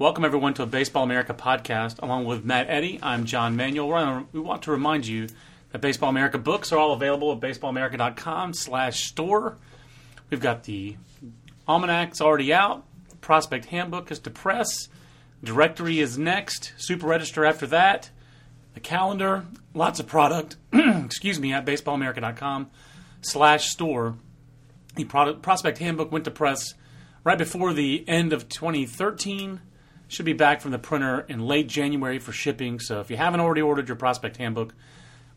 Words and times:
Welcome, 0.00 0.24
everyone, 0.24 0.54
to 0.54 0.62
a 0.62 0.66
Baseball 0.66 1.02
America 1.04 1.34
podcast. 1.34 2.02
Along 2.02 2.24
with 2.24 2.42
Matt 2.42 2.70
Eddy, 2.70 2.98
I'm 3.02 3.26
John 3.26 3.54
Manuel. 3.54 4.26
We 4.32 4.40
want 4.40 4.62
to 4.62 4.70
remind 4.70 5.06
you 5.06 5.28
that 5.72 5.82
Baseball 5.82 6.08
America 6.08 6.38
books 6.38 6.72
are 6.72 6.78
all 6.78 6.94
available 6.94 7.30
at 7.32 7.40
baseballamerica.com 7.40 8.54
slash 8.54 9.04
store. 9.04 9.58
We've 10.30 10.40
got 10.40 10.64
the 10.64 10.96
Almanac's 11.68 12.22
already 12.22 12.50
out. 12.50 12.86
Prospect 13.20 13.66
Handbook 13.66 14.10
is 14.10 14.18
to 14.20 14.30
press. 14.30 14.88
Directory 15.44 16.00
is 16.00 16.16
next. 16.16 16.72
Super 16.78 17.06
Register 17.06 17.44
after 17.44 17.66
that. 17.66 18.08
The 18.72 18.80
calendar, 18.80 19.44
lots 19.74 20.00
of 20.00 20.06
product. 20.06 20.56
excuse 20.72 21.38
me, 21.38 21.52
at 21.52 21.66
baseballamerica.com 21.66 22.70
slash 23.20 23.68
store. 23.68 24.16
The 24.94 25.04
product, 25.04 25.42
Prospect 25.42 25.76
Handbook 25.76 26.10
went 26.10 26.24
to 26.24 26.30
press 26.30 26.72
right 27.22 27.36
before 27.36 27.74
the 27.74 28.02
end 28.08 28.32
of 28.32 28.48
2013. 28.48 29.60
Should 30.10 30.26
be 30.26 30.32
back 30.32 30.60
from 30.60 30.72
the 30.72 30.78
printer 30.80 31.20
in 31.28 31.46
late 31.46 31.68
January 31.68 32.18
for 32.18 32.32
shipping. 32.32 32.80
So 32.80 32.98
if 32.98 33.12
you 33.12 33.16
haven't 33.16 33.38
already 33.38 33.62
ordered 33.62 33.86
your 33.86 33.96
Prospect 33.96 34.38
Handbook, 34.38 34.74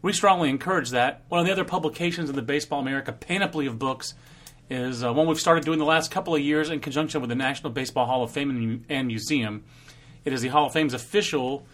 we 0.01 0.13
strongly 0.13 0.49
encourage 0.49 0.89
that. 0.89 1.21
One 1.29 1.39
of 1.39 1.45
the 1.45 1.51
other 1.51 1.63
publications 1.63 2.27
in 2.27 2.35
the 2.35 2.41
Baseball 2.41 2.79
America 2.79 3.11
panoply 3.11 3.67
of 3.67 3.77
books 3.77 4.15
is 4.71 5.03
uh, 5.03 5.13
one 5.13 5.27
we've 5.27 5.39
started 5.39 5.63
doing 5.63 5.77
the 5.77 5.85
last 5.85 6.09
couple 6.09 6.33
of 6.33 6.41
years 6.41 6.71
in 6.71 6.79
conjunction 6.79 7.21
with 7.21 7.29
the 7.29 7.35
National 7.35 7.71
Baseball 7.71 8.07
Hall 8.07 8.23
of 8.23 8.31
Fame 8.31 8.83
and 8.89 9.07
Museum. 9.07 9.63
It 10.25 10.33
is 10.33 10.41
the 10.41 10.47
Hall 10.47 10.65
of 10.65 10.73
Fame's 10.73 10.95
official 10.95 11.67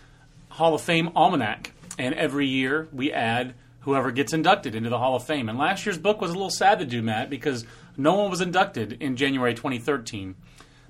Hall 0.49 0.75
of 0.75 0.81
Fame 0.81 1.09
Almanac. 1.15 1.71
And 1.97 2.13
every 2.15 2.47
year 2.47 2.89
we 2.91 3.13
add 3.13 3.55
whoever 3.79 4.11
gets 4.11 4.33
inducted 4.33 4.75
into 4.75 4.89
the 4.89 4.97
Hall 4.97 5.15
of 5.15 5.23
Fame. 5.23 5.47
And 5.47 5.57
last 5.57 5.85
year's 5.85 5.97
book 5.97 6.19
was 6.19 6.31
a 6.31 6.33
little 6.33 6.49
sad 6.49 6.79
to 6.79 6.85
do, 6.85 7.01
Matt, 7.01 7.29
because 7.29 7.65
no 7.95 8.15
one 8.15 8.29
was 8.29 8.41
inducted 8.41 9.01
in 9.01 9.15
January 9.15 9.53
2013. 9.53 10.35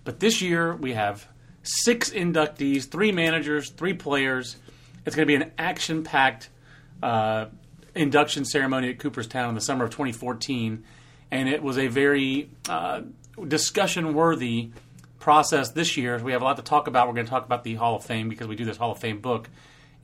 But 0.03 0.19
this 0.19 0.41
year 0.41 0.75
we 0.75 0.94
have 0.94 1.27
six 1.63 2.09
inductees, 2.09 2.89
three 2.89 3.11
managers, 3.11 3.69
three 3.69 3.93
players. 3.93 4.57
It's 5.05 5.15
going 5.15 5.27
to 5.27 5.31
be 5.31 5.35
an 5.35 5.52
action 5.57 6.03
packed 6.03 6.49
uh, 7.01 7.45
induction 7.95 8.45
ceremony 8.45 8.89
at 8.89 8.99
Cooperstown 8.99 9.49
in 9.49 9.55
the 9.55 9.61
summer 9.61 9.85
of 9.85 9.91
2014. 9.91 10.84
And 11.31 11.50
it 11.50 11.61
was 11.61 11.78
a 11.78 11.88
very 11.88 12.50
uh, 12.67 13.01
discussion 13.47 14.13
worthy 14.13 14.72
process 15.19 15.72
this 15.72 15.97
year. 15.97 16.17
We 16.17 16.31
have 16.31 16.41
a 16.41 16.45
lot 16.45 16.57
to 16.57 16.63
talk 16.63 16.88
about. 16.88 17.07
We're 17.07 17.13
going 17.13 17.25
to 17.25 17.29
talk 17.29 17.45
about 17.45 17.63
the 17.63 17.75
Hall 17.75 17.95
of 17.95 18.03
Fame 18.03 18.29
because 18.29 18.47
we 18.47 18.55
do 18.55 18.66
this 18.66 18.78
Hall 18.78 18.91
of 18.91 19.00
Fame 19.00 19.19
book. 19.19 19.50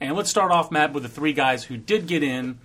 And 0.00 0.14
let's 0.14 0.30
start 0.30 0.52
off, 0.52 0.70
Matt, 0.70 0.92
with 0.92 1.02
the 1.02 1.08
three 1.08 1.32
guys 1.32 1.64
who 1.64 1.76
did 1.76 2.06
get 2.06 2.22
in 2.22 2.58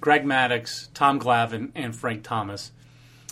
Greg 0.00 0.24
Maddux, 0.24 0.88
Tom 0.94 1.18
Glavine, 1.18 1.72
and 1.74 1.94
Frank 1.94 2.22
Thomas. 2.22 2.70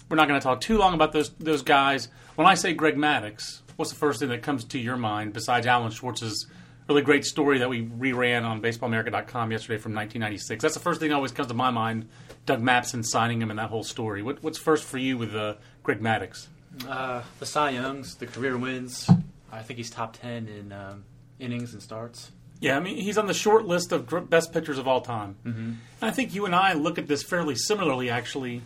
We're 0.08 0.16
not 0.16 0.28
going 0.28 0.40
to 0.40 0.44
talk 0.44 0.60
too 0.60 0.76
long 0.76 0.94
about 0.94 1.12
those, 1.12 1.30
those 1.38 1.62
guys. 1.62 2.08
When 2.34 2.46
I 2.46 2.54
say 2.54 2.74
Greg 2.74 2.96
Maddux, 2.96 3.60
what's 3.76 3.90
the 3.90 3.98
first 3.98 4.20
thing 4.20 4.28
that 4.30 4.42
comes 4.42 4.64
to 4.64 4.78
your 4.78 4.96
mind 4.96 5.32
besides 5.32 5.66
Alan 5.66 5.90
Schwarz's 5.90 6.46
really 6.88 7.02
great 7.02 7.24
story 7.24 7.58
that 7.58 7.68
we 7.68 7.86
reran 7.86 8.44
on 8.44 8.60
BaseballAmerica.com 8.60 9.52
yesterday 9.52 9.78
from 9.78 9.94
1996? 9.94 10.62
That's 10.62 10.74
the 10.74 10.80
first 10.80 11.00
thing 11.00 11.10
that 11.10 11.14
always 11.14 11.32
comes 11.32 11.48
to 11.48 11.54
my 11.54 11.70
mind. 11.70 12.08
Doug 12.46 12.62
Mapson 12.62 13.04
signing 13.04 13.40
him 13.40 13.50
in 13.50 13.56
that 13.56 13.70
whole 13.70 13.84
story. 13.84 14.22
What, 14.22 14.42
what's 14.42 14.58
first 14.58 14.84
for 14.84 14.98
you 14.98 15.16
with 15.16 15.34
uh, 15.34 15.54
Greg 15.82 16.00
Maddux? 16.00 16.46
Uh, 16.88 17.22
the 17.38 17.46
Cy 17.46 17.70
Youngs, 17.70 18.16
the 18.16 18.26
career 18.26 18.56
wins. 18.56 19.08
I 19.52 19.62
think 19.62 19.76
he's 19.78 19.90
top 19.90 20.16
ten 20.16 20.48
in 20.48 20.72
um, 20.72 21.04
innings 21.38 21.72
and 21.72 21.82
starts. 21.82 22.32
Yeah, 22.60 22.76
I 22.76 22.80
mean 22.80 22.96
he's 22.96 23.18
on 23.18 23.26
the 23.26 23.34
short 23.34 23.66
list 23.66 23.92
of 23.92 24.30
best 24.30 24.52
pitchers 24.52 24.78
of 24.78 24.88
all 24.88 25.00
time. 25.00 25.36
Mm-hmm. 25.44 25.72
I 26.02 26.10
think 26.10 26.34
you 26.34 26.46
and 26.46 26.54
I 26.54 26.72
look 26.72 26.98
at 26.98 27.06
this 27.06 27.22
fairly 27.22 27.54
similarly, 27.54 28.10
actually, 28.10 28.62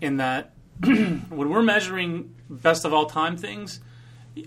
in 0.00 0.18
that 0.18 0.52
when 0.80 1.28
we're 1.30 1.62
measuring 1.62 2.34
best 2.48 2.84
of 2.84 2.92
all 2.92 3.06
time 3.06 3.36
things, 3.36 3.80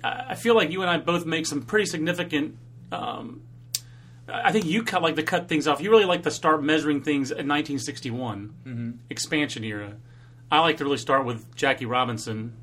I 0.04 0.36
feel 0.36 0.56
like 0.56 0.72
you 0.72 0.82
and 0.82 0.90
I 0.90 0.98
both 0.98 1.26
make 1.26 1.46
some 1.46 1.62
pretty 1.62 1.86
significant. 1.86 2.58
Um, 2.92 3.42
I 4.28 4.52
think 4.52 4.66
you 4.66 4.84
cut 4.84 5.02
like 5.02 5.16
to 5.16 5.24
cut 5.24 5.50
things 5.50 5.68
off. 5.68 5.82
You 5.82 5.92
really 5.92 6.06
like 6.06 6.24
to 6.24 6.32
start 6.32 6.64
measuring 6.64 7.02
things 7.02 7.32
in 7.32 7.48
1961 7.48 8.54
mm-hmm. 8.66 8.92
expansion 9.10 9.64
era. 9.64 9.96
I 10.52 10.60
like 10.60 10.78
to 10.78 10.86
really 10.86 10.98
start 10.98 11.26
with 11.26 11.56
Jackie 11.56 11.86
Robinson. 11.86 12.54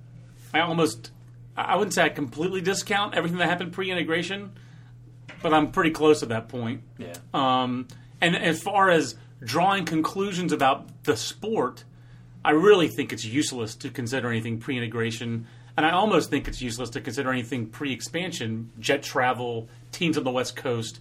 I 0.54 0.60
almost, 0.60 1.10
I 1.56 1.76
wouldn't 1.76 1.92
say 1.92 2.04
I 2.04 2.08
completely 2.08 2.60
discount 2.60 3.14
everything 3.14 3.38
that 3.38 3.48
happened 3.48 3.72
pre-integration, 3.72 4.52
but 5.42 5.52
I'm 5.52 5.70
pretty 5.70 5.90
close 5.90 6.22
at 6.22 6.30
that 6.30 6.48
point. 6.48 6.82
Yeah. 6.98 7.14
Um, 7.34 7.88
and 8.20 8.36
as 8.36 8.62
far 8.62 8.90
as 8.90 9.16
drawing 9.42 9.84
conclusions 9.84 10.52
about 10.52 11.04
the 11.04 11.16
sport, 11.16 11.84
I 12.44 12.52
really 12.52 12.88
think 12.88 13.12
it's 13.12 13.24
useless 13.24 13.74
to 13.76 13.90
consider 13.90 14.30
anything 14.30 14.58
pre-integration 14.58 15.46
and 15.80 15.86
I 15.86 15.92
almost 15.92 16.28
think 16.28 16.46
it's 16.46 16.60
useless 16.60 16.90
to 16.90 17.00
consider 17.00 17.32
anything 17.32 17.64
pre-expansion, 17.64 18.70
jet 18.78 19.02
travel, 19.02 19.66
teams 19.92 20.18
on 20.18 20.24
the 20.24 20.30
West 20.30 20.54
Coast. 20.54 21.00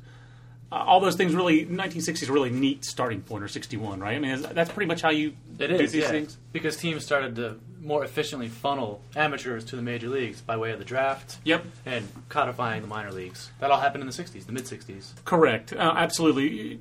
Uh, 0.72 0.76
all 0.76 1.02
those 1.02 1.18
things 1.18 1.36
really 1.36 1.66
1960s 1.66 2.30
really 2.30 2.50
neat 2.50 2.86
starting 2.86 3.22
point 3.22 3.44
or 3.44 3.50
61 3.50 4.00
right? 4.00 4.16
I 4.16 4.20
mean 4.20 4.42
that's 4.54 4.72
pretty 4.72 4.88
much 4.88 5.02
how 5.02 5.10
you 5.10 5.34
it 5.58 5.68
do 5.68 5.76
is, 5.76 5.92
these 5.92 6.04
yeah. 6.04 6.12
things? 6.12 6.38
Because 6.54 6.78
teams 6.78 7.04
started 7.04 7.36
to 7.36 7.60
more 7.82 8.06
efficiently 8.06 8.48
funnel 8.48 9.02
amateurs 9.18 9.66
to 9.66 9.76
the 9.76 9.82
major 9.82 10.08
leagues 10.08 10.40
by 10.40 10.56
way 10.56 10.72
of 10.72 10.80
the 10.80 10.86
draft 10.86 11.40
yep. 11.44 11.66
and 11.86 12.08
codifying 12.30 12.82
the 12.82 12.88
minor 12.88 13.12
leagues. 13.12 13.52
That 13.60 13.72
all 13.72 13.82
happened 13.82 14.04
in 14.04 14.08
the 14.08 14.14
60s 14.14 14.46
the 14.46 14.54
mid 14.54 14.64
60s 14.64 15.12
correct. 15.26 15.74
Uh, 15.74 15.94
absolutely. 15.98 16.80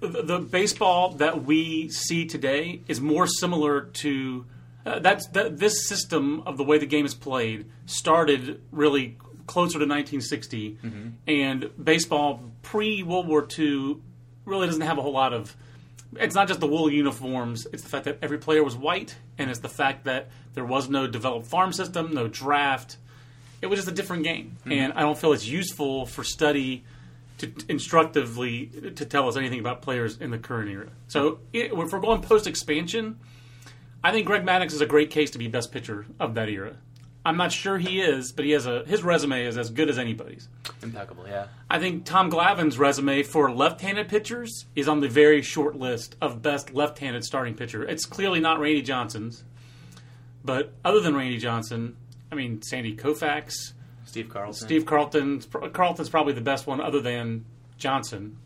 The, 0.00 0.22
the 0.22 0.38
baseball 0.38 1.12
that 1.12 1.44
we 1.44 1.88
see 1.88 2.26
today 2.26 2.82
is 2.88 3.00
more 3.00 3.26
similar 3.26 3.80
to 4.02 4.44
uh, 4.88 4.98
that's 5.00 5.26
that, 5.28 5.58
this 5.58 5.86
system 5.86 6.42
of 6.46 6.56
the 6.56 6.64
way 6.64 6.78
the 6.78 6.86
game 6.86 7.04
is 7.04 7.14
played 7.14 7.66
started 7.86 8.62
really 8.72 9.16
closer 9.46 9.74
to 9.74 9.86
1960, 9.86 10.78
mm-hmm. 10.82 11.08
and 11.26 11.70
baseball 11.82 12.42
pre 12.62 13.02
World 13.02 13.28
War 13.28 13.46
II 13.58 13.98
really 14.44 14.66
doesn't 14.66 14.82
have 14.82 14.98
a 14.98 15.02
whole 15.02 15.12
lot 15.12 15.32
of. 15.32 15.54
It's 16.16 16.34
not 16.34 16.48
just 16.48 16.60
the 16.60 16.66
wool 16.66 16.90
uniforms; 16.90 17.66
it's 17.72 17.82
the 17.82 17.88
fact 17.88 18.06
that 18.06 18.18
every 18.22 18.38
player 18.38 18.64
was 18.64 18.76
white, 18.76 19.14
and 19.36 19.50
it's 19.50 19.60
the 19.60 19.68
fact 19.68 20.04
that 20.04 20.30
there 20.54 20.64
was 20.64 20.88
no 20.88 21.06
developed 21.06 21.46
farm 21.46 21.72
system, 21.72 22.14
no 22.14 22.28
draft. 22.28 22.96
It 23.60 23.66
was 23.66 23.78
just 23.78 23.88
a 23.88 23.94
different 23.94 24.24
game, 24.24 24.56
mm-hmm. 24.60 24.72
and 24.72 24.92
I 24.94 25.02
don't 25.02 25.18
feel 25.18 25.32
it's 25.32 25.46
useful 25.46 26.06
for 26.06 26.24
study 26.24 26.84
to 27.38 27.52
instructively 27.68 28.66
to 28.96 29.04
tell 29.04 29.28
us 29.28 29.36
anything 29.36 29.60
about 29.60 29.82
players 29.82 30.16
in 30.18 30.30
the 30.30 30.38
current 30.38 30.70
era. 30.70 30.88
So 31.08 31.40
it, 31.52 31.72
if 31.72 31.92
we're 31.92 32.00
going 32.00 32.22
post 32.22 32.46
expansion 32.46 33.18
I 34.02 34.12
think 34.12 34.26
Greg 34.26 34.44
Maddux 34.44 34.72
is 34.72 34.80
a 34.80 34.86
great 34.86 35.10
case 35.10 35.30
to 35.32 35.38
be 35.38 35.48
best 35.48 35.72
pitcher 35.72 36.06
of 36.20 36.34
that 36.34 36.48
era. 36.48 36.76
I'm 37.24 37.36
not 37.36 37.52
sure 37.52 37.78
he 37.78 38.00
is, 38.00 38.32
but 38.32 38.44
he 38.44 38.52
has 38.52 38.64
a 38.66 38.84
his 38.84 39.02
resume 39.02 39.44
is 39.44 39.58
as 39.58 39.70
good 39.70 39.90
as 39.90 39.98
anybody's. 39.98 40.48
Impeccable, 40.82 41.26
yeah. 41.28 41.48
I 41.68 41.78
think 41.78 42.04
Tom 42.04 42.30
Glavine's 42.30 42.78
resume 42.78 43.22
for 43.22 43.50
left-handed 43.50 44.08
pitchers 44.08 44.66
is 44.74 44.88
on 44.88 45.00
the 45.00 45.08
very 45.08 45.42
short 45.42 45.76
list 45.76 46.16
of 46.22 46.40
best 46.40 46.72
left-handed 46.72 47.24
starting 47.24 47.54
pitcher. 47.54 47.82
It's 47.84 48.06
clearly 48.06 48.40
not 48.40 48.60
Randy 48.60 48.82
Johnson's, 48.82 49.44
but 50.44 50.72
other 50.84 51.00
than 51.00 51.14
Randy 51.14 51.38
Johnson, 51.38 51.96
I 52.32 52.34
mean 52.34 52.62
Sandy 52.62 52.96
Koufax, 52.96 53.72
Steve 54.06 54.30
Carlton. 54.30 54.54
Steve 54.54 54.86
Carlton. 54.86 55.42
Carlton's 55.72 56.08
probably 56.08 56.32
the 56.32 56.40
best 56.40 56.66
one 56.66 56.80
other 56.80 57.00
than 57.00 57.44
Johnson. 57.76 58.38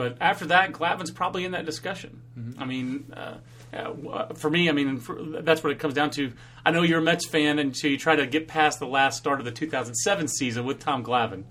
But 0.00 0.16
after 0.18 0.46
that, 0.46 0.72
Glavine's 0.72 1.10
probably 1.10 1.44
in 1.44 1.52
that 1.52 1.66
discussion. 1.66 2.22
Mm-hmm. 2.38 2.62
I 2.62 2.64
mean. 2.64 3.12
Uh, 3.14 3.34
uh, 3.72 4.34
for 4.34 4.50
me, 4.50 4.68
I 4.68 4.72
mean, 4.72 4.98
for, 4.98 5.14
that's 5.22 5.62
what 5.62 5.72
it 5.72 5.78
comes 5.78 5.94
down 5.94 6.10
to. 6.12 6.32
I 6.66 6.70
know 6.70 6.82
you're 6.82 6.98
a 6.98 7.02
Mets 7.02 7.26
fan, 7.26 7.60
and 7.60 7.76
so 7.76 7.86
you 7.86 7.98
try 7.98 8.16
to 8.16 8.26
get 8.26 8.48
past 8.48 8.80
the 8.80 8.86
last 8.86 9.18
start 9.18 9.38
of 9.38 9.44
the 9.44 9.52
2007 9.52 10.26
season 10.26 10.64
with 10.64 10.80
Tom 10.80 11.04
Glavine. 11.04 11.44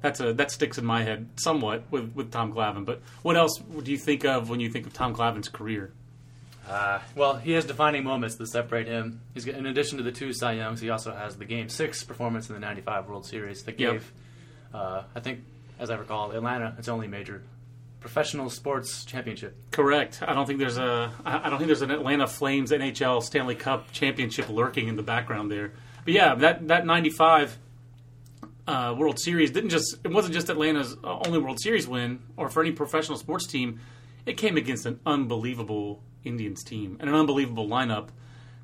that's 0.00 0.20
a 0.20 0.32
that 0.34 0.52
sticks 0.52 0.78
in 0.78 0.84
my 0.84 1.02
head 1.02 1.30
somewhat 1.34 1.82
with 1.90 2.12
with 2.14 2.30
Tom 2.30 2.52
Glavine. 2.52 2.84
But 2.84 3.00
what 3.22 3.36
else 3.36 3.58
do 3.82 3.90
you 3.90 3.98
think 3.98 4.24
of 4.24 4.48
when 4.50 4.60
you 4.60 4.70
think 4.70 4.86
of 4.86 4.92
Tom 4.92 5.12
Glavine's 5.14 5.48
career? 5.48 5.90
Uh, 6.68 7.00
well, 7.16 7.36
he 7.36 7.52
has 7.52 7.64
defining 7.64 8.04
moments 8.04 8.36
that 8.36 8.46
separate 8.46 8.86
him. 8.86 9.22
He's 9.34 9.44
got, 9.44 9.54
in 9.56 9.66
addition 9.66 9.96
to 9.98 10.04
the 10.04 10.12
two 10.12 10.32
Cy 10.32 10.52
Youngs, 10.52 10.80
he 10.80 10.90
also 10.90 11.12
has 11.12 11.36
the 11.36 11.46
Game 11.46 11.70
Six 11.70 12.04
performance 12.04 12.48
in 12.48 12.54
the 12.54 12.60
'95 12.60 13.08
World 13.08 13.26
Series 13.26 13.64
that 13.64 13.80
Yep. 13.80 13.92
gave, 13.92 14.12
uh, 14.72 15.02
I 15.16 15.20
think, 15.20 15.40
as 15.80 15.90
I 15.90 15.96
recall, 15.96 16.30
Atlanta 16.30 16.76
its 16.78 16.86
only 16.86 17.08
major 17.08 17.42
professional 18.00 18.50
sports 18.50 19.04
championship. 19.04 19.56
Correct. 19.70 20.22
I 20.22 20.34
don't 20.34 20.46
think 20.46 20.58
there's 20.58 20.78
a. 20.78 21.12
I 21.24 21.48
don't 21.50 21.58
think 21.58 21.68
there's 21.68 21.82
an 21.82 21.90
Atlanta 21.90 22.26
Flames 22.26 22.70
NHL 22.70 23.22
Stanley 23.22 23.54
Cup 23.54 23.92
championship 23.92 24.48
lurking 24.48 24.88
in 24.88 24.96
the 24.96 25.02
background 25.02 25.50
there. 25.50 25.72
But 26.04 26.14
yeah, 26.14 26.34
that 26.36 26.68
that 26.68 26.86
'95 26.86 27.58
uh, 28.66 28.94
World 28.96 29.18
Series 29.18 29.50
didn't 29.50 29.70
just. 29.70 29.96
It 30.04 30.10
wasn't 30.10 30.34
just 30.34 30.48
Atlanta's 30.48 30.96
only 31.02 31.38
World 31.38 31.60
Series 31.60 31.88
win, 31.88 32.20
or 32.36 32.48
for 32.48 32.62
any 32.62 32.72
professional 32.72 33.18
sports 33.18 33.46
team. 33.46 33.80
It 34.26 34.36
came 34.36 34.56
against 34.58 34.84
an 34.84 35.00
unbelievable 35.06 36.02
Indians 36.22 36.62
team 36.62 36.98
and 37.00 37.08
an 37.08 37.16
unbelievable 37.16 37.66
lineup 37.66 38.08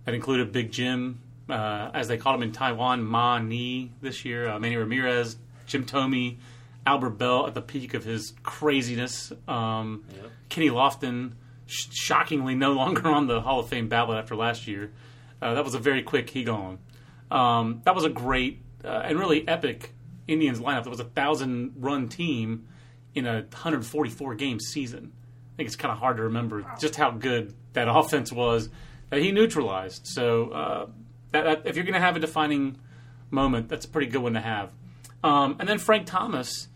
that 0.05 0.15
included 0.15 0.53
Big 0.53 0.71
Jim, 0.71 1.21
uh, 1.49 1.91
as 1.95 2.09
they 2.09 2.19
called 2.19 2.37
him 2.37 2.43
in 2.43 2.53
Taiwan, 2.53 3.03
Ma 3.03 3.39
Ni 3.39 3.91
this 4.03 4.25
year, 4.25 4.49
uh, 4.49 4.59
Manny 4.59 4.77
Ramirez, 4.77 5.37
Jim 5.67 5.85
Thome, 5.85 6.37
Albert 6.87 7.11
Belle 7.11 7.47
at 7.47 7.55
the 7.55 7.63
peak 7.63 7.95
of 7.95 8.05
his 8.05 8.35
craziness, 8.43 9.33
um, 9.49 10.05
Yep. 10.15 10.31
Kenny 10.51 10.71
Lofton, 10.71 11.33
sh- 11.67 11.87
shockingly 11.93 12.55
no 12.55 12.73
longer 12.73 13.09
on 13.09 13.27
the 13.27 13.41
Hall 13.41 13.61
of 13.61 13.69
Fame 13.69 13.89
ballot 13.89 14.19
after 14.19 14.37
last 14.37 14.67
year. 14.67 14.93
Uh, 15.41 15.55
that 15.55 15.65
was 15.65 15.75
a 15.75 15.79
very 15.79 16.03
quick 16.03 16.31
he 16.31 16.45
gone. 16.45 16.79
Um, 17.31 17.81
that 17.85 17.95
was 17.95 18.05
a 18.05 18.11
great 18.11 18.63
uh, 18.85 19.03
and 19.05 19.19
really 19.19 19.47
epic 19.49 19.93
Indians 20.29 20.61
lineup. 20.61 20.85
That 20.85 20.91
was 20.91 21.01
a 21.01 21.05
thousand 21.05 21.75
run 21.79 22.09
team 22.09 22.67
in 23.15 23.27
a 23.27 23.43
144 23.43 24.35
game 24.35 24.61
season. 24.61 25.13
I 25.55 25.57
think 25.57 25.67
it's 25.69 25.77
kind 25.77 25.93
of 25.93 25.99
hard 25.99 26.17
to 26.19 26.25
remember 26.25 26.65
just 26.81 26.97
how 26.97 27.11
good 27.11 27.55
that 27.75 27.89
offense 27.91 28.33
was 28.33 28.69
that 29.11 29.21
he 29.21 29.33
neutralized. 29.33 30.07
So 30.07 30.51
uh, 30.51 30.87
that, 31.33 31.45
that, 31.45 31.63
if 31.67 31.77
you're 31.77 31.85
going 31.85 31.95
to 31.95 32.01
have 32.01 32.17
a 32.17 32.21
defining 32.21 32.79
moment, 33.31 33.69
that's 33.69 33.85
a 33.85 33.89
pretty 33.89 34.11
good 34.11 34.23
one 34.23 34.35
to 34.35 34.41
have. 34.41 34.71
Um, 35.23 35.57
and 35.59 35.69
then 35.69 35.79
Frank 35.79 36.07
Thomas, 36.07 36.69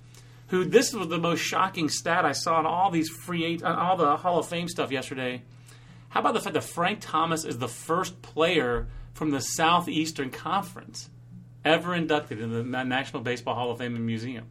who 0.49 0.65
this 0.65 0.93
was 0.93 1.09
the 1.09 1.19
most 1.19 1.41
shocking 1.41 1.89
stat 1.89 2.25
I 2.25 2.33
saw 2.33 2.61
in 2.61 2.67
all 2.67 2.91
these 2.91 3.09
free 3.09 3.45
eight, 3.45 3.62
on 3.62 3.77
all 3.77 3.97
the 3.97 4.17
Hall 4.17 4.39
of 4.39 4.49
Fame 4.49 4.69
stuff 4.69 4.91
yesterday. 4.91 5.43
How 6.11 6.21
about 6.21 6.35
the 6.35 6.41
fact 6.41 6.55
that 6.55 6.65
Frank 6.65 6.99
Thomas 7.00 7.45
is 7.45 7.59
the 7.59 7.69
first 7.69 8.23
player 8.23 8.89
from 9.12 9.31
the 9.31 9.41
Southeastern 9.41 10.31
Conference 10.31 11.11
ever 11.65 11.95
inducted 11.95 12.41
in 12.41 12.53
the 12.53 12.62
National 12.62 13.23
Baseball 13.23 13.55
Hall 13.55 13.71
of 13.71 13.79
Fame 13.79 13.95
and 13.95 14.06
Museum? 14.06 14.47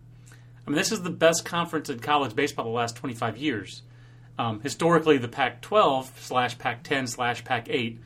I 0.65 0.69
mean, 0.69 0.77
this 0.77 0.91
is 0.91 1.01
the 1.01 1.09
best 1.09 1.45
conference 1.45 1.89
in 1.89 1.99
college 1.99 2.35
baseball 2.35 2.65
the 2.65 2.71
last 2.71 2.97
25 2.97 3.37
years. 3.37 3.83
Um, 4.37 4.59
historically, 4.59 5.17
the 5.17 5.29
Pac 5.29 5.61
12 5.61 6.11
slash 6.19 6.57
Pac 6.59 6.83
10 6.83 7.07
slash 7.07 7.43
Pac 7.43 7.69
8 7.69 7.99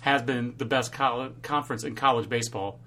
has 0.00 0.22
been 0.22 0.54
the 0.56 0.64
best 0.64 0.92
coll- 0.92 1.30
conference 1.42 1.84
in 1.84 1.94
college 1.94 2.28
baseball. 2.28 2.80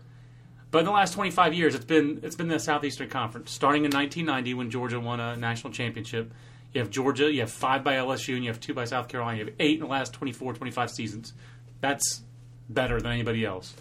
But 0.71 0.79
in 0.79 0.85
the 0.85 0.91
last 0.91 1.13
25 1.13 1.53
years, 1.53 1.75
it's 1.75 1.85
been 1.85 2.21
it's 2.23 2.35
been 2.35 2.47
the 2.47 2.59
Southeastern 2.59 3.09
Conference. 3.09 3.51
Starting 3.51 3.83
in 3.83 3.91
1990, 3.91 4.53
when 4.53 4.71
Georgia 4.71 4.99
won 4.99 5.19
a 5.19 5.35
national 5.35 5.73
championship, 5.73 6.31
you 6.73 6.79
have 6.79 6.89
Georgia, 6.89 7.31
you 7.31 7.41
have 7.41 7.51
five 7.51 7.83
by 7.83 7.95
LSU, 7.95 8.35
and 8.35 8.43
you 8.43 8.49
have 8.49 8.59
two 8.59 8.73
by 8.73 8.85
South 8.85 9.09
Carolina. 9.09 9.39
You 9.39 9.45
have 9.45 9.53
eight 9.59 9.75
in 9.75 9.81
the 9.81 9.87
last 9.87 10.13
24, 10.13 10.53
25 10.53 10.89
seasons. 10.89 11.33
That's 11.81 12.21
better 12.69 13.01
than 13.01 13.11
anybody 13.11 13.43
else. 13.43 13.73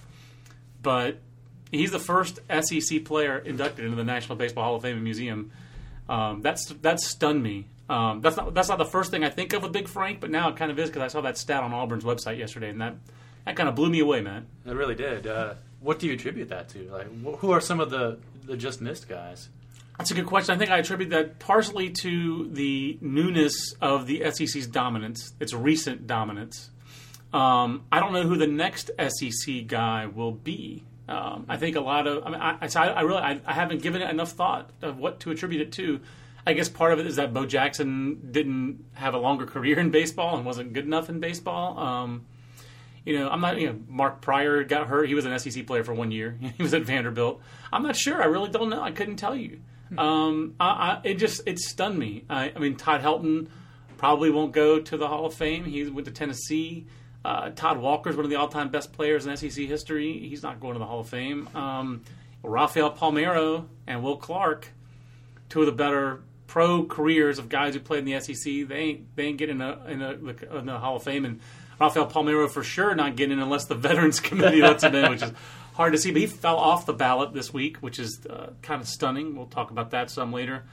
But 0.83 1.19
he's 1.71 1.93
the 1.93 2.01
first 2.01 2.41
SEC 2.49 3.05
player 3.05 3.39
inducted 3.39 3.85
into 3.85 3.97
the 3.97 4.05
National 4.05 4.37
Baseball 4.37 4.65
Hall 4.65 4.75
of 4.77 4.83
Fame 4.83 4.97
and 4.97 5.05
Museum. 5.05 5.53
Um, 6.09 6.43
that's 6.43 6.67
that 6.67 6.99
stunned 6.99 7.43
me. 7.43 7.69
Um, 7.89 8.21
that's 8.21 8.37
not 8.37 8.53
that's 8.53 8.69
not 8.69 8.79
the 8.79 8.85
first 8.85 9.13
thing 9.13 9.23
I 9.23 9.31
think 9.31 9.53
of 9.53 9.63
with 9.63 9.73
Big 9.73 9.87
Frank, 9.87 10.21
but 10.21 10.31
now 10.31 10.49
it 10.49 10.57
kind 10.57 10.73
of 10.73 10.79
is 10.81 10.89
because 10.89 11.03
I 11.03 11.09
saw 11.09 11.21
that 11.21 11.39
stat 11.39 11.63
on 11.63 11.73
Auburn's 11.73 12.03
website 12.03 12.39
yesterday, 12.39 12.71
and 12.71 12.81
that 12.81 12.97
that 13.45 13.55
kind 13.55 13.69
of 13.69 13.77
blew 13.77 13.91
me 13.91 14.01
away, 14.01 14.21
man. 14.21 14.47
It 14.67 14.75
really 14.75 14.97
did. 14.97 15.29
Uh, 15.29 15.55
what 15.81 15.99
do 15.99 16.07
you 16.07 16.15
attribute 16.15 16.49
that 16.51 16.69
to? 16.71 16.91
Like, 16.91 17.09
wh- 17.25 17.39
who 17.39 17.51
are 17.51 17.61
some 17.61 17.81
of 17.81 17.91
the, 17.91 18.19
the 18.45 18.57
just 18.57 18.81
missed 18.81 19.09
guys? 19.09 19.49
That's 19.99 20.11
a 20.11 20.15
good 20.15 20.27
question. 20.27 20.55
I 20.55 20.59
think 20.59 20.71
I 20.71 20.79
attribute 20.79 21.11
that 21.11 21.39
partially 21.39 21.91
to 21.91 22.49
the 22.49 22.99
newness 23.03 23.75
of 23.83 24.07
the 24.07 24.31
SEC's 24.31 24.67
dominance, 24.67 25.35
its 25.41 25.53
recent 25.53 26.07
dominance. 26.07 26.71
Um, 27.33 27.85
I 27.93 28.01
don't 28.01 28.13
know 28.13 28.23
who 28.23 28.37
the 28.37 28.47
next 28.47 28.91
SEC 28.99 29.67
guy 29.67 30.07
will 30.07 30.33
be. 30.33 30.85
Um, 31.07 31.45
I 31.49 31.57
think 31.57 31.77
a 31.77 31.81
lot 31.81 32.07
of. 32.07 32.25
I 32.25 32.31
mean, 32.31 32.41
I, 32.41 32.57
I, 32.63 32.89
I 32.89 33.01
really 33.03 33.21
I, 33.21 33.41
I 33.45 33.53
haven't 33.53 33.83
given 33.83 34.01
it 34.01 34.09
enough 34.09 34.33
thought 34.33 34.71
of 34.81 34.99
what 34.99 35.21
to 35.21 35.33
attribute 35.33 35.61
it 35.61 35.73
to. 35.73 36.01
I 36.47 36.55
guess 36.55 36.69
part 36.69 36.93
of 36.93 36.99
it 36.99 37.07
is 37.07 37.17
that 37.17 37.35
Bo 37.35 37.45
Jackson 37.45 38.31
didn't 38.31 38.85
have 38.95 39.15
a 39.15 39.19
longer 39.19 39.45
career 39.45 39.79
in 39.79 39.91
baseball 39.91 40.37
and 40.37 40.47
wasn't 40.47 40.73
good 40.73 40.85
enough 40.85 41.11
in 41.11 41.21
baseball. 41.21 41.79
Um, 41.79 42.27
you 43.05 43.19
know, 43.19 43.29
I'm 43.29 43.41
not. 43.41 43.61
You 43.61 43.69
know, 43.69 43.79
Mark 43.89 44.21
Prior 44.21 44.63
got 44.65 44.87
hurt. 44.87 45.09
He 45.09 45.15
was 45.15 45.27
an 45.27 45.39
SEC 45.39 45.67
player 45.67 45.85
for 45.85 45.95
one 45.95 46.11
year. 46.11 46.39
He 46.57 46.63
was 46.63 46.75
at 46.75 46.83
Vanderbilt. 46.83 47.41
I'm 47.73 47.83
not 47.83 47.97
sure. 47.97 48.23
I 48.23 48.27
really 48.27 48.51
don't 48.51 48.71
know. 48.71 48.83
I 48.83 48.91
couldn't 48.91 49.17
tell 49.17 49.35
you. 49.35 49.61
Um, 49.97 50.55
I, 50.61 50.67
I, 50.67 51.01
it 51.05 51.15
just 51.15 51.43
it 51.47 51.59
stunned 51.59 51.99
me. 51.99 52.25
I, 52.29 52.53
I 52.55 52.59
mean, 52.59 52.77
Todd 52.77 53.03
Helton 53.03 53.49
probably 53.97 54.31
won't 54.31 54.53
go 54.53 54.81
to 54.81 54.97
the 54.97 55.09
Hall 55.09 55.27
of 55.27 55.35
Fame. 55.35 55.65
He 55.65 55.89
went 55.89 56.07
to 56.07 56.13
Tennessee. 56.13 56.87
Uh, 57.25 57.51
Todd 57.51 57.79
Walker 57.79 58.09
is 58.09 58.17
one 58.17 58.25
of 58.25 58.31
the 58.31 58.37
all-time 58.37 58.71
best 58.71 58.93
players 58.93 59.27
in 59.27 59.37
SEC 59.37 59.67
history. 59.67 60.27
He's 60.29 60.43
not 60.43 60.59
going 60.59 60.73
to 60.73 60.79
the 60.79 60.87
Hall 60.87 61.01
of 61.01 61.09
Fame. 61.09 61.49
Um, 61.55 62.03
Rafael 62.43 62.93
Palmeiro 62.93 63.67
and 63.87 64.03
Will 64.03 64.17
Clark, 64.17 64.69
two 65.51 65.61
of 65.61 65.67
the 65.67 65.73
better 65.73 66.23
pro 66.47 66.85
careers 66.85 67.39
of 67.39 67.49
guys 67.49 67.75
who 67.75 67.81
played 67.81 68.01
in 68.01 68.05
the 68.07 68.21
SEC. 68.21 68.69
They 68.69 68.75
ain't 68.75 69.17
they 69.17 69.25
ain't 69.25 69.39
getting 69.39 69.57
in, 69.57 69.63
a, 69.63 69.85
in, 69.87 70.03
a, 70.03 70.59
in 70.59 70.67
the 70.67 70.79
Hall 70.79 70.97
of 70.97 71.03
Fame. 71.03 71.25
And 71.25 71.41
Rafael 71.81 72.07
Palmeiro 72.07 72.49
for 72.49 72.63
sure 72.63 72.95
not 72.95 73.17
getting 73.17 73.39
in 73.39 73.43
unless 73.43 73.65
the 73.65 73.75
Veterans 73.75 74.21
Committee 74.29 74.61
lets 74.61 74.85
him 74.85 74.95
in, 74.95 75.11
which 75.11 75.23
is 75.23 75.33
hard 75.75 75.93
to 75.93 75.99
see. 75.99 76.11
But 76.11 76.21
he 76.21 76.27
fell 76.27 76.59
off 76.59 76.87
the 76.87 76.93
ballot 76.93 77.33
this 77.33 77.53
week, 77.53 77.79
which 77.79 77.99
is 77.99 78.25
uh, 78.27 78.51
kind 78.63 78.81
of 78.83 78.89
stunning. 78.89 79.35
We'll 79.35 79.47
talk 79.47 79.71
about 79.71 79.91
that 79.93 80.11
some 80.11 80.33
later. 80.33 80.65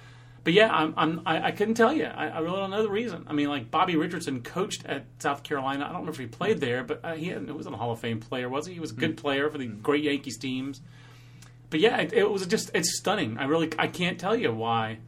But 0.43 0.53
yeah, 0.53 0.71
I'm, 0.71 0.93
I'm, 0.95 1.21
I, 1.25 1.47
I 1.47 1.51
couldn't 1.51 1.73
tell 1.73 1.91
you. 1.91 2.05
I, 2.05 2.27
I 2.27 2.39
really 2.39 2.57
don't 2.57 2.71
know 2.71 2.83
the 2.83 2.89
reason. 2.89 3.25
I 3.27 3.33
mean, 3.33 3.49
like 3.49 3.69
Bobby 3.69 3.95
Richardson 3.95 4.43
coached 4.43 4.85
at 4.85 5.05
South 5.19 5.43
Carolina. 5.43 5.85
I 5.89 5.91
don't 5.91 6.05
know 6.05 6.11
if 6.11 6.17
he 6.17 6.25
played 6.25 6.61
there, 6.61 6.83
but 6.83 7.01
uh, 7.03 7.15
he, 7.15 7.27
hadn't, 7.27 7.47
he 7.47 7.51
wasn't 7.51 7.75
a 7.75 7.77
Hall 7.77 7.91
of 7.91 7.99
Fame 7.99 8.19
player, 8.19 8.47
was 8.47 8.65
he? 8.65 8.73
He 8.73 8.79
was 8.79 8.91
a 8.91 8.95
good 8.95 9.17
player 9.17 9.49
for 9.49 9.57
the 9.57 9.67
great 9.67 10.03
Yankees 10.03 10.37
teams. 10.37 10.81
But 11.69 11.81
yeah, 11.81 11.97
it, 11.97 12.13
it 12.13 12.29
was 12.29 12.45
just 12.47 12.71
it's 12.73 12.97
stunning. 12.97 13.37
I 13.37 13.45
really 13.45 13.71
I 13.77 13.87
can't 13.87 14.19
tell 14.19 14.35
you 14.35 14.53
why. 14.53 14.99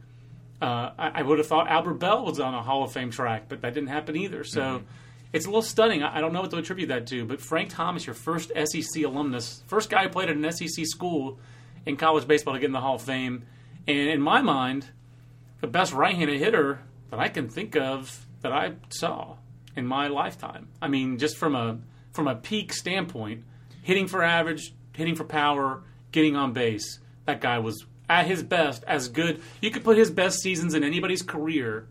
Uh, 0.60 0.90
I, 0.98 1.08
I 1.14 1.22
would 1.22 1.38
have 1.38 1.46
thought 1.46 1.68
Albert 1.68 1.94
Belle 1.94 2.22
was 2.22 2.38
on 2.38 2.52
a 2.52 2.62
Hall 2.62 2.84
of 2.84 2.92
Fame 2.92 3.10
track, 3.10 3.44
but 3.48 3.62
that 3.62 3.72
didn't 3.72 3.88
happen 3.88 4.16
either. 4.16 4.44
So 4.44 4.82
it's 5.32 5.46
a 5.46 5.48
little 5.48 5.62
stunning. 5.62 6.02
I, 6.02 6.20
don't 6.20 6.32
know 6.32 6.40
what 6.40 6.50
to 6.50 6.56
attribute 6.56 6.88
that 6.88 7.06
to. 7.08 7.24
But 7.24 7.40
Frank 7.40 7.70
Thomas, 7.70 8.06
your 8.06 8.14
first 8.14 8.50
SEC 8.64 9.04
alumnus, 9.04 9.62
first 9.66 9.90
guy 9.90 10.04
who 10.04 10.08
played 10.08 10.28
at 10.28 10.36
an 10.36 10.50
SEC 10.52 10.86
school 10.86 11.38
in 11.86 11.96
college 11.96 12.26
baseball 12.26 12.54
to 12.54 12.60
get 12.60 12.66
in 12.66 12.72
the 12.72 12.80
Hall 12.80 12.96
of 12.96 13.02
Fame, 13.02 13.44
and 13.86 14.08
in 14.08 14.20
my 14.20 14.42
mind, 14.42 14.86
the 15.60 15.66
best 15.66 15.92
right-handed 15.92 16.38
hitter 16.38 16.80
that 17.10 17.20
I 17.20 17.28
can 17.28 17.48
think 17.48 17.76
of 17.76 18.26
that 18.42 18.52
I 18.52 18.74
saw 18.88 19.36
in 19.76 19.86
my 19.86 20.08
lifetime. 20.08 20.68
I 20.80 20.88
mean, 20.88 21.18
just 21.18 21.36
from 21.36 21.54
a 21.54 21.78
from 22.12 22.26
a 22.26 22.34
peak 22.34 22.72
standpoint, 22.72 23.44
hitting 23.82 24.08
for 24.08 24.22
average, 24.22 24.74
hitting 24.94 25.14
for 25.14 25.24
power, 25.24 25.82
getting 26.12 26.34
on 26.34 26.52
base, 26.52 26.98
that 27.26 27.40
guy 27.40 27.58
was 27.58 27.86
at 28.08 28.26
his 28.26 28.42
best 28.42 28.82
as 28.88 29.08
good. 29.08 29.40
You 29.60 29.70
could 29.70 29.84
put 29.84 29.96
his 29.96 30.10
best 30.10 30.40
seasons 30.40 30.74
in 30.74 30.82
anybody's 30.82 31.22
career, 31.22 31.86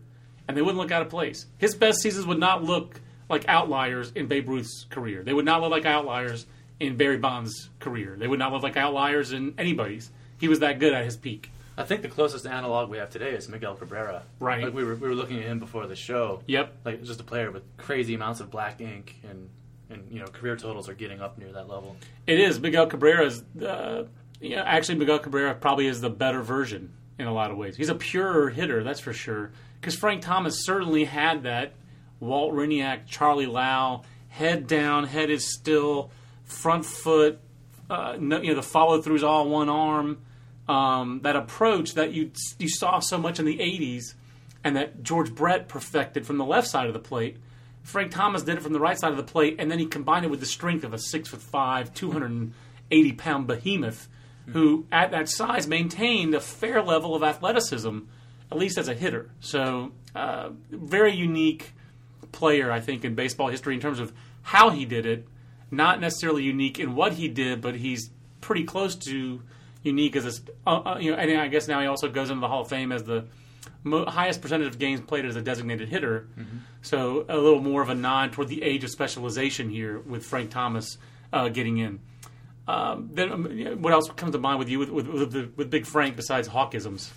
and 0.46 0.56
they 0.56 0.62
wouldn't 0.62 0.78
look 0.78 0.92
out 0.92 1.02
of 1.02 1.08
place. 1.08 1.46
His 1.56 1.74
best 1.74 2.00
seasons 2.00 2.26
would 2.26 2.38
not 2.38 2.62
look 2.62 3.00
like 3.30 3.48
outliers 3.48 4.12
in 4.14 4.26
Babe 4.26 4.48
Ruth's 4.48 4.84
career. 4.90 5.22
They 5.22 5.32
would 5.32 5.44
not 5.46 5.62
look 5.62 5.70
like 5.70 5.86
outliers 5.86 6.46
in 6.80 6.96
Barry 6.96 7.16
Bonds' 7.16 7.70
career. 7.78 8.16
They 8.18 8.26
would 8.26 8.38
not 8.38 8.52
look 8.52 8.62
like 8.62 8.76
outliers 8.76 9.32
in 9.32 9.54
anybody's. 9.56 10.10
He 10.38 10.48
was 10.48 10.58
that 10.58 10.78
good 10.78 10.92
at 10.92 11.04
his 11.04 11.16
peak. 11.16 11.50
I 11.78 11.84
think 11.84 12.02
the 12.02 12.08
closest 12.08 12.46
analog 12.46 12.90
we 12.90 12.98
have 12.98 13.08
today 13.08 13.30
is 13.30 13.48
Miguel 13.48 13.76
Cabrera. 13.76 14.24
Right. 14.40 14.64
Like 14.64 14.74
we 14.74 14.84
were 14.84 14.96
we 14.96 15.08
were 15.08 15.14
looking 15.14 15.38
at 15.38 15.44
him 15.44 15.60
before 15.60 15.86
the 15.86 15.96
show. 15.96 16.42
Yep. 16.46 16.76
Like 16.84 17.02
just 17.04 17.20
a 17.20 17.24
player 17.24 17.50
with 17.50 17.62
crazy 17.78 18.14
amounts 18.14 18.40
of 18.40 18.50
black 18.50 18.80
ink 18.80 19.16
and 19.22 19.48
and 19.88 20.10
you 20.10 20.18
know 20.18 20.26
career 20.26 20.56
totals 20.56 20.88
are 20.88 20.94
getting 20.94 21.20
up 21.20 21.38
near 21.38 21.52
that 21.52 21.68
level. 21.68 21.96
It 22.26 22.40
is 22.40 22.60
Miguel 22.60 22.86
Cabrera's. 22.86 23.42
Uh, 23.58 24.04
you 24.40 24.56
know, 24.56 24.62
actually, 24.62 24.98
Miguel 24.98 25.18
Cabrera 25.20 25.54
probably 25.54 25.86
is 25.86 26.00
the 26.00 26.10
better 26.10 26.42
version 26.42 26.92
in 27.18 27.26
a 27.26 27.32
lot 27.32 27.50
of 27.50 27.58
ways. 27.58 27.76
He's 27.76 27.90
a 27.90 27.94
purer 27.94 28.48
hitter, 28.48 28.82
that's 28.82 29.00
for 29.00 29.12
sure. 29.12 29.52
Because 29.78 29.94
Frank 29.94 30.22
Thomas 30.22 30.64
certainly 30.64 31.04
had 31.04 31.42
that 31.42 31.74
Walt 32.20 32.54
Hriniak, 32.54 33.06
Charlie 33.06 33.46
Lau, 33.46 34.02
head 34.28 34.66
down, 34.66 35.04
head 35.04 35.30
is 35.30 35.52
still, 35.52 36.10
front 36.44 36.84
foot. 36.84 37.40
Uh, 37.88 38.16
no, 38.18 38.40
you 38.40 38.50
know 38.50 38.54
the 38.54 38.62
follow 38.62 39.00
throughs 39.02 39.22
all 39.22 39.48
one 39.48 39.68
arm. 39.68 40.20
Um, 40.68 41.20
that 41.24 41.34
approach 41.34 41.94
that 41.94 42.12
you 42.12 42.30
you 42.58 42.68
saw 42.68 43.00
so 43.00 43.18
much 43.18 43.38
in 43.38 43.44
the 43.44 43.58
'80s, 43.58 44.14
and 44.62 44.76
that 44.76 45.02
George 45.02 45.34
Brett 45.34 45.66
perfected 45.66 46.26
from 46.26 46.38
the 46.38 46.44
left 46.44 46.68
side 46.68 46.86
of 46.86 46.92
the 46.92 47.00
plate. 47.00 47.38
Frank 47.82 48.12
Thomas 48.12 48.42
did 48.42 48.58
it 48.58 48.62
from 48.62 48.74
the 48.74 48.78
right 48.78 48.98
side 48.98 49.10
of 49.10 49.16
the 49.16 49.22
plate, 49.22 49.56
and 49.58 49.70
then 49.70 49.78
he 49.78 49.86
combined 49.86 50.24
it 50.24 50.30
with 50.30 50.40
the 50.40 50.46
strength 50.46 50.84
of 50.84 50.92
a 50.92 50.98
six 50.98 51.28
foot 51.28 51.42
five, 51.42 51.92
two 51.94 52.12
hundred 52.12 52.30
and 52.30 52.52
eighty 52.90 53.12
pound 53.12 53.46
behemoth 53.46 54.08
who 54.52 54.86
at 54.90 55.10
that 55.12 55.28
size 55.28 55.66
maintained 55.66 56.34
a 56.34 56.40
fair 56.40 56.82
level 56.82 57.14
of 57.14 57.22
athleticism, 57.22 57.98
at 58.50 58.58
least 58.58 58.78
as 58.78 58.88
a 58.88 58.94
hitter. 58.94 59.30
So, 59.40 59.92
uh, 60.14 60.50
very 60.70 61.14
unique 61.14 61.72
player, 62.32 62.70
I 62.70 62.80
think, 62.80 63.04
in 63.04 63.14
baseball 63.14 63.48
history 63.48 63.74
in 63.74 63.80
terms 63.80 64.00
of 64.00 64.12
how 64.42 64.70
he 64.70 64.84
did 64.84 65.06
it. 65.06 65.26
Not 65.70 66.00
necessarily 66.00 66.42
unique 66.42 66.80
in 66.80 66.94
what 66.94 67.12
he 67.12 67.28
did, 67.28 67.60
but 67.60 67.76
he's 67.76 68.10
pretty 68.40 68.64
close 68.64 68.96
to 68.96 69.40
unique 69.82 70.16
as 70.16 70.40
a, 70.40 70.68
uh, 70.68 70.94
uh, 70.94 70.98
you 70.98 71.12
know. 71.12 71.16
And 71.16 71.40
I 71.40 71.48
guess 71.48 71.68
now 71.68 71.80
he 71.80 71.86
also 71.86 72.08
goes 72.08 72.30
into 72.30 72.40
the 72.40 72.48
Hall 72.48 72.62
of 72.62 72.68
Fame 72.68 72.90
as 72.90 73.04
the 73.04 73.26
mo- 73.84 74.06
highest 74.06 74.42
percentage 74.42 74.66
of 74.66 74.78
games 74.78 75.00
played 75.00 75.24
as 75.24 75.36
a 75.36 75.42
designated 75.42 75.88
hitter. 75.88 76.28
So 76.82 77.24
a 77.28 77.36
little 77.36 77.60
more 77.60 77.82
of 77.82 77.88
a 77.88 77.94
nod 77.94 78.32
toward 78.32 78.48
the 78.48 78.62
age 78.62 78.82
of 78.84 78.90
specialization 78.90 79.70
here 79.70 80.00
with 80.00 80.24
Frank 80.24 80.50
Thomas 80.50 80.98
uh, 81.32 81.48
getting 81.48 81.78
in. 81.78 82.00
Um, 82.66 83.10
then 83.12 83.32
um, 83.32 83.44
what 83.82 83.92
else 83.92 84.08
comes 84.16 84.32
to 84.32 84.38
mind 84.38 84.58
with 84.58 84.68
you 84.68 84.78
with 84.78 84.90
with, 84.90 85.08
with, 85.08 85.52
with 85.56 85.70
Big 85.70 85.86
Frank 85.86 86.16
besides 86.16 86.48
hawkisms? 86.48 87.10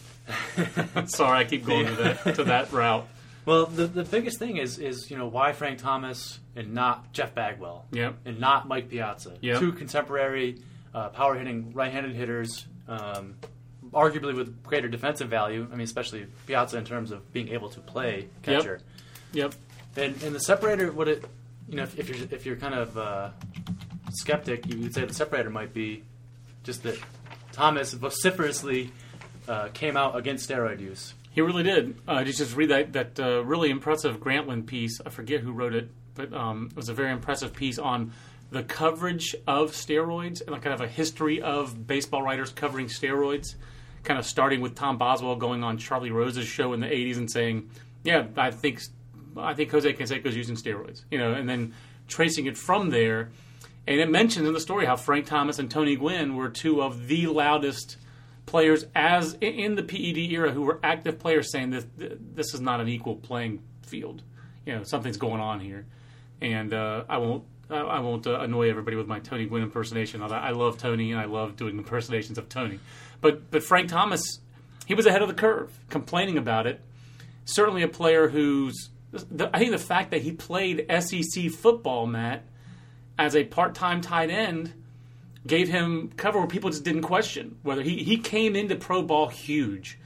Sorry, 1.10 1.40
I 1.40 1.44
keep 1.44 1.66
going 1.66 1.86
to 1.86 1.96
that 1.96 2.36
to 2.36 2.44
that 2.46 2.72
route. 2.72 3.08
Well, 3.46 3.66
the 3.66 3.88
the 3.88 4.04
biggest 4.04 4.40
thing 4.40 4.58
is 4.58 4.80
is 4.80 5.10
you 5.12 5.18
know 5.18 5.28
why 5.28 5.52
Frank 5.54 5.80
Thomas 5.80 6.40
and 6.56 6.74
not 6.74 7.12
Jeff 7.14 7.34
Bagwell, 7.36 7.86
Yep. 7.92 8.16
and 8.26 8.40
not 8.40 8.68
Mike 8.68 8.90
Piazza, 8.90 9.36
Yep. 9.42 9.60
two 9.60 9.72
contemporary 9.74 10.60
uh, 10.94 11.10
power 11.10 11.36
hitting 11.36 11.74
right-handed 11.74 12.16
hitters, 12.16 12.66
um, 12.88 13.36
arguably 13.92 14.36
with 14.36 14.64
greater 14.64 14.88
defensive 14.88 15.30
value. 15.30 15.68
I 15.72 15.76
mean, 15.76 15.82
especially 15.86 16.28
Piazza 16.48 16.78
in 16.78 16.86
terms 16.86 17.12
of 17.12 17.32
being 17.34 17.50
able 17.50 17.70
to 17.70 17.80
play 17.80 18.28
catcher. 18.44 18.80
Yep. 19.34 19.54
yep. 19.54 20.06
And, 20.06 20.24
and 20.24 20.34
the 20.36 20.40
separator, 20.40 20.92
what 20.92 21.08
it, 21.08 21.24
you 21.68 21.76
know, 21.78 21.84
if, 21.84 21.98
if 22.00 22.10
you're 22.10 22.28
if 22.32 22.46
you're 22.46 22.56
kind 22.56 22.74
of 22.76 22.98
uh, 22.98 23.30
skeptic, 24.12 24.66
you 24.68 24.82
would 24.82 24.94
say 24.94 25.06
the 25.06 25.14
separator 25.14 25.50
might 25.50 25.74
be 25.74 26.04
just 26.64 26.84
that 26.84 26.98
Thomas 27.52 27.94
vociferously 27.94 28.92
uh, 29.48 29.68
came 29.74 29.98
out 29.98 30.16
against 30.16 30.50
steroid 30.50 30.80
use. 30.80 31.14
He 31.34 31.42
really 31.42 31.64
did. 31.64 31.96
Uh, 32.08 32.20
did 32.20 32.28
you 32.28 32.34
just 32.34 32.56
read 32.56 32.70
that 32.70 32.94
that 32.94 33.20
uh, 33.20 33.44
really 33.44 33.72
impressive 33.72 34.20
Grantland 34.20 34.68
piece? 34.68 35.02
I 35.04 35.10
forget 35.10 35.42
who 35.42 35.52
wrote 35.52 35.74
it, 35.74 35.90
but 36.14 36.32
um, 36.32 36.70
it 36.70 36.76
was 36.76 36.90
a 36.90 36.94
very 36.94 37.12
impressive 37.12 37.54
piece 37.54 37.80
on 37.80 38.14
the 38.52 38.62
coverage 38.62 39.36
of 39.48 39.72
steroids 39.72 40.46
and 40.46 40.50
kind 40.62 40.76
of 40.76 40.82
a 40.82 40.88
history 40.88 41.42
of 41.42 41.88
baseball 41.88 42.22
writers 42.22 42.52
covering 42.52 42.86
steroids. 42.86 43.56
Kind 44.04 44.20
of 44.20 44.28
starting 44.28 44.62
with 44.62 44.76
Tom 44.76 45.00
Boswell 45.00 45.36
going 45.36 45.64
on 45.64 45.80
Charlie 45.80 46.12
Rose's 46.12 46.46
show 46.46 46.72
in 46.74 46.82
the 46.82 46.88
'80s 46.88 47.18
and 47.18 47.32
saying, 47.32 47.68
"Yeah, 48.04 48.28
I 48.38 48.52
think 48.52 48.82
I 49.36 49.56
think 49.56 49.72
Jose 49.72 49.92
Canseco 49.92 50.28
is 50.28 50.36
using 50.36 50.56
steroids," 50.56 51.04
you 51.10 51.18
know, 51.18 51.34
and 51.34 51.50
then 51.50 51.74
tracing 52.08 52.46
it 52.46 52.58
from 52.58 52.92
there. 52.92 53.32
And 53.88 54.00
it 54.00 54.10
mentions 54.10 54.48
in 54.48 54.54
the 54.54 54.60
story 54.60 54.86
how 54.86 54.98
Frank 54.98 55.26
Thomas 55.26 55.58
and 55.58 55.70
Tony 55.70 55.96
Gwynn 55.96 56.36
were 56.36 56.50
two 56.50 56.84
of 56.84 57.08
the 57.08 57.26
loudest 57.26 57.98
players 58.46 58.86
as 58.96 59.38
in- 59.42 59.76
the 59.76 59.84
PED 59.84 60.18
era 60.32 60.52
who 60.52 60.64
were 60.64 60.80
active 60.84 61.20
players 61.20 61.52
saying 61.52 61.72
this 61.72 61.86
this 61.98 62.54
is 62.54 62.62
not 62.62 62.82
an 62.82 62.88
equal 62.88 63.16
playing 63.16 63.62
field. 63.82 64.24
You 64.66 64.76
know 64.76 64.84
something's 64.84 65.18
going 65.18 65.42
on 65.42 65.60
here, 65.60 65.86
and 66.42 66.74
uh, 66.74 67.04
I 67.10 67.18
won't 67.18 67.44
I 67.70 68.00
won't 68.00 68.28
uh, 68.28 68.40
annoy 68.40 68.70
everybody 68.70 68.98
with 68.98 69.08
my 69.08 69.20
Tony 69.20 69.46
Gwynn 69.46 69.64
impersonation. 69.64 70.22
I 70.22 70.52
love 70.52 70.78
Tony 70.78 71.12
and 71.12 71.20
I 71.20 71.26
love 71.26 71.56
doing 71.56 71.78
impersonations 71.78 72.38
of 72.38 72.50
Tony, 72.50 72.80
but 73.22 73.50
but 73.52 73.64
Frank 73.64 73.90
Thomas 73.90 74.40
he 74.86 74.94
was 74.94 75.06
ahead 75.06 75.22
of 75.22 75.28
the 75.28 75.34
curve, 75.34 75.72
complaining 75.90 76.38
about 76.38 76.68
it. 76.68 76.82
Certainly 77.46 77.84
a 77.84 77.88
player 77.88 78.28
who's 78.28 78.90
the, 79.12 79.50
I 79.54 79.60
think 79.60 79.72
the 79.72 79.78
fact 79.78 80.12
that 80.12 80.22
he 80.22 80.32
played 80.32 80.86
SEC 80.90 81.52
football, 81.52 82.08
Matt, 82.08 82.44
as 83.18 83.36
a 83.36 83.44
part-time 83.44 84.02
tight 84.02 84.30
end 84.30 84.74
gave 85.46 85.68
him 85.68 86.12
cover 86.16 86.40
where 86.40 86.48
people 86.48 86.70
just 86.70 86.84
didn't 86.84 87.02
question 87.02 87.58
whether 87.64 87.82
he, 87.82 88.04
he 88.04 88.18
came 88.18 88.56
into 88.56 88.76
pro 88.76 89.02
ball 89.02 89.28
huge. 89.28 89.98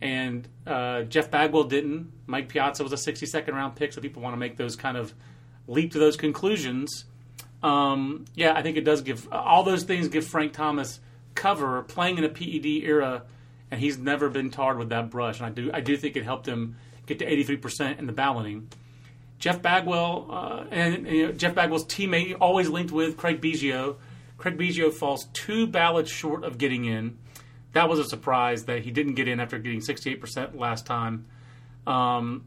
And 0.00 0.48
uh, 0.66 1.02
Jeff 1.02 1.30
Bagwell 1.30 1.64
didn't. 1.64 2.12
Mike 2.26 2.48
Piazza 2.48 2.82
was 2.82 2.92
a 2.92 2.96
62nd 2.96 3.52
round 3.52 3.76
pick, 3.76 3.92
so 3.92 4.00
people 4.00 4.22
want 4.22 4.34
to 4.34 4.38
make 4.38 4.56
those 4.56 4.76
kind 4.76 4.96
of 4.96 5.14
leap 5.66 5.92
to 5.92 5.98
those 5.98 6.16
conclusions. 6.16 7.04
Um, 7.62 8.26
yeah, 8.34 8.52
I 8.54 8.62
think 8.62 8.76
it 8.76 8.84
does 8.84 9.02
give 9.02 9.26
all 9.32 9.64
those 9.64 9.84
things 9.84 10.08
give 10.08 10.26
Frank 10.26 10.52
Thomas 10.52 11.00
cover 11.34 11.82
playing 11.82 12.18
in 12.18 12.24
a 12.24 12.28
PED 12.28 12.66
era, 12.84 13.22
and 13.70 13.80
he's 13.80 13.98
never 13.98 14.28
been 14.28 14.50
tarred 14.50 14.78
with 14.78 14.90
that 14.90 15.10
brush. 15.10 15.38
And 15.38 15.46
I 15.46 15.50
do 15.50 15.70
I 15.72 15.80
do 15.80 15.96
think 15.96 16.16
it 16.16 16.24
helped 16.24 16.46
him 16.46 16.76
get 17.06 17.18
to 17.20 17.26
83% 17.26 17.98
in 17.98 18.06
the 18.06 18.12
balloting. 18.12 18.68
Jeff 19.38 19.62
Bagwell 19.62 20.28
uh, 20.30 20.64
and 20.70 21.06
you 21.06 21.26
know, 21.26 21.32
Jeff 21.32 21.54
Bagwell's 21.54 21.84
teammate 21.84 22.36
always 22.40 22.68
linked 22.68 22.92
with 22.92 23.16
Craig 23.16 23.40
Biggio. 23.40 23.96
Craig 24.38 24.58
Biggio 24.58 24.92
falls 24.92 25.28
two 25.32 25.66
ballots 25.66 26.10
short 26.10 26.44
of 26.44 26.58
getting 26.58 26.84
in. 26.84 27.18
That 27.72 27.88
was 27.88 27.98
a 27.98 28.04
surprise 28.04 28.64
that 28.64 28.82
he 28.82 28.90
didn't 28.90 29.14
get 29.14 29.28
in 29.28 29.40
after 29.40 29.58
getting 29.58 29.80
68% 29.80 30.58
last 30.58 30.86
time. 30.86 31.26
Um, 31.86 32.44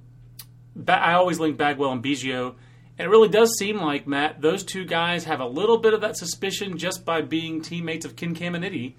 I 0.88 1.14
always 1.14 1.40
link 1.40 1.58
Bagwell 1.58 1.92
and 1.92 2.04
Biggio, 2.04 2.56
and 2.98 3.06
it 3.06 3.10
really 3.10 3.30
does 3.30 3.58
seem 3.58 3.78
like 3.78 4.08
Matt 4.08 4.42
those 4.42 4.64
two 4.64 4.86
guys 4.86 5.24
have 5.26 5.40
a 5.40 5.46
little 5.46 5.78
bit 5.78 5.94
of 5.94 6.02
that 6.02 6.18
suspicion 6.18 6.78
just 6.78 7.06
by 7.06 7.22
being 7.22 7.62
teammates 7.62 8.06
of 8.06 8.16
Ken 8.16 8.36
Caminiti, 8.36 8.96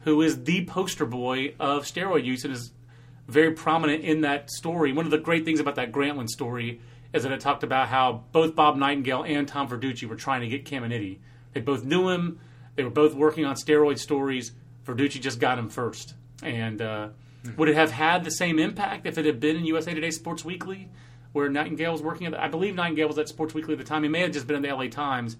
who 0.00 0.20
is 0.22 0.44
the 0.44 0.64
poster 0.66 1.06
boy 1.06 1.54
of 1.60 1.84
steroid 1.84 2.24
use 2.24 2.44
and 2.44 2.52
is 2.52 2.72
very 3.28 3.52
prominent 3.52 4.04
in 4.04 4.20
that 4.22 4.50
story. 4.50 4.92
One 4.92 5.04
of 5.04 5.10
the 5.10 5.18
great 5.18 5.44
things 5.44 5.60
about 5.60 5.76
that 5.76 5.92
Grantland 5.92 6.28
story 6.28 6.80
is 7.12 7.22
that 7.22 7.32
it 7.32 7.40
talked 7.40 7.62
about 7.62 7.88
how 7.88 8.24
both 8.32 8.54
Bob 8.54 8.76
Nightingale 8.76 9.24
and 9.24 9.48
Tom 9.48 9.68
Verducci 9.68 10.08
were 10.08 10.16
trying 10.16 10.42
to 10.42 10.48
get 10.48 10.64
Caminiti. 10.64 11.18
They 11.56 11.62
both 11.62 11.86
knew 11.86 12.10
him. 12.10 12.38
They 12.74 12.84
were 12.84 12.90
both 12.90 13.14
working 13.14 13.46
on 13.46 13.54
steroid 13.54 13.98
stories. 13.98 14.52
Verducci 14.84 15.22
just 15.22 15.40
got 15.40 15.58
him 15.58 15.70
first. 15.70 16.12
And 16.42 16.82
uh, 16.82 17.08
would 17.56 17.70
it 17.70 17.76
have 17.76 17.90
had 17.90 18.24
the 18.24 18.30
same 18.30 18.58
impact 18.58 19.06
if 19.06 19.16
it 19.16 19.24
had 19.24 19.40
been 19.40 19.56
in 19.56 19.64
USA 19.64 19.94
Today 19.94 20.10
Sports 20.10 20.44
Weekly, 20.44 20.90
where 21.32 21.48
Nightingale 21.48 21.92
was 21.92 22.02
working 22.02 22.26
at? 22.26 22.32
The, 22.34 22.44
I 22.44 22.48
believe 22.48 22.74
Nightingale 22.74 23.08
was 23.08 23.16
at 23.16 23.30
Sports 23.30 23.54
Weekly 23.54 23.72
at 23.72 23.78
the 23.78 23.86
time. 23.86 24.02
He 24.02 24.10
may 24.10 24.20
have 24.20 24.32
just 24.32 24.46
been 24.46 24.56
in 24.56 24.60
the 24.60 24.68
LA 24.68 24.88
Times. 24.88 25.38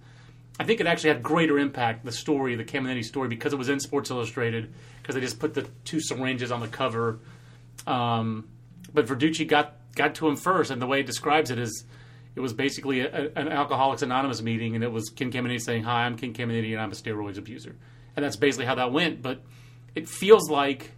I 0.58 0.64
think 0.64 0.80
it 0.80 0.86
actually 0.86 1.10
had 1.10 1.22
greater 1.22 1.58
impact, 1.58 2.02
the 2.06 2.12
story, 2.12 2.54
the 2.54 2.64
Caminiti 2.64 3.04
story, 3.04 3.28
because 3.28 3.52
it 3.52 3.56
was 3.56 3.68
in 3.68 3.78
Sports 3.78 4.08
Illustrated, 4.08 4.72
because 5.02 5.16
they 5.16 5.20
just 5.20 5.38
put 5.38 5.52
the 5.52 5.68
two 5.84 6.00
syringes 6.00 6.50
on 6.50 6.60
the 6.60 6.68
cover. 6.68 7.18
Um, 7.86 8.48
but 8.94 9.04
Verducci 9.04 9.46
got 9.46 9.74
got 9.94 10.14
to 10.14 10.28
him 10.28 10.36
first, 10.36 10.70
and 10.70 10.80
the 10.80 10.86
way 10.86 11.00
it 11.00 11.06
describes 11.06 11.50
it 11.50 11.58
is, 11.58 11.84
it 12.36 12.40
was 12.40 12.52
basically 12.52 13.00
a, 13.00 13.08
a- 13.26 13.30
an 13.40 13.48
Alcoholics 13.48 14.02
Anonymous 14.02 14.40
meeting, 14.42 14.74
and 14.76 14.84
it 14.84 14.92
was 14.92 15.08
Ken 15.10 15.32
Caminiti 15.32 15.60
saying, 15.60 15.82
"Hi, 15.84 16.04
I'm 16.04 16.16
Ken 16.16 16.32
Caminiti, 16.34 16.72
and 16.72 16.80
I'm 16.80 16.92
a 16.92 16.94
steroids 16.94 17.38
abuser," 17.38 17.74
and 18.14 18.24
that's 18.24 18.36
basically 18.36 18.66
how 18.66 18.76
that 18.76 18.92
went. 18.92 19.22
But 19.22 19.40
it 19.94 20.08
feels 20.08 20.48
like 20.50 20.92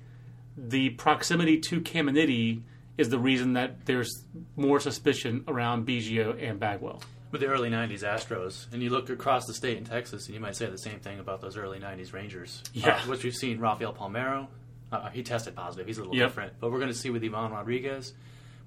the 0.56 0.90
proximity 0.90 1.58
to 1.60 1.80
Caminiti 1.80 2.62
is 2.96 3.08
the 3.10 3.18
reason 3.18 3.52
that 3.52 3.86
there's 3.86 4.24
more 4.56 4.80
suspicion 4.80 5.44
around 5.46 5.86
Biggio 5.86 6.36
and 6.42 6.58
Bagwell. 6.58 7.00
With 7.30 7.42
the 7.42 7.46
early 7.46 7.68
'90s 7.70 8.02
Astros, 8.02 8.66
and 8.72 8.82
you 8.82 8.90
look 8.90 9.08
across 9.10 9.46
the 9.46 9.54
state 9.54 9.76
in 9.78 9.84
Texas, 9.84 10.26
and 10.26 10.34
you 10.34 10.40
might 10.40 10.56
say 10.56 10.66
the 10.66 10.78
same 10.78 10.98
thing 10.98 11.20
about 11.20 11.40
those 11.40 11.56
early 11.56 11.78
'90s 11.78 12.12
Rangers. 12.12 12.62
Yeah. 12.72 12.96
uh, 12.96 13.00
which 13.02 13.22
we've 13.22 13.34
seen. 13.34 13.60
Rafael 13.60 13.92
Palmeiro, 13.92 14.48
uh, 14.90 15.10
he 15.10 15.22
tested 15.22 15.54
positive. 15.54 15.86
He's 15.86 15.98
a 15.98 16.00
little 16.00 16.16
Yep. 16.16 16.28
different, 16.28 16.52
but 16.58 16.72
we're 16.72 16.78
going 16.78 16.90
to 16.90 16.96
see 16.98 17.10
with 17.10 17.22
Ivan 17.22 17.52
Rodriguez 17.52 18.14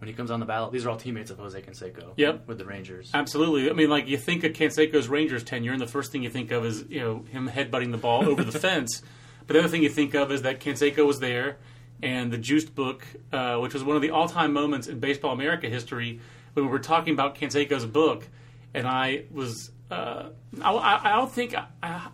when 0.02 0.08
he 0.08 0.16
comes 0.16 0.32
on 0.32 0.40
the 0.40 0.48
ballot. 0.48 0.72
These 0.72 0.84
are 0.84 0.90
all 0.90 0.98
teammates 0.98 1.30
of 1.30 1.38
Jose 1.38 1.62
Canseco. 1.62 2.14
Yep. 2.18 2.48
with 2.48 2.58
the 2.58 2.66
Rangers. 2.66 3.12
Absolutely. 3.14 3.70
I 3.70 3.74
mean, 3.74 3.88
like 3.88 4.08
you 4.08 4.18
think 4.18 4.44
of 4.44 4.54
Canseco's 4.54 5.08
Rangers 5.08 5.44
tenure, 5.44 5.74
and 5.74 5.80
the 5.80 5.86
first 5.86 6.12
thing 6.12 6.24
you 6.24 6.30
think 6.32 6.50
of 6.50 6.66
is 6.66 6.84
you 6.90 7.00
know 7.00 7.24
him 7.30 7.48
headbutting 7.48 7.92
the 7.92 8.00
ball 8.00 8.28
over 8.28 8.44
the 8.44 8.52
fence. 8.60 9.04
But 9.46 9.54
the 9.54 9.60
other 9.60 9.68
thing 9.68 9.84
you 9.84 9.90
think 9.90 10.16
of 10.16 10.32
is 10.32 10.42
that 10.42 10.60
Canseco 10.60 11.06
was 11.06 11.20
there, 11.20 11.58
and 12.02 12.32
the 12.34 12.40
Juiced 12.40 12.74
book, 12.74 13.06
uh, 13.32 13.58
which 13.58 13.76
was 13.76 13.84
one 13.84 13.96
of 13.96 14.02
the 14.02 14.10
all-time 14.10 14.54
moments 14.54 14.88
in 14.88 15.00
Baseball 15.00 15.34
America 15.34 15.70
history, 15.70 16.20
when 16.54 16.66
we 16.66 16.72
were 16.72 16.80
talking 16.80 17.14
about 17.14 17.36
Canseco's 17.36 17.86
book, 17.86 18.28
and 18.74 18.88
I 18.88 19.26
was. 19.30 19.70
Uh, 19.92 20.30
I, 20.62 20.72
I 20.72 21.14
I 21.14 21.16
don't 21.18 21.32
think 21.32 21.54
I, 21.54 21.66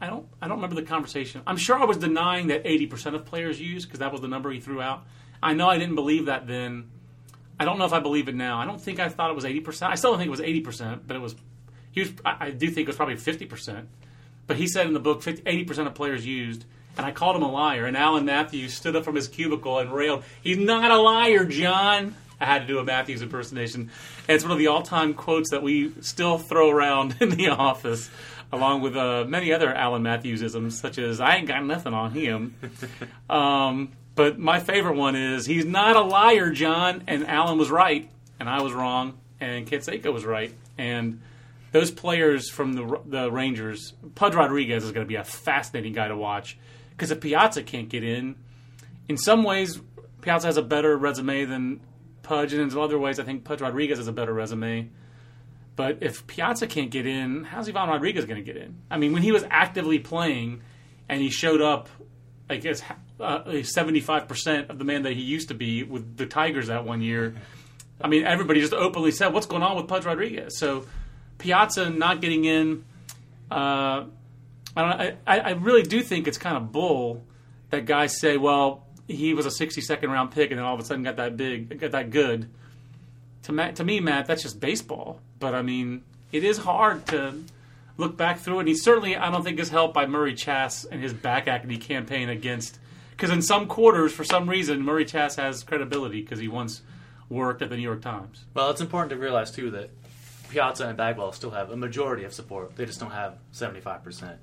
I 0.01 0.07
don't 0.07 0.27
I 0.41 0.49
don't 0.49 0.57
remember 0.57 0.75
the 0.75 0.87
conversation. 0.87 1.41
I'm 1.47 1.57
sure 1.57 1.79
I 1.79 1.85
was 1.85 1.97
denying 1.97 2.47
that 2.47 2.65
80% 2.65 3.13
of 3.15 3.23
players 3.23 3.61
use 3.61 3.85
because 3.85 3.99
that 3.99 4.11
was 4.11 4.19
the 4.19 4.27
number 4.27 4.51
he 4.51 4.59
threw 4.59 4.81
out. 4.81 5.05
I 5.41 5.53
know 5.53 5.69
I 5.69 5.77
didn't 5.77 5.95
believe 5.95 6.25
that 6.25 6.47
then. 6.47 6.89
I 7.59 7.65
don't 7.65 7.79
know 7.79 7.85
if 7.85 7.93
I 7.93 7.99
believe 7.99 8.27
it 8.27 8.35
now. 8.35 8.59
I 8.59 8.65
don't 8.65 8.79
think 8.79 8.99
I 8.99 9.09
thought 9.09 9.31
it 9.31 9.35
was 9.35 9.45
80%. 9.45 9.83
I 9.83 9.95
still 9.95 10.11
don't 10.11 10.19
think 10.19 10.27
it 10.27 10.31
was 10.31 10.41
80%, 10.41 11.01
but 11.07 11.15
it 11.15 11.19
was. 11.19 11.35
He 11.91 12.01
was. 12.01 12.11
I, 12.23 12.47
I 12.47 12.51
do 12.51 12.67
think 12.67 12.87
it 12.87 12.87
was 12.87 12.95
probably 12.95 13.15
50%. 13.15 13.85
But 14.45 14.57
he 14.57 14.67
said 14.67 14.87
in 14.87 14.93
the 14.93 14.99
book 14.99 15.21
50, 15.21 15.43
80% 15.43 15.87
of 15.87 15.95
players 15.95 16.25
used, 16.25 16.65
and 16.95 17.05
I 17.05 17.11
called 17.11 17.35
him 17.35 17.41
a 17.41 17.51
liar. 17.51 17.85
And 17.85 17.97
Alan 17.97 18.25
Matthews 18.25 18.73
stood 18.73 18.95
up 18.95 19.03
from 19.03 19.15
his 19.15 19.27
cubicle 19.27 19.79
and 19.79 19.91
railed, 19.91 20.23
"He's 20.41 20.57
not 20.57 20.89
a 20.91 20.97
liar, 20.97 21.45
John." 21.45 22.15
I 22.39 22.45
had 22.45 22.59
to 22.59 22.67
do 22.67 22.77
a 22.77 22.83
Matthews 22.83 23.23
impersonation. 23.23 23.89
And 24.27 24.35
it's 24.35 24.43
one 24.43 24.51
of 24.51 24.59
the 24.59 24.67
all-time 24.67 25.15
quotes 25.15 25.49
that 25.49 25.63
we 25.63 25.91
still 26.01 26.37
throw 26.37 26.69
around 26.69 27.15
in 27.21 27.29
the 27.31 27.49
office, 27.49 28.11
along 28.51 28.81
with 28.81 28.95
uh, 28.95 29.25
many 29.27 29.51
other 29.51 29.73
Alan 29.73 30.03
Matthews-isms, 30.03 30.79
such 30.79 30.99
as 30.99 31.19
"I 31.19 31.37
ain't 31.37 31.47
got 31.47 31.65
nothing 31.65 31.93
on 31.93 32.11
him." 32.11 32.55
Um, 33.29 33.91
but 34.17 34.39
my 34.39 34.59
favorite 34.59 34.97
one 34.97 35.15
is 35.15 35.45
he's 35.45 35.63
not 35.63 35.95
a 35.95 36.01
liar, 36.01 36.49
John. 36.49 37.03
And 37.07 37.27
Alan 37.27 37.59
was 37.59 37.69
right, 37.69 38.09
and 38.39 38.49
I 38.49 38.63
was 38.63 38.73
wrong, 38.73 39.19
and 39.39 39.67
Canseco 39.67 40.11
was 40.11 40.25
right. 40.25 40.51
And 40.75 41.21
those 41.71 41.91
players 41.91 42.49
from 42.49 42.73
the 42.73 42.99
the 43.05 43.31
Rangers, 43.31 43.93
Pudge 44.15 44.33
Rodriguez 44.33 44.83
is 44.83 44.91
going 44.91 45.05
to 45.05 45.07
be 45.07 45.15
a 45.15 45.23
fascinating 45.23 45.93
guy 45.93 46.07
to 46.07 46.17
watch 46.17 46.57
Because 46.89 47.11
if 47.11 47.21
Piazza 47.21 47.61
can't 47.61 47.89
get 47.89 48.03
in, 48.03 48.35
in 49.07 49.17
some 49.17 49.43
ways, 49.43 49.79
Piazza 50.21 50.47
has 50.47 50.57
a 50.57 50.63
better 50.63 50.97
resume 50.97 51.45
than 51.45 51.79
Pudge, 52.23 52.53
and 52.53 52.71
in 52.71 52.77
other 52.77 52.97
ways, 52.97 53.19
I 53.19 53.23
think 53.23 53.43
Pudge 53.43 53.61
Rodriguez 53.61 53.99
has 53.99 54.07
a 54.07 54.11
better 54.11 54.33
resume. 54.33 54.89
But 55.75 55.99
if 56.01 56.25
Piazza 56.25 56.65
can't 56.65 56.89
get 56.89 57.05
in, 57.05 57.43
how's 57.43 57.69
Ivan 57.69 57.87
Rodriguez 57.87 58.25
going 58.25 58.43
to 58.43 58.53
get 58.53 58.57
in? 58.59 58.81
I 58.89 58.97
mean, 58.97 59.13
when 59.13 59.21
he 59.21 59.31
was 59.31 59.45
actively 59.51 59.99
playing 59.99 60.61
and 61.07 61.21
he 61.21 61.29
showed 61.29 61.61
up, 61.61 61.87
I 62.49 62.55
guess, 62.55 62.81
uh, 63.19 63.63
seventy-five 63.63 64.27
percent 64.27 64.69
of 64.69 64.79
the 64.79 64.85
man 64.85 65.03
that 65.03 65.13
he 65.13 65.21
used 65.21 65.49
to 65.49 65.53
be 65.53 65.83
with 65.83 66.17
the 66.17 66.25
Tigers 66.25 66.67
that 66.67 66.85
one 66.85 67.01
year. 67.01 67.35
I 67.99 68.07
mean, 68.07 68.25
everybody 68.25 68.61
just 68.61 68.73
openly 68.73 69.11
said, 69.11 69.33
"What's 69.33 69.47
going 69.47 69.63
on 69.63 69.75
with 69.75 69.87
Pudge 69.87 70.05
Rodriguez?" 70.05 70.57
So 70.57 70.85
Piazza 71.37 71.89
not 71.89 72.21
getting 72.21 72.45
in. 72.45 72.85
Uh, 73.49 74.05
I, 74.75 74.81
don't, 74.81 75.17
I, 75.25 75.39
I 75.39 75.51
really 75.51 75.83
do 75.83 76.01
think 76.01 76.27
it's 76.27 76.37
kind 76.37 76.57
of 76.57 76.71
bull 76.71 77.23
that 77.69 77.85
guys 77.85 78.19
say, 78.19 78.37
"Well, 78.37 78.85
he 79.07 79.33
was 79.33 79.45
a 79.45 79.49
62nd 79.49 80.07
round 80.09 80.31
pick 80.31 80.51
and 80.51 80.59
then 80.59 80.65
all 80.65 80.75
of 80.75 80.79
a 80.79 80.83
sudden 80.83 81.03
got 81.03 81.15
that 81.17 81.37
big, 81.37 81.79
got 81.79 81.91
that 81.91 82.11
good." 82.11 82.49
To 83.43 83.51
Matt, 83.51 83.77
to 83.77 83.83
me, 83.83 83.99
Matt, 83.99 84.25
that's 84.25 84.43
just 84.43 84.59
baseball. 84.59 85.21
But 85.39 85.55
I 85.55 85.61
mean, 85.61 86.03
it 86.31 86.43
is 86.43 86.57
hard 86.57 87.07
to 87.07 87.35
look 87.97 88.15
back 88.17 88.39
through 88.39 88.57
it. 88.57 88.59
And 88.61 88.67
he 88.69 88.75
certainly, 88.75 89.15
I 89.15 89.31
don't 89.31 89.43
think, 89.43 89.59
is 89.59 89.69
helped 89.69 89.93
by 89.93 90.05
Murray 90.05 90.33
Chass 90.33 90.85
and 90.89 91.01
his 91.01 91.13
back 91.13 91.47
acne 91.47 91.77
campaign 91.77 92.29
against. 92.29 92.79
Because 93.17 93.31
in 93.31 93.41
some 93.41 93.65
quarters, 93.65 94.13
for 94.13 94.23
some 94.23 94.47
reason, 94.47 94.83
Murray 94.83 95.03
Chass 95.03 95.37
has 95.37 95.63
credibility 95.63 96.21
because 96.21 96.37
he 96.37 96.47
once 96.47 96.83
worked 97.29 97.63
at 97.63 97.69
the 97.69 97.75
New 97.75 97.81
York 97.81 98.03
Times. 98.03 98.45
Well, 98.53 98.69
it's 98.69 98.79
important 98.79 99.09
to 99.09 99.17
realize 99.17 99.49
too 99.49 99.71
that 99.71 99.89
Piazza 100.49 100.87
and 100.87 100.95
Bagwell 100.95 101.31
still 101.31 101.49
have 101.49 101.71
a 101.71 101.75
majority 101.75 102.25
of 102.25 102.33
support. 102.33 102.75
They 102.75 102.85
just 102.85 102.99
don't 102.99 103.11
have 103.11 103.39
seventy 103.51 103.81
five 103.81 104.03
percent. 104.03 104.37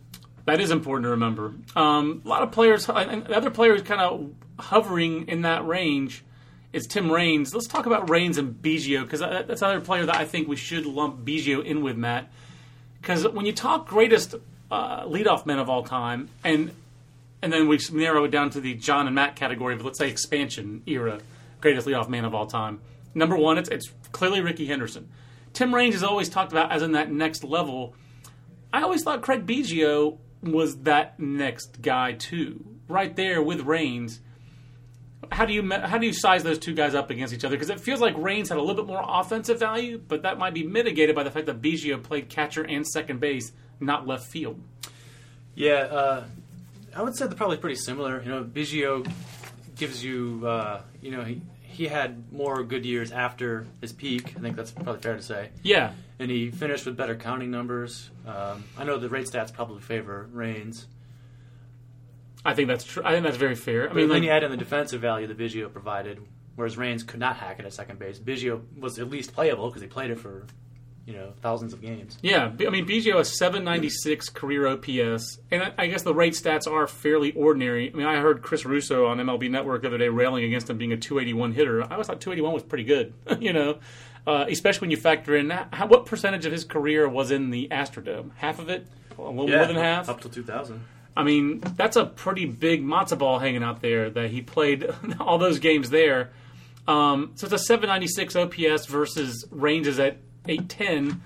That 0.47 0.61
is 0.61 0.73
important 0.73 1.05
to 1.05 1.11
remember. 1.11 1.55
Um, 1.77 2.21
a 2.25 2.29
lot 2.29 2.43
of 2.43 2.51
players, 2.51 2.89
and 2.89 3.29
other 3.29 3.51
players 3.51 3.81
kind 3.83 4.01
of 4.01 4.33
hovering 4.59 5.29
in 5.29 5.43
that 5.43 5.65
range 5.65 6.25
is 6.73 6.87
Tim 6.89 7.11
Raines. 7.13 7.55
Let's 7.55 7.69
talk 7.69 7.87
about 7.87 8.11
Raines 8.11 8.39
and 8.39 8.61
Biggio 8.61 9.03
because 9.05 9.21
that's 9.21 9.63
another 9.63 9.81
player 9.81 10.05
that 10.05 10.17
I 10.17 10.25
think 10.25 10.49
we 10.49 10.57
should 10.57 10.85
lump 10.85 11.25
Biggio 11.25 11.65
in 11.65 11.83
with, 11.83 11.97
Matt. 11.97 12.31
Because 13.01 13.27
when 13.29 13.47
you 13.47 13.53
talk 13.53 13.87
greatest 13.87 14.35
uh, 14.71 15.05
leadoff 15.05 15.47
men 15.47 15.61
of 15.61 15.71
all 15.71 15.85
time, 15.85 16.29
and 16.43 16.73
and 17.45 17.53
then 17.53 17.69
we 17.69 17.79
narrow 17.93 18.25
it 18.25 18.31
down 18.31 18.49
to 18.51 18.61
the 18.61 18.75
John 18.75 19.07
and 19.07 19.15
Matt 19.15 19.37
category 19.37 19.75
of 19.75 19.85
let's 19.85 19.99
say 19.99 20.09
expansion 20.09 20.83
era 20.87 21.21
greatest 21.61 21.87
leadoff 21.87 22.09
man 22.09 22.25
of 22.27 22.35
all 22.35 22.47
time. 22.47 22.81
Number 23.15 23.37
one, 23.37 23.59
it's 23.59 23.69
it's 23.69 23.91
clearly 24.13 24.41
Rickey 24.41 24.67
Henderson. 24.67 25.09
Tim 25.53 25.75
Raines 25.75 25.95
is 25.95 26.03
always 26.03 26.29
talked 26.29 26.53
about 26.53 26.73
as 26.73 26.83
in 26.83 26.93
that 26.93 27.13
next 27.13 27.45
level. 27.45 27.95
I 28.73 28.83
always 28.83 29.03
thought 29.03 29.23
Craig 29.23 29.47
Biggio 29.47 30.19
was 30.43 30.79
that 30.83 31.21
next 31.21 31.81
guy 31.81 32.13
too, 32.13 32.65
right 32.89 33.15
there 33.15 33.43
with 33.43 33.61
Raines. 33.61 34.21
How 35.31 35.47
do 35.47 35.53
you 35.53 35.71
how 35.71 35.99
do 35.99 36.07
you 36.07 36.13
size 36.13 36.43
those 36.43 36.59
two 36.59 36.75
guys 36.75 36.95
up 36.95 37.11
against 37.11 37.33
each 37.33 37.45
other? 37.45 37.57
Because 37.57 37.71
it 37.71 37.81
feels 37.81 38.01
like 38.01 38.15
Raines 38.17 38.49
had 38.49 38.59
a 38.59 38.61
little 38.61 38.83
bit 38.83 38.87
more 38.87 39.05
offensive 39.07 39.59
value, 39.59 39.99
but 39.99 40.23
that 40.23 40.39
might 40.39 40.55
be 40.55 40.67
mitigated 40.67 41.15
by 41.15 41.23
the 41.23 41.31
fact 41.31 41.47
that 41.47 41.61
Biggio 41.61 42.03
played 42.03 42.29
catcher 42.29 42.63
and 42.63 42.87
second 42.87 43.21
base, 43.21 43.53
not 43.81 44.07
left 44.07 44.27
field. 44.27 44.61
Yeah, 45.55 45.73
uh, 45.73 46.25
I 46.97 47.03
would 47.03 47.17
say 47.17 47.27
they're 47.27 47.37
probably 47.37 47.57
pretty 47.57 47.77
similar. 47.77 48.23
You 48.23 48.29
know, 48.31 48.45
Biggio 48.45 49.11
gives 49.77 50.05
you, 50.05 50.43
uh, 50.47 50.81
you 51.03 51.11
know, 51.11 51.23
he 51.25 51.41
he 51.63 51.89
had 51.89 52.33
more 52.33 52.63
good 52.63 52.85
years 52.87 53.11
after 53.11 53.67
his 53.81 53.93
peak. 53.93 54.35
I 54.37 54.41
think 54.41 54.55
that's 54.57 54.71
probably 54.71 55.01
fair 55.01 55.17
to 55.17 55.23
say. 55.23 55.51
Yeah, 55.63 55.93
and 56.21 56.31
he 56.31 56.51
finished 56.51 56.87
with 56.87 56.97
better 56.97 57.17
counting 57.17 57.51
numbers. 57.51 58.11
Um, 58.27 58.65
I 58.79 58.85
know 58.85 58.99
the 58.99 59.09
rate 59.09 59.27
stats 59.27 59.53
probably 59.53 59.81
favor 59.81 60.29
Raines. 60.33 60.87
I 62.45 62.55
think 62.55 62.69
that's 62.69 62.85
true. 62.85 63.03
I 63.05 63.13
think 63.13 63.25
that's 63.25 63.39
very 63.39 63.55
fair. 63.57 63.85
I 63.85 63.89
But 63.89 63.97
mean, 63.97 64.09
then 64.09 64.17
like, 64.19 64.23
you 64.25 64.31
add 64.31 64.45
in 64.45 64.51
the 64.51 64.57
defensive 64.57 65.01
value 65.01 65.27
that 65.27 65.39
Biggio 65.39 65.73
provided, 65.73 66.21
whereas 66.57 66.77
Raines 66.77 67.03
could 67.03 67.19
not 67.19 67.37
hack 67.37 67.59
it 67.59 67.65
at 67.65 67.73
second 67.73 67.99
base. 67.99 68.19
Biggio 68.19 68.61
was 68.79 68.99
at 68.99 69.09
least 69.09 69.33
playable 69.35 69.69
because 69.69 69.81
he 69.83 69.89
played 69.89 70.11
it 70.11 70.19
for, 70.21 70.47
you 71.07 71.13
know, 71.13 71.33
thousands 71.43 71.73
of 71.73 71.81
games. 71.83 72.17
Yeah, 72.23 72.51
I 72.67 72.71
mean 72.71 72.87
Biggio 72.87 73.17
has 73.19 73.37
796 73.39 74.29
career 74.31 74.67
OPS, 74.67 75.39
and 75.51 75.73
I- 75.79 75.87
guess 75.87 76.03
the 76.03 76.15
rate 76.15 76.33
stats 76.35 76.71
are 76.71 76.87
fairly 76.87 77.33
ordinary. 77.33 77.91
I 77.93 77.97
mean, 77.97 78.07
I 78.07 78.21
heard 78.21 78.43
Chris 78.43 78.65
Russo 78.65 79.07
on 79.07 79.19
MLB 79.19 79.51
Network 79.51 79.83
the 79.83 79.89
other 79.89 79.99
day 79.99 80.09
railing 80.09 80.45
against 80.45 80.71
him 80.71 80.79
being 80.79 80.93
a 80.93 80.97
281 80.97 81.53
hitter. 81.53 81.83
I 81.83 81.89
always 81.93 82.07
thought 82.07 82.21
281 82.21 82.55
was 82.55 82.63
pretty 82.63 82.85
good, 82.85 83.13
you 83.41 83.53
know, 83.53 83.79
uh, 84.27 84.47
especially 84.49 84.81
when 84.87 84.91
you 84.91 84.97
factor 84.97 85.37
in 85.37 85.51
how, 85.51 85.87
what 85.87 86.07
percentage 86.07 86.47
of 86.47 86.53
his 86.53 86.65
career 86.65 87.09
was 87.09 87.31
in 87.31 87.51
the 87.51 87.69
Astrodome. 87.71 88.31
Half 88.37 88.59
of 88.59 88.69
it, 88.71 88.87
a 89.17 89.21
little 89.21 89.35
more 89.35 89.67
than 89.67 89.77
half. 89.77 90.09
up 90.09 90.21
till 90.21 90.31
2000. 90.31 90.83
I 91.17 91.23
mean, 91.23 91.61
that's 91.77 91.97
a 91.97 92.07
pretty 92.07 92.45
big 92.47 92.83
matzo 92.83 93.17
ball 93.19 93.39
hanging 93.39 93.63
out 93.63 93.81
there 93.83 94.11
that 94.11 94.31
he 94.31 94.43
played 94.43 94.85
all 95.21 95.39
those 95.39 95.59
games 95.61 95.91
there. 95.91 96.33
Um, 96.89 97.33
so 97.37 97.47
it's 97.47 97.55
a 97.55 97.59
796 97.59 98.35
OPS 98.37 98.87
versus 98.87 99.47
Raines's 99.51 99.99
at 100.01 100.19
810. 100.47 101.23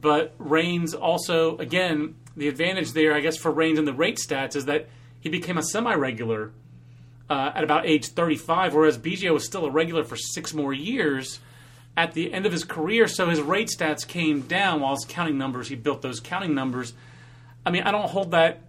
But 0.00 0.34
Raines 0.38 0.94
also, 0.94 1.58
again, 1.58 2.16
the 2.36 2.48
advantage 2.48 2.92
there, 2.92 3.14
I 3.14 3.20
guess, 3.20 3.36
for 3.36 3.50
Raines 3.50 3.78
in 3.78 3.84
the 3.84 3.92
rate 3.92 4.18
stats 4.18 4.56
is 4.56 4.64
that 4.66 4.88
he 5.20 5.28
became 5.28 5.58
a 5.58 5.62
semi 5.62 5.94
regular 5.94 6.52
uh, 7.28 7.52
at 7.54 7.62
about 7.62 7.86
age 7.86 8.08
35, 8.08 8.74
whereas 8.74 8.98
Biggio 8.98 9.32
was 9.32 9.44
still 9.44 9.64
a 9.66 9.70
regular 9.70 10.04
for 10.04 10.16
six 10.16 10.52
more 10.54 10.72
years 10.72 11.38
at 11.96 12.12
the 12.12 12.32
end 12.32 12.46
of 12.46 12.52
his 12.52 12.64
career. 12.64 13.06
So 13.06 13.28
his 13.28 13.40
rate 13.40 13.68
stats 13.68 14.06
came 14.06 14.42
down 14.42 14.80
while 14.80 14.94
his 14.94 15.04
counting 15.04 15.38
numbers, 15.38 15.68
he 15.68 15.76
built 15.76 16.02
those 16.02 16.18
counting 16.18 16.54
numbers. 16.54 16.94
I 17.64 17.70
mean, 17.70 17.82
I 17.82 17.90
don't 17.90 18.08
hold 18.08 18.30
that. 18.32 18.62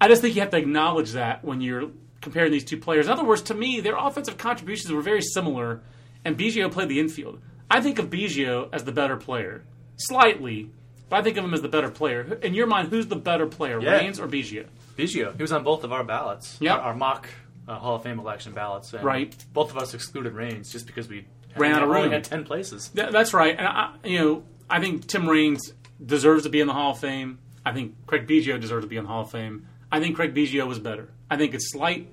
I 0.00 0.08
just 0.08 0.20
think 0.20 0.34
you 0.34 0.42
have 0.42 0.50
to 0.50 0.58
acknowledge 0.58 1.12
that 1.12 1.44
when 1.44 1.60
you're 1.60 1.90
comparing 2.20 2.52
these 2.52 2.64
two 2.64 2.76
players. 2.76 3.06
In 3.06 3.12
other 3.12 3.24
words, 3.24 3.42
to 3.42 3.54
me, 3.54 3.80
their 3.80 3.96
offensive 3.96 4.38
contributions 4.38 4.92
were 4.92 5.02
very 5.02 5.22
similar, 5.22 5.80
and 6.24 6.36
Biggio 6.36 6.70
played 6.70 6.88
the 6.88 7.00
infield. 7.00 7.40
I 7.70 7.80
think 7.80 7.98
of 7.98 8.10
Biggio 8.10 8.68
as 8.72 8.84
the 8.84 8.92
better 8.92 9.16
player, 9.16 9.64
slightly, 9.96 10.70
but 11.08 11.16
I 11.16 11.22
think 11.22 11.36
of 11.36 11.44
him 11.44 11.54
as 11.54 11.62
the 11.62 11.68
better 11.68 11.90
player. 11.90 12.38
In 12.42 12.54
your 12.54 12.66
mind, 12.66 12.88
who's 12.88 13.06
the 13.06 13.16
better 13.16 13.46
player, 13.46 13.80
Yeah. 13.80 13.92
Raines 13.98 14.20
or 14.20 14.26
Biggio? 14.28 14.66
Biggio, 14.96 15.34
he 15.36 15.42
was 15.42 15.52
on 15.52 15.64
both 15.64 15.84
of 15.84 15.92
our 15.92 16.04
ballots. 16.04 16.58
Our, 16.62 16.68
our 16.78 16.94
mock 16.94 17.28
uh, 17.66 17.76
Hall 17.78 17.96
of 17.96 18.02
Fame 18.02 18.18
election 18.20 18.52
ballots. 18.52 18.92
Right. 18.92 19.34
Both 19.52 19.70
of 19.70 19.78
us 19.78 19.94
excluded 19.94 20.34
Raines 20.34 20.70
just 20.70 20.86
because 20.86 21.08
we 21.08 21.26
Ran 21.56 21.72
out 21.74 21.82
of 21.84 21.88
room. 21.88 22.10
had 22.10 22.24
10 22.24 22.44
places. 22.44 22.88
Th- 22.88 23.10
that's 23.10 23.32
right, 23.32 23.56
and 23.56 23.66
I, 23.66 23.94
you 24.04 24.18
know, 24.18 24.42
I 24.68 24.80
think 24.80 25.06
Tim 25.06 25.28
Raines 25.28 25.72
deserves 26.04 26.42
to 26.42 26.48
be 26.48 26.60
in 26.60 26.66
the 26.66 26.72
Hall 26.72 26.90
of 26.92 26.98
Fame. 26.98 27.38
I 27.64 27.72
think 27.72 27.94
Craig 28.06 28.26
Biggio 28.26 28.60
deserves 28.60 28.84
to 28.84 28.88
be 28.88 28.96
in 28.96 29.04
the 29.04 29.08
Hall 29.08 29.22
of 29.22 29.30
Fame. 29.30 29.66
I 29.92 30.00
think 30.00 30.16
Craig 30.16 30.34
Biggio 30.34 30.66
was 30.66 30.80
better. 30.80 31.10
I 31.30 31.36
think 31.36 31.54
it's 31.54 31.70
slight, 31.70 32.08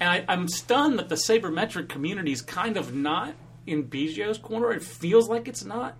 and 0.00 0.08
I, 0.10 0.24
I'm 0.28 0.48
stunned 0.48 0.98
that 0.98 1.08
the 1.08 1.14
sabermetric 1.14 1.88
community 1.88 2.32
is 2.32 2.42
kind 2.42 2.76
of 2.76 2.94
not 2.94 3.34
in 3.66 3.84
Biggio's 3.84 4.38
corner. 4.38 4.72
It 4.72 4.82
feels 4.82 5.28
like 5.28 5.48
it's 5.48 5.64
not. 5.64 5.96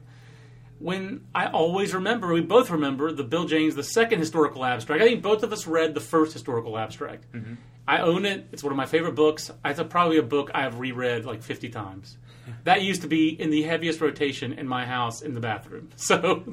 When 0.79 1.27
I 1.35 1.47
always 1.47 1.95
remember, 1.95 2.33
we 2.33 2.41
both 2.41 2.71
remember 2.71 3.13
the 3.13 3.25
Bill 3.25 3.45
James, 3.45 3.75
the 3.75 3.83
second 3.83 4.19
historical 4.19 4.65
abstract. 4.65 5.03
I 5.03 5.07
think 5.07 5.23
both 5.23 5.43
of 5.43 5.53
us 5.53 5.67
read 5.67 5.95
the 5.95 6.01
first 6.01 6.33
historical 6.33 6.77
abstract. 6.77 7.31
Mm-hmm. 7.33 7.55
I 7.87 7.99
own 7.99 8.25
it. 8.25 8.49
It's 8.53 8.63
one 8.63 8.73
of 8.73 8.77
my 8.77 8.87
favorite 8.87 9.15
books. 9.15 9.51
It's 9.65 9.79
a, 9.79 9.85
probably 9.85 10.19
a 10.19 10.23
book 10.23 10.51
I 10.55 10.63
have 10.63 10.79
reread 10.79 11.25
like 11.25 11.43
50 11.43 11.69
times. 11.71 12.17
That 12.65 12.83
used 12.83 13.03
to 13.03 13.09
be 13.09 13.29
in 13.29 13.49
the 13.51 13.63
heaviest 13.63 14.03
rotation 14.03 14.53
in 14.53 14.69
my 14.69 14.85
house 14.85 15.23
in 15.23 15.33
the 15.33 15.41
bathroom. 15.41 15.89
So, 15.97 16.45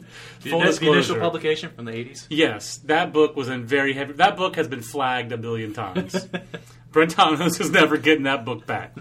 The, 0.41 0.50
full 0.50 0.60
the 0.62 0.91
initial 0.91 1.19
publication 1.19 1.71
from 1.71 1.86
the 1.86 1.91
80s. 1.91 2.28
Yes, 2.30 2.78
that 2.86 3.12
book 3.12 3.36
was 3.36 3.50
in 3.50 3.65
very 3.65 3.93
heavy. 3.93 4.13
That 4.13 4.38
book 4.38 4.56
has 4.56 4.69
been 4.69 4.82
flagged 4.82 5.34
a 5.34 5.38
billion 5.38 5.74
times. 5.74 6.13
Brentanos 6.91 7.60
is 7.60 7.71
never 7.71 7.97
getting 7.97 8.24
that 8.24 8.45
book 8.45 8.65
back. 8.65 8.95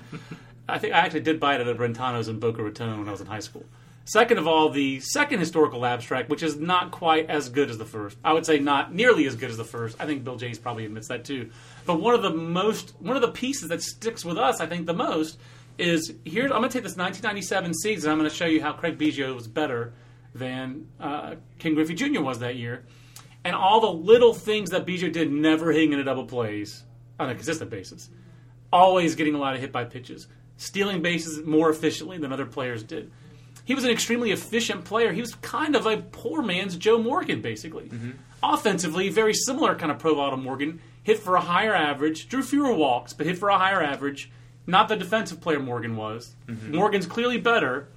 I 0.70 0.78
think 0.78 0.94
I 0.94 0.98
actually 0.98 1.20
did 1.20 1.40
buy 1.40 1.54
it 1.54 1.61
at 1.61 1.68
a 1.68 1.74
Brentanos 1.74 2.28
in 2.28 2.38
Boca 2.38 2.62
Raton 2.62 2.98
when 2.98 3.09
I 3.09 3.12
was 3.12 3.20
in 3.20 3.26
high 3.26 3.40
school. 3.40 3.64
Second 4.04 4.38
of 4.38 4.48
all, 4.48 4.70
the 4.70 4.98
second 5.00 5.38
historical 5.38 5.85
abstract, 5.87 6.30
which 6.30 6.42
is 6.42 6.56
not 6.56 6.90
quite 6.90 7.28
as 7.30 7.48
good 7.48 7.70
as 7.70 7.78
the 7.78 7.85
first. 7.85 8.16
I 8.24 8.33
would 8.33 8.44
say 8.44 8.59
not 8.59 8.94
nearly 8.94 9.26
as 9.26 9.37
good 9.37 9.50
as 9.50 9.56
the 9.56 9.64
first. 9.64 9.96
I 10.00 10.06
think 10.06 10.24
Bill 10.24 10.37
James 10.37 10.59
probably 10.59 10.85
admits 10.85 11.09
that 11.09 11.24
too. 11.24 11.50
But 11.87 12.00
one 12.00 12.14
of 12.14 12.22
the 12.22 12.30
most, 12.30 12.94
one 12.98 13.16
of 13.16 13.22
the 13.22 13.30
pieces 13.30 13.68
that 13.68 13.83
sticks 13.83 14.24
with 14.24 14.38
us, 14.38 14.61
I 14.61 14.66
think, 14.66 14.87
the 14.87 14.94
most 14.94 15.38
is 15.78 16.12
here. 16.24 16.44
I'm 16.44 16.50
going 16.50 16.62
to 16.64 16.68
take 16.70 16.83
this 16.83 16.96
1997 16.96 17.74
season. 17.74 18.11
And 18.11 18.12
I'm 18.12 18.18
going 18.18 18.30
to 18.30 18.35
show 18.35 18.46
you 18.46 18.62
how 18.62 18.72
Craig 18.72 18.98
Biggio 18.98 19.35
was 19.35 19.46
better 19.46 19.92
than 20.35 20.88
uh, 20.98 21.37
Ken 21.59 21.74
Griffey 21.74 21.94
Jr. 21.94 22.20
was 22.20 22.38
that 22.40 22.56
year, 22.56 22.85
and 23.44 23.54
all 23.54 23.80
the 23.80 23.92
little 23.92 24.35
things 24.35 24.70
that 24.70 24.87
Biggio 24.87 25.12
did, 25.12 25.30
never 25.30 25.72
hitting 25.72 25.92
into 25.92 26.04
double 26.04 26.24
plays 26.24 26.85
on 27.18 27.30
a 27.30 27.35
consistent 27.35 27.70
basis, 27.70 28.11
always 28.72 29.14
getting 29.14 29.35
a 29.35 29.38
lot 29.38 29.54
of 29.54 29.61
hit 29.61 29.72
by 29.72 29.85
pitches, 29.85 30.28
stealing 30.61 31.01
bases 31.01 31.44
more 31.44 31.70
efficiently 31.70 32.18
than 32.18 32.33
other 32.33 32.44
players 32.44 32.83
did. 32.83 33.11
He 33.64 33.75
was 33.75 33.85
an 33.85 33.90
extremely 33.90 34.31
efficient 34.31 34.85
player. 34.85 35.11
He 35.11 35.20
was 35.20 35.35
kind 35.37 35.75
of 35.75 35.87
a 35.87 35.96
poor 35.96 36.42
man's 36.42 36.77
Joe 36.77 36.99
Morgan, 36.99 37.40
basically. 37.40 37.85
Mm-hmm. 37.85 38.11
Offensively, 38.42 39.09
very 39.09 39.33
similar 39.33 39.75
kind 39.75 39.90
of 39.90 39.99
profile 39.99 40.31
to 40.31 40.37
Morgan. 40.37 40.81
Hit 41.03 41.18
for 41.18 41.35
a 41.35 41.40
higher 41.40 41.75
average, 41.75 42.29
drew 42.29 42.42
fewer 42.42 42.75
walks, 42.75 43.14
but 43.14 43.27
hit 43.27 43.38
for 43.38 43.49
a 43.49 43.57
higher 43.57 43.83
average. 43.83 44.31
Not 44.66 44.88
the 44.88 44.96
defensive 44.96 45.40
player 45.40 45.61
Morgan 45.61 45.96
was. 45.96 46.35
Mm-hmm. 46.46 46.75
Morgan's 46.75 47.07
clearly 47.07 47.38
better. 47.38 47.88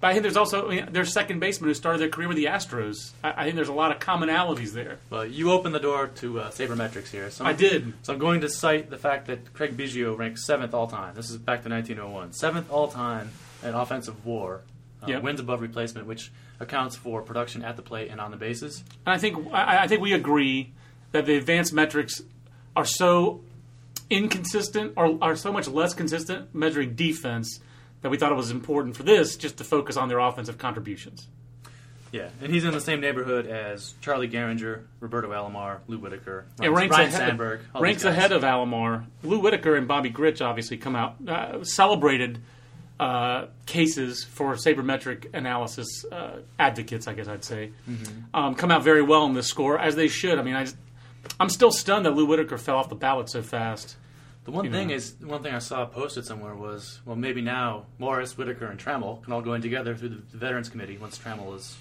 But 0.00 0.08
I 0.08 0.12
think 0.12 0.22
there's 0.22 0.36
also 0.36 0.68
I 0.70 0.74
mean, 0.76 0.92
their 0.92 1.04
second 1.04 1.40
baseman 1.40 1.68
who 1.68 1.74
started 1.74 2.00
their 2.00 2.08
career 2.08 2.26
with 2.28 2.38
the 2.38 2.46
Astros. 2.46 3.10
I, 3.22 3.42
I 3.42 3.44
think 3.44 3.56
there's 3.56 3.68
a 3.68 3.72
lot 3.74 3.90
of 3.90 3.98
commonalities 3.98 4.72
there. 4.72 4.98
Well, 5.10 5.26
you 5.26 5.52
opened 5.52 5.74
the 5.74 5.80
door 5.80 6.06
to 6.16 6.40
uh, 6.40 6.50
sabermetrics 6.50 7.08
here. 7.08 7.30
So 7.30 7.44
I 7.44 7.52
did. 7.52 7.92
So 8.02 8.14
I'm 8.14 8.18
going 8.18 8.40
to 8.40 8.48
cite 8.48 8.88
the 8.88 8.96
fact 8.96 9.26
that 9.26 9.52
Craig 9.52 9.76
Biggio 9.76 10.16
ranks 10.16 10.46
seventh 10.46 10.72
all 10.72 10.86
time. 10.86 11.14
This 11.14 11.28
is 11.30 11.36
back 11.36 11.62
to 11.64 11.68
1901. 11.68 12.32
Seventh 12.32 12.70
all 12.70 12.88
time 12.88 13.30
in 13.62 13.74
offensive 13.74 14.24
WAR. 14.24 14.62
Uh, 15.02 15.06
Yep. 15.06 15.22
Wins 15.22 15.40
above 15.40 15.62
replacement, 15.62 16.06
which 16.06 16.30
accounts 16.60 16.94
for 16.94 17.22
production 17.22 17.64
at 17.64 17.76
the 17.76 17.80
plate 17.82 18.10
and 18.10 18.20
on 18.20 18.30
the 18.30 18.36
bases. 18.36 18.84
And 19.06 19.14
I 19.14 19.18
think 19.18 19.48
I, 19.52 19.84
I 19.84 19.86
think 19.86 20.00
we 20.02 20.12
agree 20.12 20.72
that 21.12 21.24
the 21.26 21.36
advanced 21.36 21.72
metrics 21.72 22.22
are 22.76 22.84
so 22.84 23.40
inconsistent 24.10 24.92
or 24.96 25.18
are 25.22 25.36
so 25.36 25.52
much 25.52 25.68
less 25.68 25.94
consistent 25.94 26.54
measuring 26.54 26.94
defense 26.94 27.60
that 28.02 28.10
we 28.10 28.16
thought 28.16 28.32
it 28.32 28.36
was 28.36 28.50
important 28.50 28.96
for 28.96 29.02
this 29.02 29.36
just 29.36 29.58
to 29.58 29.64
focus 29.64 29.96
on 29.96 30.08
their 30.08 30.18
offensive 30.18 30.58
contributions. 30.58 31.28
Yeah, 32.12 32.28
and 32.42 32.52
he's 32.52 32.64
in 32.64 32.72
the 32.72 32.80
same 32.80 33.00
neighborhood 33.00 33.46
as 33.46 33.94
Charlie 34.00 34.28
Gehringer, 34.28 34.82
Roberto 34.98 35.30
Alomar, 35.30 35.78
Lou 35.86 35.98
Whitaker, 35.98 36.44
It 36.60 36.68
Ryan, 36.68 36.74
ranks 36.74 36.96
Ryan 36.96 37.08
ahead, 37.08 37.20
Sandberg. 37.20 37.60
all 37.72 37.82
ranks 37.82 38.04
ahead 38.04 38.32
of 38.32 38.42
Alomar. 38.42 39.04
Lou 39.22 39.38
Whitaker 39.38 39.76
and 39.76 39.86
Bobby 39.86 40.10
Grich 40.10 40.44
obviously 40.44 40.76
come 40.76 40.96
out 40.96 41.14
uh, 41.28 41.62
celebrated 41.62 42.40
uh, 42.98 43.46
cases 43.64 44.24
for 44.24 44.54
sabermetric 44.54 45.32
analysis 45.34 46.04
uh, 46.10 46.38
advocates, 46.58 47.06
I 47.06 47.14
guess 47.14 47.28
I'd 47.28 47.44
say, 47.44 47.70
Mm-hmm. 47.88 48.34
um, 48.34 48.54
come 48.56 48.72
out 48.72 48.82
very 48.82 49.02
well 49.02 49.24
in 49.26 49.32
this 49.34 49.46
score 49.46 49.78
as 49.78 49.94
they 49.94 50.08
should. 50.08 50.36
I 50.38 50.42
mean, 50.42 50.56
I 50.56 50.64
just, 50.64 50.76
I'm 51.38 51.48
still 51.48 51.70
stunned 51.70 52.06
that 52.06 52.14
Lou 52.16 52.26
Whitaker 52.26 52.58
fell 52.58 52.76
off 52.76 52.88
the 52.88 52.96
ballot 52.96 53.30
so 53.30 53.40
fast. 53.40 53.94
The 54.50 54.56
one 54.56 54.64
you 54.64 54.72
thing 54.72 54.88
know. 54.88 54.94
is, 54.94 55.14
one 55.20 55.42
thing 55.42 55.54
I 55.54 55.60
saw 55.60 55.86
posted 55.86 56.24
somewhere 56.24 56.56
was, 56.56 57.00
well, 57.04 57.14
maybe 57.14 57.40
now 57.40 57.86
Morris, 57.98 58.36
Whitaker, 58.36 58.66
and 58.66 58.80
Trammell 58.80 59.22
can 59.22 59.32
all 59.32 59.42
go 59.42 59.54
in 59.54 59.62
together 59.62 59.94
through 59.94 60.08
the, 60.08 60.36
Veterans 60.36 60.68
Committee 60.68 60.98
once 60.98 61.16
Trammell 61.16 61.54
is 61.54 61.76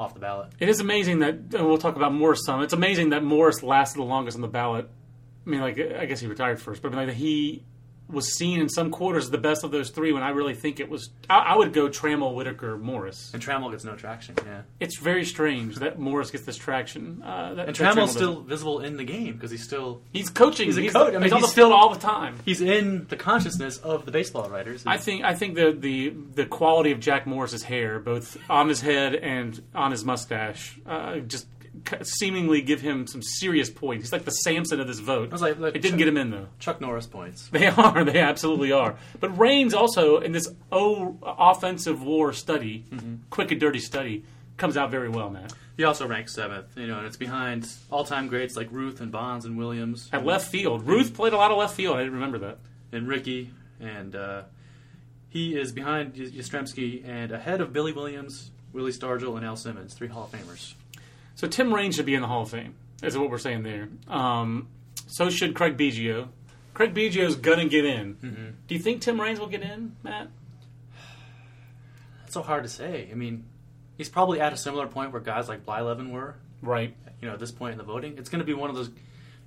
off 0.00 0.14
the 0.14 0.20
ballot. 0.20 0.50
It 0.58 0.68
is 0.68 0.80
amazing 0.80 1.20
that 1.20 1.34
and 1.34 1.66
we'll 1.66 1.78
talk 1.78 1.94
about 1.94 2.12
Morris 2.12 2.44
some. 2.44 2.60
It's 2.62 2.72
amazing 2.72 3.10
that 3.10 3.22
Morris 3.22 3.62
lasted 3.62 3.98
the 3.98 4.04
longest 4.04 4.36
on 4.36 4.40
the 4.40 4.48
ballot. 4.48 4.90
I 5.46 5.50
mean, 5.50 5.60
like 5.60 5.78
I 5.78 6.06
guess 6.06 6.20
he 6.20 6.26
retired 6.26 6.60
first, 6.60 6.82
but 6.82 6.92
I 6.92 6.96
mean, 6.96 7.08
like 7.08 7.16
he 7.16 7.62
was 8.10 8.32
seen 8.36 8.60
in 8.60 8.68
some 8.68 8.90
quarters 8.90 9.30
the 9.30 9.38
best 9.38 9.64
of 9.64 9.70
those 9.70 9.90
three. 9.90 10.12
When 10.12 10.22
I 10.22 10.30
really 10.30 10.54
think 10.54 10.80
it 10.80 10.88
was, 10.88 11.10
I, 11.28 11.38
I 11.38 11.56
would 11.56 11.72
go 11.72 11.88
Trammell, 11.88 12.34
Whitaker, 12.34 12.76
Morris. 12.78 13.30
And 13.34 13.42
Trammell 13.42 13.70
gets 13.70 13.84
no 13.84 13.94
traction. 13.96 14.34
Yeah, 14.46 14.62
It's 14.80 14.96
very 14.98 15.24
strange 15.24 15.76
that 15.76 15.98
Morris 15.98 16.30
gets 16.30 16.44
this 16.44 16.56
traction. 16.56 17.22
Uh, 17.22 17.54
that, 17.54 17.68
and 17.68 17.76
that 17.76 17.82
Trammell 17.82 17.94
Trammell's 18.04 18.12
still 18.12 18.40
visible 18.40 18.80
in 18.80 18.96
the 18.96 19.04
game 19.04 19.34
because 19.34 19.50
he's 19.50 19.62
still 19.64 20.00
he's 20.12 20.30
coaching. 20.30 20.66
he's 20.66 20.78
a 20.78 20.82
he's, 20.82 20.92
coach. 20.92 21.10
I 21.10 21.12
mean, 21.18 21.22
he's 21.24 21.32
on 21.32 21.42
the 21.42 21.48
field 21.48 21.70
still- 21.70 21.72
all 21.74 21.92
the 21.92 22.00
time. 22.00 22.36
he's 22.44 22.60
in 22.60 23.06
the 23.08 23.16
consciousness 23.16 23.78
of 23.78 24.04
the 24.06 24.10
baseball 24.10 24.48
writers. 24.48 24.84
I 24.86 24.96
think 24.96 25.24
I 25.24 25.34
think 25.34 25.54
the, 25.54 25.72
the 25.72 26.14
the 26.34 26.46
quality 26.46 26.92
of 26.92 27.00
Jack 27.00 27.26
Morris's 27.26 27.62
hair, 27.64 27.98
both 27.98 28.36
on 28.48 28.68
his 28.68 28.80
head 28.80 29.14
and 29.14 29.60
on 29.74 29.90
his 29.90 30.04
mustache, 30.04 30.78
uh, 30.86 31.18
just 31.18 31.46
seemingly 32.02 32.60
give 32.62 32.80
him 32.80 33.06
some 33.06 33.22
serious 33.22 33.70
points. 33.70 34.04
He's 34.04 34.12
like 34.12 34.24
the 34.24 34.30
Samson 34.30 34.80
of 34.80 34.86
this 34.86 34.98
vote. 34.98 35.30
was 35.30 35.42
like- 35.42 35.58
it 35.58 35.72
didn't 35.74 35.90
Chuck- 35.90 35.98
get 35.98 36.08
him 36.08 36.16
in 36.16 36.30
though. 36.30 36.46
Chuck 36.58 36.80
Norris 36.80 37.06
points. 37.06 37.48
They 37.52 37.66
are. 37.66 38.04
They 38.04 38.18
absolutely 38.20 38.72
are. 38.72 38.96
But 39.20 39.36
Raines 39.38 39.74
also 39.74 40.18
in 40.18 40.32
this 40.32 40.48
O 40.72 41.16
offensive 41.22 42.02
war 42.02 42.32
study, 42.32 42.84
Mm-hmm. 42.90 43.14
quick 43.30 43.50
and 43.50 43.60
dirty 43.60 43.80
study, 43.80 44.24
comes 44.56 44.76
out 44.76 44.90
very 44.90 45.08
well, 45.08 45.30
Matt. 45.30 45.52
He 45.76 45.84
also 45.84 46.06
ranks 46.08 46.34
seventh, 46.34 46.76
you 46.76 46.88
know, 46.88 46.98
and 46.98 47.06
it's 47.06 47.16
behind 47.16 47.68
all-time 47.90 48.26
greats 48.26 48.56
like 48.56 48.66
Ruth 48.72 49.00
and 49.00 49.12
Bonds 49.12 49.44
and 49.44 49.56
Williams 49.56 50.08
At 50.12 50.24
left 50.26 50.50
field, 50.50 50.84
Ruth 50.86 51.14
played 51.14 51.32
a 51.32 51.36
lot 51.36 51.52
of 51.52 51.56
left 51.58 51.76
field. 51.76 51.94
I 51.96 52.00
didn't 52.00 52.14
remember 52.14 52.38
that. 52.38 52.58
and 52.90 53.06
Rickey, 53.06 53.50
and 53.80 54.16
uh, 54.16 54.42
he 55.28 55.56
is 55.56 55.70
behind 55.70 56.14
Yastrzemski 56.14 57.06
and 57.08 57.30
ahead 57.30 57.60
of 57.60 57.72
Billy 57.72 57.92
Williams, 57.92 58.50
Willie 58.72 58.90
Stargell, 58.90 59.36
and 59.36 59.46
Al 59.46 59.54
Simmons, 59.56 59.94
three 59.94 60.08
Hall 60.08 60.24
of 60.32 60.38
Famers. 60.40 60.74
So 61.38 61.46
Tim 61.46 61.72
Raines 61.72 61.94
should 61.94 62.04
be 62.04 62.16
in 62.16 62.20
the 62.20 62.26
Hall 62.26 62.42
of 62.42 62.50
Fame. 62.50 62.74
Is 63.00 63.16
what 63.16 63.30
we're 63.30 63.38
saying 63.38 63.62
there. 63.62 63.88
Um, 64.08 64.66
so 65.06 65.30
should 65.30 65.54
Craig 65.54 65.76
Biggio. 65.76 66.30
Craig 66.74 66.94
Biggio's 66.94 67.36
gonna 67.36 67.68
get 67.68 67.84
in. 67.84 68.16
Mm-hmm. 68.16 68.46
Do 68.66 68.74
you 68.74 68.80
think 68.80 69.02
Tim 69.02 69.20
Raines 69.20 69.38
will 69.38 69.46
get 69.46 69.62
in, 69.62 69.94
Matt? 70.02 70.30
That's 72.22 72.34
so 72.34 72.42
hard 72.42 72.64
to 72.64 72.68
say. 72.68 73.08
I 73.12 73.14
mean, 73.14 73.44
he's 73.96 74.08
probably 74.08 74.40
at 74.40 74.52
a 74.52 74.56
similar 74.56 74.88
point 74.88 75.12
where 75.12 75.20
guys 75.20 75.48
like 75.48 75.64
Blyleven 75.64 76.10
were. 76.10 76.34
Right. 76.60 76.92
You 77.22 77.28
know, 77.28 77.34
at 77.34 77.40
this 77.40 77.52
point 77.52 77.70
in 77.70 77.78
the 77.78 77.84
voting, 77.84 78.18
it's 78.18 78.28
going 78.28 78.40
to 78.40 78.44
be 78.44 78.54
one 78.54 78.68
of 78.68 78.74
those. 78.74 78.90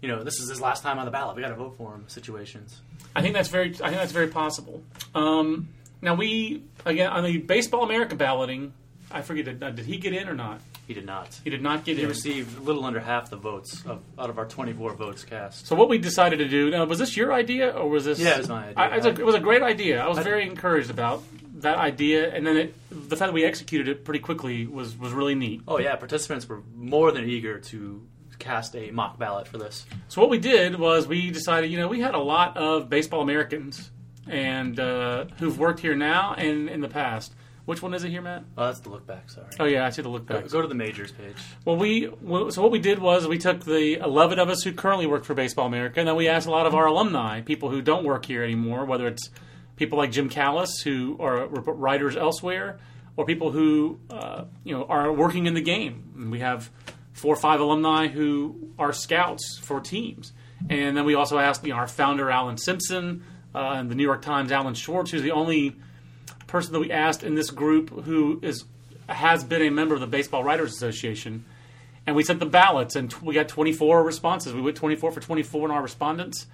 You 0.01 0.07
know, 0.07 0.23
this 0.23 0.39
is 0.39 0.49
his 0.49 0.61
last 0.61 0.83
time 0.83 0.97
on 0.97 1.03
the 1.03 1.11
ballot. 1.11 1.35
We 1.35 1.41
got 1.41 1.49
to 1.49 1.55
vote 1.55 1.75
for 1.77 1.93
him. 1.93 2.05
Situations. 2.07 2.79
I 3.13 3.21
think 3.21 3.33
that's 3.33 3.49
very. 3.49 3.67
I 3.67 3.89
think 3.89 3.97
that's 3.97 4.13
very 4.13 4.29
possible. 4.29 4.81
Um, 5.13 5.67
now 6.01 6.15
we 6.15 6.63
again 6.85 7.11
on 7.11 7.25
the 7.25 7.37
Baseball 7.37 7.83
America 7.83 8.15
balloting. 8.15 8.71
I 9.11 9.23
forget. 9.23 9.43
Did, 9.43 9.75
did 9.75 9.85
he 9.85 9.97
get 9.97 10.13
in 10.13 10.29
or 10.29 10.35
not? 10.35 10.61
He 10.91 10.95
did 10.95 11.05
not. 11.05 11.39
He 11.45 11.49
did 11.49 11.61
not 11.61 11.85
get 11.85 11.95
He 11.95 12.03
in. 12.03 12.09
received 12.09 12.57
a 12.57 12.61
little 12.61 12.83
under 12.83 12.99
half 12.99 13.29
the 13.29 13.37
votes 13.37 13.81
of, 13.85 14.01
out 14.19 14.29
of 14.29 14.37
our 14.37 14.45
24 14.45 14.93
votes 14.95 15.23
cast. 15.23 15.65
So 15.67 15.73
what 15.73 15.87
we 15.87 15.97
decided 15.97 16.39
to 16.39 16.49
do 16.49 16.69
now 16.69 16.83
was 16.83 16.99
this 16.99 17.15
your 17.15 17.31
idea 17.31 17.69
or 17.71 17.87
was 17.87 18.03
this? 18.03 18.19
Yeah, 18.19 18.31
it 18.35 18.39
was 18.39 18.49
my 18.49 18.63
idea. 18.67 18.73
I, 18.77 18.95
it's 18.97 19.05
a, 19.05 19.09
it 19.11 19.25
was 19.25 19.35
a 19.35 19.39
great 19.39 19.61
idea. 19.61 20.03
I 20.03 20.09
was 20.09 20.17
I- 20.17 20.23
very 20.23 20.45
encouraged 20.45 20.89
about 20.89 21.23
that 21.61 21.77
idea, 21.77 22.29
and 22.35 22.45
then 22.45 22.57
it, 22.57 22.75
the 22.89 23.15
fact 23.15 23.29
that 23.29 23.33
we 23.33 23.45
executed 23.45 23.87
it 23.87 24.03
pretty 24.03 24.19
quickly 24.19 24.67
was 24.67 24.97
was 24.97 25.13
really 25.13 25.35
neat. 25.35 25.61
Oh 25.65 25.79
yeah, 25.79 25.95
participants 25.95 26.49
were 26.49 26.61
more 26.75 27.13
than 27.13 27.23
eager 27.23 27.57
to 27.59 28.05
cast 28.39 28.75
a 28.75 28.91
mock 28.91 29.17
ballot 29.17 29.47
for 29.47 29.59
this. 29.59 29.85
So 30.09 30.19
what 30.19 30.29
we 30.29 30.39
did 30.39 30.77
was 30.77 31.07
we 31.07 31.31
decided, 31.31 31.71
you 31.71 31.77
know, 31.77 31.87
we 31.87 32.01
had 32.01 32.15
a 32.15 32.19
lot 32.19 32.57
of 32.57 32.89
baseball 32.89 33.21
Americans 33.21 33.91
and 34.27 34.77
uh, 34.79 35.25
who've 35.39 35.57
worked 35.57 35.79
here 35.79 35.95
now 35.95 36.33
and 36.33 36.67
in 36.67 36.81
the 36.81 36.89
past. 36.89 37.33
Which 37.65 37.81
one 37.81 37.93
is 37.93 38.03
it 38.03 38.09
here, 38.09 38.21
Matt? 38.21 38.43
Oh, 38.57 38.65
that's 38.65 38.79
the 38.79 38.89
look 38.89 39.05
back. 39.05 39.29
Sorry. 39.29 39.45
Oh 39.59 39.65
yeah, 39.65 39.85
I 39.85 39.91
see 39.91 40.01
the 40.01 40.09
look 40.09 40.25
Go, 40.25 40.41
back. 40.41 40.49
go 40.49 40.61
to 40.61 40.67
the 40.67 40.75
majors 40.75 41.11
page. 41.11 41.35
Well, 41.63 41.77
we 41.77 42.09
well, 42.21 42.49
so 42.51 42.61
what 42.61 42.71
we 42.71 42.79
did 42.79 42.99
was 42.99 43.27
we 43.27 43.37
took 43.37 43.63
the 43.65 43.95
11 44.03 44.39
of 44.39 44.49
us 44.49 44.63
who 44.63 44.73
currently 44.73 45.05
work 45.05 45.23
for 45.25 45.33
Baseball 45.35 45.67
America, 45.67 45.99
and 45.99 46.07
then 46.07 46.15
we 46.15 46.27
asked 46.27 46.47
a 46.47 46.51
lot 46.51 46.65
of 46.65 46.73
our 46.73 46.87
alumni, 46.87 47.41
people 47.41 47.69
who 47.69 47.81
don't 47.81 48.03
work 48.03 48.25
here 48.25 48.43
anymore, 48.43 48.85
whether 48.85 49.07
it's 49.07 49.29
people 49.75 49.97
like 49.97 50.11
Jim 50.11 50.27
Callis 50.29 50.81
who 50.81 51.17
are 51.19 51.47
writers 51.47 52.15
elsewhere, 52.17 52.79
or 53.15 53.25
people 53.25 53.51
who 53.51 53.99
uh, 54.09 54.45
you 54.63 54.75
know 54.75 54.85
are 54.85 55.13
working 55.13 55.45
in 55.45 55.53
the 55.53 55.61
game. 55.61 56.13
And 56.15 56.31
we 56.31 56.39
have 56.39 56.69
four 57.13 57.33
or 57.33 57.37
five 57.39 57.59
alumni 57.59 58.07
who 58.07 58.71
are 58.79 58.91
scouts 58.91 59.59
for 59.61 59.79
teams, 59.79 60.33
and 60.69 60.97
then 60.97 61.05
we 61.05 61.13
also 61.13 61.37
asked 61.37 61.63
you 61.63 61.73
know 61.73 61.77
our 61.77 61.87
founder 61.87 62.31
Alan 62.31 62.57
Simpson 62.57 63.23
uh, 63.53 63.73
and 63.75 63.91
the 63.91 63.95
New 63.95 64.03
York 64.03 64.23
Times 64.23 64.51
Alan 64.51 64.73
Schwarz, 64.73 65.11
who's 65.11 65.21
the 65.21 65.31
only 65.31 65.75
person 66.51 66.73
that 66.73 66.79
we 66.79 66.91
asked 66.91 67.23
in 67.23 67.35
this 67.35 67.49
group 67.49 67.89
who 68.03 68.39
is 68.41 68.65
has 69.09 69.43
been 69.43 69.61
a 69.61 69.69
member 69.69 69.95
of 69.95 70.01
the 70.01 70.07
Baseball 70.07 70.43
Writers 70.43 70.73
Association, 70.73 71.43
and 72.05 72.15
we 72.15 72.23
sent 72.23 72.39
the 72.39 72.45
ballots, 72.45 72.95
and 72.95 73.09
t- 73.11 73.17
we 73.21 73.33
got 73.33 73.47
24 73.49 74.03
responses. 74.03 74.53
We 74.53 74.61
went 74.61 74.77
24 74.77 75.11
for 75.11 75.19
24 75.19 75.65
in 75.67 75.71
our 75.71 75.81
respondents, 75.81 76.45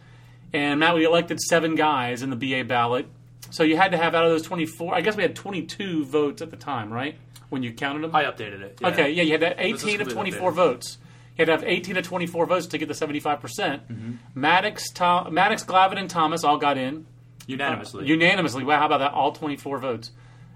and 0.54 0.80
Matt, 0.80 0.96
we 0.96 1.06
elected 1.06 1.40
seven 1.40 1.76
guys 1.76 2.24
in 2.24 2.30
the 2.30 2.36
BA 2.36 2.64
ballot. 2.64 3.06
So 3.50 3.64
you 3.64 3.78
had 3.78 3.92
to 3.92 3.98
have 3.98 4.16
out 4.16 4.26
of 4.26 4.32
those 4.32 4.42
24. 4.44 4.94
I 4.96 5.02
guess 5.02 5.16
we 5.16 5.24
had 5.24 5.36
22 5.36 6.06
votes 6.06 6.42
at 6.42 6.52
the 6.52 6.58
time, 6.58 6.92
right? 6.92 7.16
When 7.50 7.64
you 7.64 7.72
counted 7.74 8.04
them. 8.04 8.14
I 8.16 8.24
updated 8.26 8.62
it. 8.62 8.78
yeah. 8.82 8.88
Okay, 8.90 9.10
yeah, 9.12 9.24
you 9.24 9.32
had 9.32 9.42
to 9.42 9.48
have 9.48 9.58
This 9.58 9.82
is 9.84 9.84
18 9.88 10.02
of 10.02 10.08
completely 10.10 10.32
24 10.40 10.52
updated. 10.52 10.56
votes. 10.56 10.98
You 11.38 11.46
had 11.46 11.46
to 11.46 11.52
have 11.54 11.64
18 11.64 11.98
of 11.98 12.04
24 12.06 12.46
votes 12.46 12.66
to 12.68 12.78
get 12.78 12.88
the 12.88 12.94
75%. 12.94 13.40
percent 13.40 13.88
Mm-hmm. 13.88 14.44
Maddux, 14.44 14.94
Tom, 14.94 15.32
Maddux, 15.34 15.66
Glavine, 15.66 16.00
and 16.00 16.10
Thomas 16.10 16.44
all 16.44 16.58
got 16.58 16.78
in. 16.78 17.06
Unanimously. 17.48 18.04
Uh, 18.04 18.08
unanimously. 18.08 18.64
Wow, 18.64 18.80
how 18.80 18.86
about 18.86 19.00
that? 19.00 19.14
All 19.14 19.32
24 19.32 19.80
votes. 19.80 20.12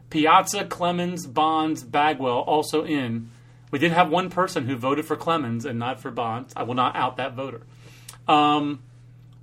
Piazza, 0.10 0.66
Clemens, 0.66 1.26
Bonds, 1.26 1.84
Bagwell 1.84 2.40
also 2.40 2.84
in. 2.86 3.30
We 3.72 3.80
did 3.80 3.94
have 3.94 4.10
one 4.10 4.30
person 4.30 4.68
who 4.68 4.76
voted 4.76 5.06
for 5.06 5.16
Clemens 5.16 5.66
and 5.66 5.80
not 5.80 6.02
for 6.02 6.12
Bonds. 6.12 6.54
I 6.56 6.64
will 6.64 6.74
not 6.74 6.96
out 6.96 7.18
that 7.18 7.34
voter. 7.34 7.62
Um, 8.28 8.82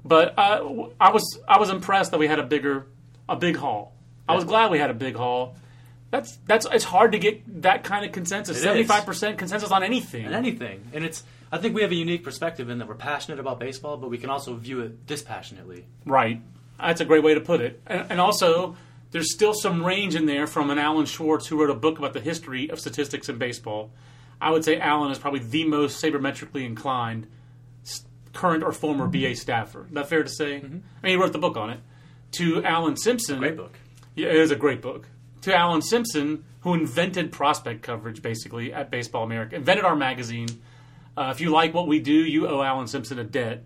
but 0.05 0.35
uh, 0.39 0.59
w- 0.59 0.93
I 1.01 1.11
was 1.11 1.41
I 1.49 1.59
was 1.59 1.71
impressed 1.71 2.11
that 2.13 2.19
we 2.19 2.29
had 2.29 2.39
a 2.39 2.43
bigger 2.43 2.87
a 3.29 3.37
big 3.37 3.57
haul. 3.57 3.95
I 4.29 4.35
was 4.35 4.45
glad 4.45 4.71
we 4.71 4.79
had 4.79 4.91
a 4.91 4.95
big 4.95 5.17
haul. 5.17 5.57
That's 6.11 6.37
that's 6.47 6.67
it's 6.71 6.85
hard 6.85 7.13
to 7.13 7.19
get 7.19 7.63
that 7.63 7.83
kind 7.85 8.05
of 8.05 8.13
consensus. 8.13 8.63
Seventy 8.63 8.85
five 8.85 9.07
percent 9.07 9.39
consensus 9.39 9.71
on 9.71 9.83
anything. 9.83 10.27
and 10.27 10.35
anything. 10.35 10.83
And 10.93 11.05
it's 11.05 11.23
I 11.51 11.59
think 11.59 11.75
we 11.75 11.81
have 11.83 11.91
a 11.91 11.95
unique 11.95 12.23
perspective 12.25 12.69
in 12.69 12.79
that 12.79 12.89
we're 12.89 12.95
passionate 12.95 13.41
about 13.41 13.59
baseball, 13.59 13.97
but 13.97 14.11
we 14.11 14.19
can 14.19 14.29
also 14.29 14.55
view 14.55 14.81
it 14.81 15.07
dispassionately. 15.07 15.87
Right. 16.05 16.43
That's 16.79 17.01
a 17.01 17.05
great 17.05 17.23
way 17.23 17.35
to 17.35 17.41
put 17.41 17.61
it. 17.61 17.81
And, 17.87 18.07
and 18.11 18.21
also, 18.21 18.77
there's 19.11 19.33
still 19.33 19.55
some 19.55 19.85
range 19.85 20.15
in 20.15 20.27
there 20.27 20.47
from 20.47 20.71
an 20.71 20.79
Alan 20.79 21.07
Schwarz 21.07 21.47
who 21.47 21.61
wrote 21.61 21.71
a 21.71 21.75
book 21.75 21.99
about 21.99 22.13
the 22.13 22.21
history 22.21 22.71
of 22.71 22.79
statistics 22.79 23.29
in 23.29 23.39
baseball. 23.39 23.91
I 24.41 24.51
would 24.51 24.65
say 24.65 24.79
Alan 24.79 25.11
is 25.11 25.19
probably 25.19 25.41
the 25.41 25.65
most 25.65 26.03
sabermetrically 26.03 26.65
inclined 26.65 27.27
current 28.33 28.63
or 28.63 28.73
former 28.73 29.07
BA 29.09 29.35
staffer. 29.35 29.87
Is 29.87 29.95
that 29.95 30.09
fair 30.09 30.23
to 30.23 30.29
say? 30.29 30.57
I 30.57 30.61
mean, 30.61 30.83
he 31.03 31.17
wrote 31.17 31.33
the 31.33 31.39
book 31.39 31.57
on 31.57 31.71
it. 31.71 31.81
To 32.33 32.63
Alan 32.63 32.97
Simpson. 32.97 33.39
Great 33.39 33.57
book. 33.57 33.73
Yeah, 34.15 34.29
it 34.29 34.37
is 34.37 34.51
a 34.51 34.57
great 34.57 34.83
book. 34.83 35.09
To 35.43 35.57
Alan 35.57 35.83
Simpson, 35.83 36.45
who 36.61 36.75
invented 36.75 37.33
prospect 37.33 37.83
coverage 37.83 38.23
basically 38.23 38.73
at 38.73 38.91
Baseball 38.91 39.25
America, 39.25 39.57
invented 39.57 39.85
our 39.85 39.97
magazine. 39.97 40.49
Uh, 41.17 41.31
if 41.35 41.41
you 41.41 41.51
like 41.51 41.75
what 41.75 41.89
we 41.89 41.99
do, 42.01 42.13
you 42.13 42.47
owe 42.47 42.63
Alan 42.63 42.87
Simpson 42.87 43.19
a 43.19 43.25
debt. 43.25 43.65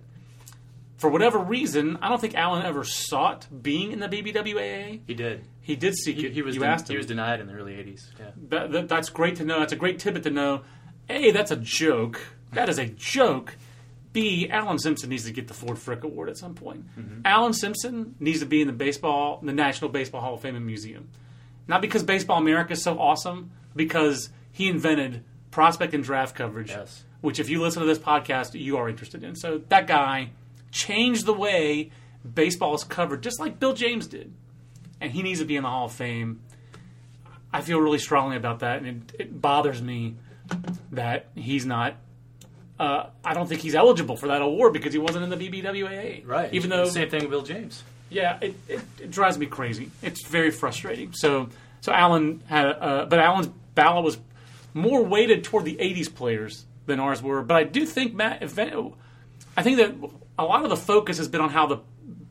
For 1.02 1.10
whatever 1.10 1.38
reason, 1.40 1.98
I 2.00 2.08
don't 2.08 2.20
think 2.20 2.36
Alan 2.36 2.64
ever 2.64 2.84
sought 2.84 3.48
being 3.60 3.90
in 3.90 3.98
the 3.98 4.08
BBWAA. 4.08 5.00
He 5.04 5.14
did. 5.14 5.44
He 5.60 5.74
did 5.74 5.96
seek 5.96 6.16
He, 6.18 6.26
it. 6.26 6.32
he 6.32 6.42
was 6.42 6.54
you 6.54 6.60
den- 6.60 6.70
asked 6.70 6.86
he 6.86 6.96
was 6.96 7.06
denied 7.06 7.40
in 7.40 7.48
the 7.48 7.54
early 7.54 7.72
'80s. 7.72 8.02
Yeah. 8.20 8.26
That, 8.50 8.70
that, 8.70 8.88
that's 8.88 9.08
great 9.08 9.34
to 9.36 9.44
know. 9.44 9.58
That's 9.58 9.72
a 9.72 9.76
great 9.76 9.98
tidbit 9.98 10.22
to 10.22 10.30
know. 10.30 10.62
A, 11.08 11.32
that's 11.32 11.50
a 11.50 11.56
joke. 11.56 12.20
That 12.52 12.68
is 12.68 12.78
a 12.78 12.86
joke. 12.86 13.56
B, 14.12 14.48
Alan 14.48 14.78
Simpson 14.78 15.08
needs 15.10 15.24
to 15.24 15.32
get 15.32 15.48
the 15.48 15.54
Ford 15.54 15.76
Frick 15.76 16.04
Award 16.04 16.28
at 16.28 16.36
some 16.36 16.54
point. 16.54 16.84
Mm-hmm. 16.96 17.20
Alan 17.24 17.52
Simpson 17.52 18.14
needs 18.20 18.38
to 18.38 18.46
be 18.46 18.60
in 18.60 18.68
the 18.68 18.72
baseball, 18.72 19.40
the 19.42 19.52
National 19.52 19.90
Baseball 19.90 20.20
Hall 20.20 20.34
of 20.34 20.40
Fame 20.40 20.54
and 20.54 20.64
Museum. 20.66 21.08
Not 21.66 21.80
because 21.80 22.04
Baseball 22.04 22.38
America 22.38 22.74
is 22.74 22.82
so 22.82 22.96
awesome, 23.00 23.50
because 23.74 24.28
he 24.52 24.68
invented 24.68 25.24
prospect 25.50 25.94
and 25.94 26.04
draft 26.04 26.36
coverage, 26.36 26.70
Yes. 26.70 27.04
which 27.22 27.40
if 27.40 27.48
you 27.48 27.60
listen 27.60 27.80
to 27.82 27.86
this 27.88 27.98
podcast, 27.98 28.54
you 28.54 28.76
are 28.76 28.88
interested 28.88 29.24
in. 29.24 29.34
So 29.34 29.62
that 29.68 29.88
guy 29.88 30.30
changed 30.72 31.26
the 31.26 31.32
way 31.34 31.90
baseball 32.34 32.74
is 32.74 32.82
covered, 32.82 33.22
just 33.22 33.38
like 33.38 33.60
Bill 33.60 33.74
James 33.74 34.06
did. 34.06 34.32
And 35.00 35.12
he 35.12 35.22
needs 35.22 35.40
to 35.40 35.44
be 35.44 35.56
in 35.56 35.62
the 35.62 35.68
Hall 35.68 35.86
of 35.86 35.92
Fame. 35.92 36.40
I 37.52 37.60
feel 37.60 37.78
really 37.78 37.98
strongly 37.98 38.36
about 38.36 38.60
that, 38.60 38.82
and 38.82 39.12
it, 39.12 39.20
it 39.20 39.40
bothers 39.40 39.82
me 39.82 40.16
that 40.92 41.26
he's 41.34 41.66
not. 41.66 41.96
Uh, 42.80 43.10
I 43.24 43.34
don't 43.34 43.46
think 43.48 43.60
he's 43.60 43.74
eligible 43.74 44.16
for 44.16 44.28
that 44.28 44.42
award 44.42 44.72
because 44.72 44.92
he 44.92 44.98
wasn't 44.98 45.24
in 45.24 45.30
the 45.30 45.36
BBWAA. 45.36 46.26
Right. 46.26 46.52
Even 46.54 46.70
though, 46.70 46.86
same 46.86 47.10
thing 47.10 47.20
with 47.22 47.30
Bill 47.30 47.42
James. 47.42 47.82
yeah, 48.10 48.38
it, 48.40 48.54
it, 48.68 48.80
it 49.00 49.10
drives 49.10 49.38
me 49.38 49.46
crazy. 49.46 49.90
It's 50.00 50.26
very 50.26 50.50
frustrating. 50.50 51.12
So, 51.12 51.50
so 51.80 51.92
Alan 51.92 52.42
had, 52.46 52.66
uh, 52.66 53.06
but 53.06 53.18
Alan's 53.18 53.48
ballot 53.74 54.04
was 54.04 54.18
more 54.72 55.02
weighted 55.04 55.44
toward 55.44 55.64
the 55.64 55.76
'80s 55.76 56.12
players 56.12 56.64
than 56.86 56.98
ours 56.98 57.22
were. 57.22 57.42
But 57.42 57.56
I 57.56 57.64
do 57.64 57.84
think 57.84 58.14
Matt, 58.14 58.42
if, 58.42 58.58
I 58.58 59.62
think 59.62 59.76
that 59.76 59.94
a 60.38 60.44
lot 60.44 60.64
of 60.64 60.70
the 60.70 60.76
focus 60.76 61.18
has 61.18 61.28
been 61.28 61.40
on 61.40 61.50
how 61.50 61.66
the 61.66 61.78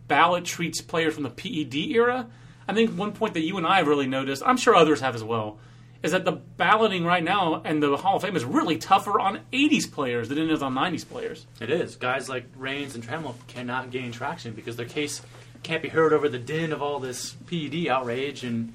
ballot 0.07 0.45
treats 0.45 0.81
players 0.81 1.13
from 1.13 1.23
the 1.23 1.29
PED 1.29 1.75
era. 1.95 2.27
I 2.67 2.73
think 2.73 2.91
one 2.97 3.13
point 3.13 3.33
that 3.33 3.41
you 3.41 3.57
and 3.57 3.65
I 3.67 3.77
have 3.77 3.87
really 3.87 4.07
noticed, 4.07 4.43
I'm 4.45 4.57
sure 4.57 4.75
others 4.75 5.01
have 5.01 5.15
as 5.15 5.23
well, 5.23 5.59
is 6.03 6.11
that 6.11 6.25
the 6.25 6.31
balloting 6.31 7.05
right 7.05 7.23
now 7.23 7.61
and 7.63 7.81
the 7.81 7.95
Hall 7.97 8.15
of 8.17 8.21
Fame 8.23 8.35
is 8.35 8.43
really 8.43 8.77
tougher 8.77 9.19
on 9.19 9.41
80s 9.53 9.91
players 9.91 10.29
than 10.29 10.37
it 10.37 10.49
is 10.51 10.61
on 10.61 10.73
90s 10.73 11.07
players. 11.07 11.45
It 11.59 11.69
is. 11.69 11.95
Guys 11.95 12.27
like 12.27 12.45
Raines 12.55 12.95
and 12.95 13.03
Trammell 13.07 13.35
cannot 13.47 13.91
gain 13.91 14.11
traction 14.11 14.53
because 14.53 14.75
their 14.75 14.85
case 14.85 15.21
can't 15.63 15.83
be 15.83 15.89
heard 15.89 16.11
over 16.11 16.27
the 16.27 16.39
din 16.39 16.73
of 16.73 16.81
all 16.81 16.99
this 16.99 17.33
PED 17.47 17.87
outrage 17.87 18.43
and 18.43 18.73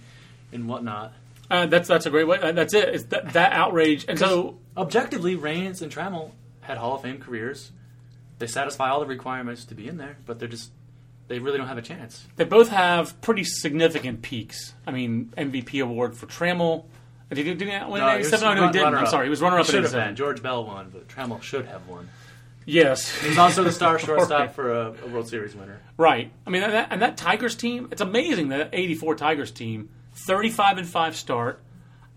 and 0.53 0.69
whatnot. 0.69 1.13
Uh, 1.51 1.67
that's 1.67 1.89
that's 1.89 2.07
a 2.07 2.11
great 2.11 2.27
way. 2.29 2.39
uh, 2.39 2.53
That's 2.53 2.75
it. 2.75 2.89
It's 2.95 3.05
that, 3.07 3.33
that 3.33 3.53
outrage, 3.53 4.05
and 4.09 4.19
so 4.19 4.59
Objectively, 4.77 5.35
Raines 5.37 5.81
and 5.83 5.91
Trammell 5.91 6.31
had 6.61 6.77
Hall 6.79 6.97
of 6.97 7.03
Fame 7.03 7.19
careers. 7.19 7.73
They 8.39 8.47
satisfy 8.47 8.91
all 8.91 9.01
the 9.01 9.07
requirements 9.07 9.65
to 9.67 9.75
be 9.75 9.89
in 9.89 9.97
there, 9.97 10.19
but 10.27 10.39
they're 10.39 10.49
just 10.49 10.71
they 11.29 11.39
really 11.39 11.59
don't 11.59 11.67
have 11.69 11.79
a 11.79 11.83
chance. 11.83 12.25
they 12.37 12.45
both 12.45 12.69
have 12.69 13.21
pretty 13.21 13.43
significant 13.45 14.23
peaks. 14.23 14.75
I 14.87 14.93
mean, 14.93 15.33
MVP 15.37 15.83
award 15.83 16.17
for 16.17 16.27
Trammell. 16.27 16.85
Did 17.31 17.39
he, 17.39 17.55
did 17.55 17.61
he 17.63 17.67
win 17.67 18.01
No, 18.01 18.07
in 18.09 18.13
he 18.13 18.19
was 18.19 18.29
87? 18.29 18.57
No, 18.57 18.67
he 18.67 18.73
didn't. 18.73 18.95
I'm 18.95 19.07
sorry. 19.07 19.27
He 19.27 19.31
was 19.31 19.41
runner 19.43 19.59
up 19.59 19.67
in 19.67 19.73
should 19.73 19.75
have 19.83 19.87
87. 19.87 20.09
been. 20.09 20.17
George 20.17 20.43
Bell 20.43 20.65
won, 20.65 20.91
but 20.91 21.09
Trammell 21.09 21.43
should 21.43 21.67
have 21.67 21.89
won. 21.89 22.09
Yes. 22.65 23.13
He's 23.23 23.39
also 23.39 23.65
the 23.65 23.73
star 23.73 23.99
shortstop 23.99 24.55
for 24.55 24.73
a, 24.73 24.95
a 25.05 25.09
World 25.09 25.29
Series 25.29 25.57
winner. 25.57 25.81
Right. 25.97 26.31
I 26.47 26.51
mean, 26.51 26.63
and 26.63 26.73
that, 26.73 26.89
and 26.93 27.03
that 27.03 27.17
Tigers 27.17 27.57
team, 27.57 27.89
it's 27.91 28.01
amazing 28.01 28.51
that 28.51 28.71
84 28.73 29.17
Tigers 29.17 29.51
team, 29.51 29.89
35 30.15 30.79
and 30.79 30.89
5 30.89 31.17
start. 31.17 31.61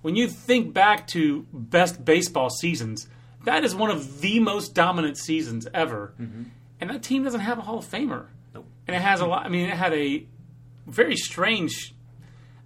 When 0.04 0.16
you 0.16 0.28
think 0.28 0.74
back 0.74 1.08
to 1.08 1.46
best 1.52 2.06
baseball 2.06 2.50
seasons, 2.52 3.08
that 3.46 3.64
is 3.64 3.76
one 3.76 3.90
of 3.92 4.22
the 4.22 4.40
most 4.40 4.74
dominant 4.76 5.18
seasons 5.18 5.68
ever. 5.74 6.14
And 6.82 6.90
that 6.90 7.04
team 7.04 7.24
doesn't 7.24 7.42
have 7.42 7.58
a 7.58 7.62
Hall 7.62 7.80
of 7.80 7.86
Famer. 7.86 8.26
Nope. 8.54 8.66
And 8.88 8.96
it 8.96 9.02
has 9.02 9.22
a 9.22 9.26
lot, 9.26 9.46
I 9.46 9.50
mean, 9.50 9.68
it 9.70 9.76
had 9.78 9.94
a 9.94 10.26
very 10.88 11.16
strange. 11.16 11.94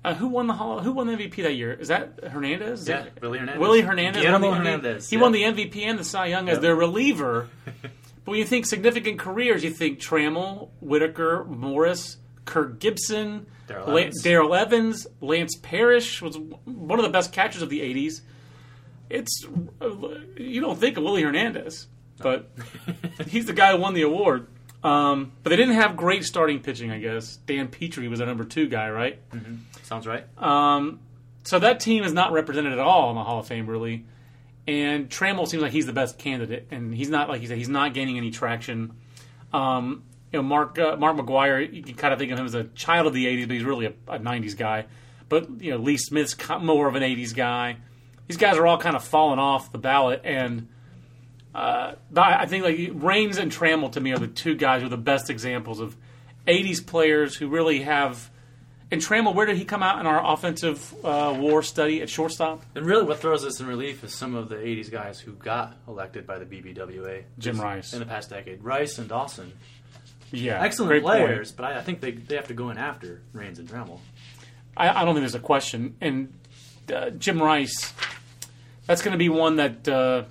Uh, 0.05 0.13
who 0.13 0.27
won 0.27 0.47
the 0.47 0.53
Hall? 0.53 0.81
Who 0.81 0.91
won 0.91 1.07
the 1.07 1.13
MVP 1.13 1.43
that 1.43 1.55
year? 1.55 1.71
Is 1.73 1.87
that 1.87 2.19
Hernandez? 2.29 2.81
Is 2.81 2.89
Yeah, 2.89 3.03
that- 3.03 3.21
Willie 3.21 3.39
Hernandez. 3.39 3.59
Willie 3.61 3.81
Hernandez. 3.81 4.21
Guillermo 4.21 4.51
Hernandez, 4.51 5.09
He 5.09 5.15
yeah. 5.15 5.21
won 5.21 5.31
the 5.31 5.43
MVP 5.43 5.77
and 5.83 5.97
the 5.97 6.03
Cy 6.03 6.25
Young 6.27 6.49
as 6.49 6.59
their 6.59 6.75
reliever. 6.75 7.47
but 7.65 7.91
when 8.25 8.37
you 8.37 8.45
think 8.45 8.65
significant 8.65 9.17
careers, 9.19 9.63
you 9.63 9.69
think 9.69 9.99
Trammell, 9.99 10.69
Whitaker, 10.81 11.45
Morris, 11.45 12.17
Kirk 12.45 12.79
Gibson, 12.79 13.45
Darrell 13.67 13.97
Evans. 13.97 14.21
Darrell 14.21 14.53
Evans, 14.53 15.07
Lance 15.21 15.55
Parrish 15.61 16.21
was 16.21 16.37
one 16.65 16.99
of 16.99 17.03
the 17.05 17.11
best 17.11 17.31
catchers 17.31 17.61
of 17.61 17.69
the 17.69 17.79
'80s. 17.79 18.19
It's 19.13 19.45
you 20.37 20.59
don't 20.59 20.79
think 20.79 20.97
of 20.97 21.03
Willie 21.03 21.21
Hernandez, 21.21 21.87
but 22.17 22.49
he's 23.27 23.45
the 23.45 23.53
guy 23.53 23.71
who 23.71 23.77
won 23.77 23.93
the 23.93 24.01
award. 24.01 24.47
Um, 24.83 25.31
but 25.43 25.51
they 25.51 25.55
didn't 25.55 25.75
have 25.75 25.95
great 25.95 26.25
starting 26.25 26.59
pitching, 26.59 26.91
I 26.91 26.99
guess. 26.99 27.37
Dan 27.37 27.69
Petry 27.69 28.09
was 28.09 28.19
their 28.19 28.27
number 28.27 28.43
two 28.43 28.67
guy, 28.67 28.89
right? 28.89 29.19
Sounds 29.83 30.05
right. 30.05 30.25
Um, 30.37 30.99
so 31.43 31.59
that 31.59 31.79
team 31.79 32.03
is 32.03 32.11
not 32.11 32.33
represented 32.33 32.73
at 32.73 32.79
all 32.79 33.11
in 33.11 33.15
the 33.15 33.23
Hall 33.23 33.39
of 33.39 33.47
Fame, 33.47 33.67
really. 33.67 34.05
And 34.67 35.09
Trammell 35.09 35.47
seems 35.47 35.61
like 35.61 35.71
he's 35.73 35.85
the 35.85 35.93
best 35.93 36.17
candidate, 36.17 36.67
and 36.71 36.93
he's 36.93 37.09
not 37.09 37.29
like 37.29 37.41
you 37.41 37.47
said. 37.47 37.57
He's 37.57 37.69
not 37.69 37.93
gaining 37.93 38.17
any 38.17 38.31
traction. 38.31 38.93
Um, 39.53 40.03
you 40.31 40.39
know, 40.39 40.43
Mark 40.43 40.79
uh, 40.79 40.95
Mark 40.97 41.17
McGwire, 41.17 41.71
you 41.71 41.83
can 41.83 41.95
kind 41.95 42.13
of 42.13 42.19
think 42.19 42.31
of 42.31 42.39
him 42.39 42.45
as 42.45 42.55
a 42.55 42.63
child 42.63 43.07
of 43.07 43.13
the 43.13 43.25
'80s, 43.25 43.47
but 43.47 43.53
he's 43.53 43.63
really 43.63 43.85
a, 43.85 43.93
a 44.07 44.19
'90s 44.19 44.57
guy. 44.57 44.85
But 45.29 45.61
you 45.61 45.71
know, 45.71 45.77
Lee 45.77 45.97
Smith's 45.97 46.35
more 46.61 46.87
of 46.87 46.95
an 46.95 47.03
'80s 47.03 47.35
guy. 47.35 47.77
These 48.27 48.37
guys 48.37 48.57
are 48.57 48.65
all 48.65 48.77
kind 48.77 48.95
of 48.95 49.03
falling 49.03 49.39
off 49.39 49.71
the 49.71 49.77
ballot, 49.77 50.21
and 50.23 50.67
uh, 51.53 51.93
I 52.15 52.45
think 52.45 52.63
like 52.63 52.89
Raines 52.93 53.37
and 53.37 53.51
Trammell 53.51 53.91
to 53.93 53.99
me 54.01 54.11
are 54.13 54.17
the 54.17 54.27
two 54.27 54.55
guys 54.55 54.81
who 54.81 54.87
are 54.87 54.89
the 54.89 54.97
best 54.97 55.29
examples 55.29 55.79
of 55.79 55.95
'80s 56.47 56.85
players 56.85 57.35
who 57.35 57.47
really 57.47 57.81
have. 57.81 58.29
And 58.91 59.01
Trammell, 59.01 59.33
where 59.33 59.47
did 59.47 59.57
he 59.57 59.65
come 59.65 59.81
out 59.81 59.99
in 59.99 60.05
our 60.05 60.33
offensive 60.33 60.93
uh, 61.03 61.35
war 61.37 61.63
study 61.63 62.03
at 62.03 62.09
shortstop? 62.11 62.63
And 62.75 62.85
really, 62.85 63.03
what 63.05 63.19
throws 63.19 63.43
us 63.43 63.59
in 63.59 63.65
relief 63.65 64.03
is 64.03 64.13
some 64.13 64.35
of 64.35 64.49
the 64.49 64.55
'80s 64.55 64.91
guys 64.91 65.19
who 65.19 65.33
got 65.33 65.75
elected 65.87 66.25
by 66.27 66.37
the 66.39 66.45
BBWA. 66.45 67.23
Jim 67.39 67.59
Rice. 67.59 67.93
in 67.93 67.99
the 67.99 68.05
past 68.05 68.29
decade. 68.29 68.63
Rice 68.63 68.99
and 68.99 69.09
Dawson, 69.09 69.51
Yeah, 70.31 70.61
excellent 70.61 70.89
great 70.89 71.03
point. 71.03 71.17
players, 71.25 71.51
but 71.51 71.65
I, 71.65 71.79
I 71.79 71.81
think 71.81 72.01
they, 72.01 72.11
they 72.11 72.35
have 72.35 72.47
to 72.49 72.53
go 72.53 72.69
in 72.69 72.77
after 72.77 73.21
Raines 73.33 73.57
and 73.59 73.67
Trammell. 73.67 73.99
I, 74.77 74.89
I 74.89 75.05
don't 75.05 75.15
think 75.15 75.23
there's 75.23 75.35
a 75.35 75.39
question. 75.39 75.95
And 75.99 76.33
uh, 76.93 77.09
Jim 77.11 77.41
Rice, 77.41 77.93
that's 78.85 79.01
going 79.01 79.13
to 79.13 79.17
be 79.17 79.29
one 79.29 79.57
that 79.57 79.87
uh, 79.87 80.23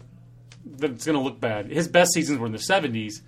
that's 0.64 1.06
going 1.06 1.16
to 1.16 1.22
look 1.22 1.40
bad. 1.40 1.66
His 1.70 1.88
best 1.88 2.12
seasons 2.12 2.38
were 2.38 2.46
in 2.46 2.52
the 2.52 2.58
'70s, 2.58 3.20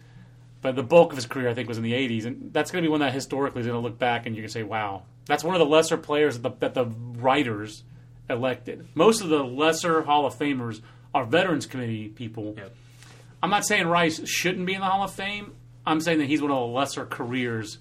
but 0.60 0.76
the 0.76 0.82
bulk 0.82 1.10
of 1.10 1.16
his 1.16 1.26
career, 1.26 1.48
I 1.48 1.54
think, 1.54 1.68
was 1.68 1.78
in 1.78 1.84
the 1.84 1.92
'80s, 1.92 2.26
and 2.26 2.52
that's 2.52 2.70
going 2.70 2.82
to 2.82 2.86
be 2.86 2.90
one 2.90 3.00
that 3.00 3.12
historically 3.12 3.60
is 3.60 3.66
going 3.66 3.80
to 3.80 3.86
look 3.86 3.98
back 3.98 4.26
and 4.26 4.36
you 4.36 4.42
can 4.42 4.50
say, 4.50 4.62
"Wow, 4.62 5.04
that's 5.26 5.44
one 5.44 5.54
of 5.54 5.58
the 5.58 5.66
lesser 5.66 5.96
players 5.96 6.38
that 6.38 6.42
the, 6.42 6.68
that 6.68 6.74
the 6.74 6.86
writers 6.86 7.84
elected." 8.28 8.86
Most 8.94 9.20
of 9.20 9.28
the 9.28 9.42
lesser 9.42 10.02
Hall 10.02 10.26
of 10.26 10.34
Famers 10.34 10.80
are 11.14 11.24
Veterans 11.24 11.66
Committee 11.66 12.08
people. 12.08 12.54
Yep. 12.56 12.74
I'm 13.42 13.50
not 13.50 13.66
saying 13.66 13.86
Rice 13.86 14.26
shouldn't 14.26 14.66
be 14.66 14.74
in 14.74 14.80
the 14.80 14.86
Hall 14.86 15.04
of 15.04 15.12
Fame. 15.12 15.54
I'm 15.86 16.00
saying 16.00 16.18
that 16.18 16.26
he's 16.26 16.40
one 16.40 16.50
of 16.50 16.56
the 16.56 16.74
lesser 16.74 17.04
careers 17.04 17.78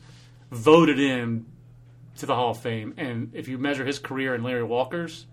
voted 0.52 1.00
in 1.00 1.46
to 2.18 2.26
the 2.26 2.36
Hall 2.36 2.52
of 2.52 2.60
Fame. 2.60 2.94
And 2.98 3.32
if 3.34 3.48
you 3.48 3.58
measure 3.58 3.86
his 3.86 3.98
career 3.98 4.34
and 4.34 4.44
Larry 4.44 4.64
Walker's, 4.64 5.26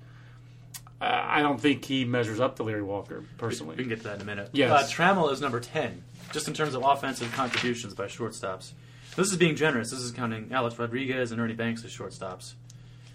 I 1.01 1.41
don't 1.41 1.61
think 1.61 1.85
he 1.85 2.05
measures 2.05 2.41
up 2.41 2.57
to 2.57 2.63
Larry 2.63 2.83
Walker 2.83 3.25
personally. 3.39 3.77
We 3.77 3.85
can 3.85 3.89
get 3.89 3.99
to 3.99 4.05
that 4.05 4.17
in 4.17 4.23
a 4.23 4.25
minute. 4.25 4.51
Yes. 4.53 4.71
Uh, 4.71 4.87
Trammell 4.87 5.33
is 5.33 5.41
number 5.41 5.59
10, 5.59 6.05
just 6.31 6.47
in 6.47 6.53
terms 6.53 6.75
of 6.75 6.85
offensive 6.85 7.33
contributions 7.33 7.95
by 7.95 8.05
shortstops. 8.07 8.73
This 9.17 9.31
is 9.31 9.37
being 9.37 9.57
generous. 9.57 9.91
This 9.91 10.01
is 10.01 10.13
counting 10.13 10.51
Alex 10.53 10.79
Rodriguez 10.79 11.33
and 11.33 11.41
Ernie 11.41 11.55
Banks 11.55 11.85
as 11.85 11.91
shortstops. 11.91 12.55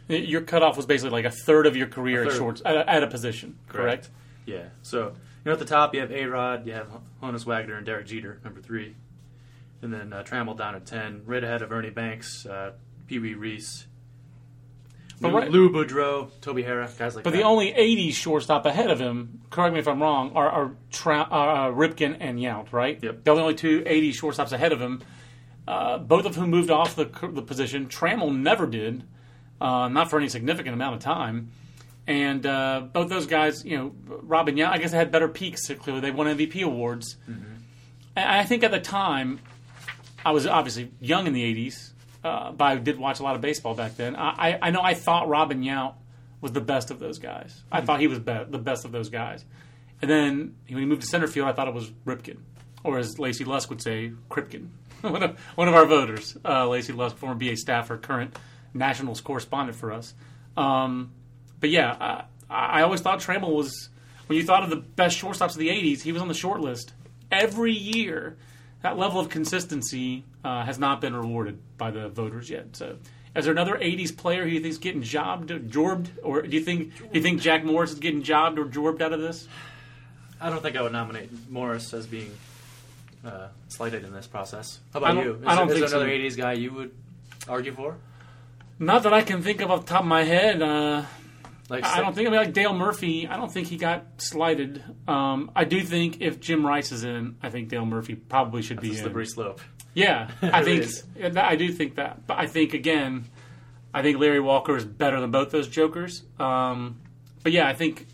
Your 0.08 0.42
cutoff 0.42 0.78
was 0.78 0.86
basically 0.86 1.12
like 1.12 1.26
a 1.26 1.36
third 1.46 1.66
of 1.68 1.76
your 1.76 1.88
career 1.88 2.26
at 2.26 2.32
shorts 2.34 2.62
at 2.66 2.76
a, 2.76 2.90
at 2.90 3.04
a 3.04 3.08
position, 3.08 3.58
correct? 3.70 4.10
Yeah. 4.46 4.66
So, 4.82 5.08
you 5.08 5.14
know, 5.46 5.54
at 5.54 5.60
the 5.60 5.66
top, 5.66 5.94
you 5.94 6.02
have 6.02 6.12
A 6.12 6.26
Rod, 6.26 6.68
you 6.68 6.74
have 6.74 6.88
Honus 7.22 7.46
Wagner, 7.46 7.76
and 7.76 7.86
Derek 7.86 8.08
Jeter, 8.08 8.40
number 8.44 8.62
three. 8.62 8.96
And 9.82 9.94
then 9.94 10.14
uh, 10.14 10.24
Trammell 10.24 10.58
down 10.58 10.76
at 10.76 10.86
10, 10.86 11.24
right 11.26 11.44
ahead 11.44 11.62
of 11.62 11.72
Ernie 11.72 11.90
Banks, 11.90 12.46
uh, 12.46 12.74
Pee 13.08 13.20
Wee 13.20 13.34
Reese, 13.36 13.88
But 15.22 15.32
Lou, 15.32 15.38
right- 15.40 15.52
Lou 15.52 15.70
Boudreau, 15.70 16.30
Toby 16.42 16.64
Harrah, 16.64 16.88
guys 16.98 17.16
like 17.16 17.24
But 17.24 17.32
that. 17.32 17.32
But 17.32 17.38
the 17.38 17.44
only 17.44 17.72
'80s 17.72 18.14
shortstop 18.14 18.66
ahead 18.66 18.90
of 18.92 19.00
him, 19.00 19.42
correct 19.50 19.74
me 19.74 19.80
if 19.80 19.88
I'm 19.88 20.02
wrong, 20.02 20.34
are, 20.36 20.50
are 20.50 20.72
Tra- 20.92 21.28
uh, 21.32 21.68
Ripken 21.72 22.18
and 22.20 22.38
Yount, 22.40 22.72
right? 22.74 23.02
Yep. 23.02 23.24
They're 23.24 23.36
the 23.36 23.42
only 23.42 23.56
two 23.56 23.82
'80s 23.82 24.20
shortstops 24.20 24.52
ahead 24.52 24.72
of 24.74 24.82
him. 24.82 25.02
Uh, 25.68 25.98
both 25.98 26.26
of 26.26 26.36
whom 26.36 26.50
moved 26.52 26.70
off 26.70 26.96
the, 26.96 27.06
the 27.32 27.42
position. 27.42 27.88
Trammell 27.88 28.36
never 28.36 28.68
did, 28.68 29.04
uh, 29.60 29.88
not 29.88 30.10
for 30.12 30.20
any 30.20 30.30
significant 30.30 30.74
amount 30.76 30.96
of 30.96 31.02
time. 31.02 31.50
And 32.06 32.46
uh, 32.46 32.82
both 32.94 33.10
those 33.10 33.26
guys, 33.26 33.66
you 33.66 33.76
know, 33.76 33.96
Robin 34.06 34.56
Yount, 34.56 34.70
I 34.70 34.78
guess 34.78 34.92
they 34.92 34.98
had 34.98 35.12
better 35.12 35.28
peaks. 35.28 35.68
Clearly, 35.68 36.02
they 36.02 36.12
won 36.12 36.28
MVP 36.28 36.62
awards. 36.64 37.18
And 37.26 38.30
I 38.30 38.44
think 38.44 38.64
at 38.64 38.70
the 38.72 38.80
time, 38.80 39.40
I 40.24 40.32
was 40.32 40.46
obviously 40.46 40.92
young 41.00 41.26
in 41.26 41.34
the 41.34 41.42
'80s, 41.44 41.94
uh, 42.26 42.52
but 42.52 42.66
I 42.66 42.76
did 42.78 42.98
watch 42.98 43.20
a 43.20 43.24
lot 43.24 43.36
of 43.36 43.42
baseball 43.42 43.76
back 43.76 43.96
then. 43.98 44.16
I, 44.16 44.30
I, 44.30 44.60
I 44.64 44.72
know 44.72 44.82
I 44.82 44.96
thought 44.96 45.30
Robin 45.30 45.62
Yount 45.62 45.94
was 46.42 46.52
the 46.52 46.62
best 46.62 46.90
of 46.90 46.98
those 47.00 47.20
guys. 47.20 47.62
I 47.72 47.82
thought 47.82 48.00
he 48.00 48.08
was 48.08 48.18
be- 48.18 48.46
the 48.48 48.58
best 48.58 48.84
of 48.84 48.92
those 48.92 49.10
guys. 49.10 49.46
And 50.02 50.10
then 50.10 50.56
when 50.68 50.80
he 50.80 50.86
moved 50.86 51.02
to 51.02 51.08
center 51.08 51.28
field, 51.28 51.48
I 51.48 51.54
thought 51.54 51.68
it 51.68 51.74
was 51.76 51.90
Ripken. 52.06 52.38
or 52.84 52.98
as 52.98 53.20
Lacy 53.20 53.46
Lusk 53.46 53.70
would 53.70 53.82
say, 53.82 54.12
Kripken. 54.30 54.70
one, 55.02 55.22
of, 55.22 55.40
one 55.54 55.68
of 55.68 55.76
our 55.76 55.86
voters, 55.86 56.36
uh, 56.44 56.68
Lacy 56.68 56.94
Lusk, 56.94 57.16
former 57.18 57.36
BA 57.36 57.58
staffer, 57.58 57.98
current 57.98 58.36
Nationals 58.74 59.22
correspondent 59.22 59.78
for 59.78 59.92
us. 59.92 60.16
Um, 60.58 61.12
but 61.60 61.70
yeah, 61.70 62.26
I, 62.50 62.80
I 62.80 62.82
always 62.82 63.02
thought 63.02 63.20
Trammell 63.20 63.54
was, 63.54 63.90
when 64.26 64.38
you 64.38 64.44
thought 64.44 64.64
of 64.64 64.72
the 64.72 64.78
best 64.78 65.22
shortstops 65.22 65.52
of 65.52 65.58
the 65.58 65.70
80s, 65.70 66.02
he 66.02 66.12
was 66.12 66.24
on 66.24 66.28
the 66.28 66.34
short 66.34 66.60
list. 66.60 66.92
Every 67.32 67.74
year, 67.74 68.38
that 68.86 69.00
level 69.00 69.20
of 69.20 69.30
consistency 69.30 70.24
uh, 70.44 70.64
has 70.64 70.78
not 70.78 71.02
been 71.02 71.16
rewarded 71.16 71.58
by 71.76 71.90
the 71.90 72.08
voters 72.08 72.52
yet. 72.52 72.76
So, 72.76 72.98
is 73.36 73.46
there 73.46 73.52
another 73.52 73.76
'80s 73.80 74.16
player 74.16 74.44
who 74.44 74.50
you 74.52 74.60
think 74.60 74.70
is 74.74 74.78
getting 74.78 75.02
jobbed, 75.02 75.50
or 75.50 75.58
jorbed, 75.58 76.12
or 76.22 76.44
do 76.44 76.56
you 76.56 76.64
think 76.64 76.96
do 76.96 77.06
you 77.14 77.22
think 77.22 77.42
Jack 77.42 77.66
Morris 77.66 77.94
is 77.94 78.00
getting 78.00 78.22
jobbed 78.22 78.60
or 78.60 78.66
jorbed 78.66 79.02
out 79.02 79.12
of 79.12 79.20
this? 79.20 79.48
I 80.40 80.52
don't 80.52 80.62
think 80.62 80.78
I 80.78 80.84
would 80.84 80.92
nominate 80.92 81.32
Morris 81.50 81.96
as 81.96 82.06
being 82.06 82.32
uh, 83.26 83.48
slighted 83.70 84.04
in 84.04 84.14
this 84.14 84.28
process. 84.28 84.80
How 84.94 85.00
I 85.00 85.10
about 85.10 85.14
don't- 85.16 85.24
you? 85.26 85.34
Is, 85.34 85.48
I 85.48 85.56
don't 85.56 85.68
there- 85.68 85.78
is 85.78 85.82
think 85.82 85.92
there 85.92 86.00
another 86.02 86.30
so. 86.30 86.36
'80s 86.36 86.38
guy 86.38 86.54
you 86.54 86.72
would 86.74 86.92
argue 87.50 87.74
for? 87.74 87.96
Not 88.78 89.02
that 89.04 89.14
I 89.14 89.24
can 89.24 89.42
think 89.42 89.62
of 89.62 89.72
off 89.72 89.86
the 89.88 89.94
top 89.94 90.02
of 90.02 90.08
my 90.08 90.24
head. 90.26 90.62
Uh, 90.62 91.06
Like 91.70 91.84
I 91.84 92.00
don't 92.00 92.14
think 92.14 92.28
I 92.28 92.32
mean 92.32 92.40
like 92.40 92.54
Dale 92.54 92.74
Murphy. 92.76 93.28
I 93.28 93.38
don't 93.38 93.52
think 93.52 93.68
he 93.68 93.78
got 93.78 94.06
slighted. 94.18 94.84
Um, 95.08 95.50
I 95.56 95.64
do 95.64 95.82
think 95.82 96.22
if 96.22 96.40
Jim 96.40 96.66
Rice 96.66 96.92
is 96.92 97.04
in, 97.04 97.38
I 97.42 97.50
think 97.50 97.70
Dale 97.70 97.86
Murphy 97.86 98.14
probably 98.16 98.62
should 98.62 98.78
It's 98.78 98.82
be 98.84 98.90
a 98.90 98.94
in. 98.94 99.00
slippery 99.00 99.26
slope. 99.26 99.62
Yeah, 99.96 100.30
I 100.44 100.64
think 100.64 100.84
is. 100.84 101.04
yeah, 101.18 101.30
that- 101.30 101.46
I 101.46 101.56
do 101.56 101.72
think 101.72 101.96
that. 101.96 102.28
But 102.28 102.38
I 102.38 102.46
think 102.48 102.74
again, 102.74 103.26
I 103.94 104.02
think 104.04 104.20
Larry 104.20 104.40
Walker 104.42 104.76
is 104.76 104.86
better 104.86 105.20
than 105.20 105.32
both 105.32 105.50
those 105.50 105.68
jokers. 105.68 106.22
Um, 106.40 106.98
but 107.42 107.52
yeah, 107.52 107.68
I 107.68 107.74
think 107.74 108.06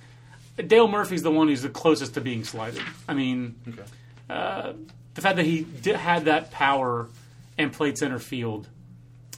Dale 0.56 0.88
Murphy's 0.88 1.24
the 1.24 1.32
one 1.32 1.48
who's 1.50 1.62
the 1.64 1.70
closest 1.70 2.14
to 2.14 2.22
being 2.22 2.44
slighted. 2.46 2.84
I 3.10 3.14
mean, 3.16 3.56
Okay. 3.68 3.84
uh, 4.30 4.74
the 5.16 5.22
fact 5.22 5.36
that 5.38 5.46
he 5.46 5.62
did, 5.64 5.96
had 5.98 6.26
that 6.26 6.52
power 6.52 7.10
and 7.58 7.74
played 7.74 7.98
center 7.98 8.20
field, 8.20 8.70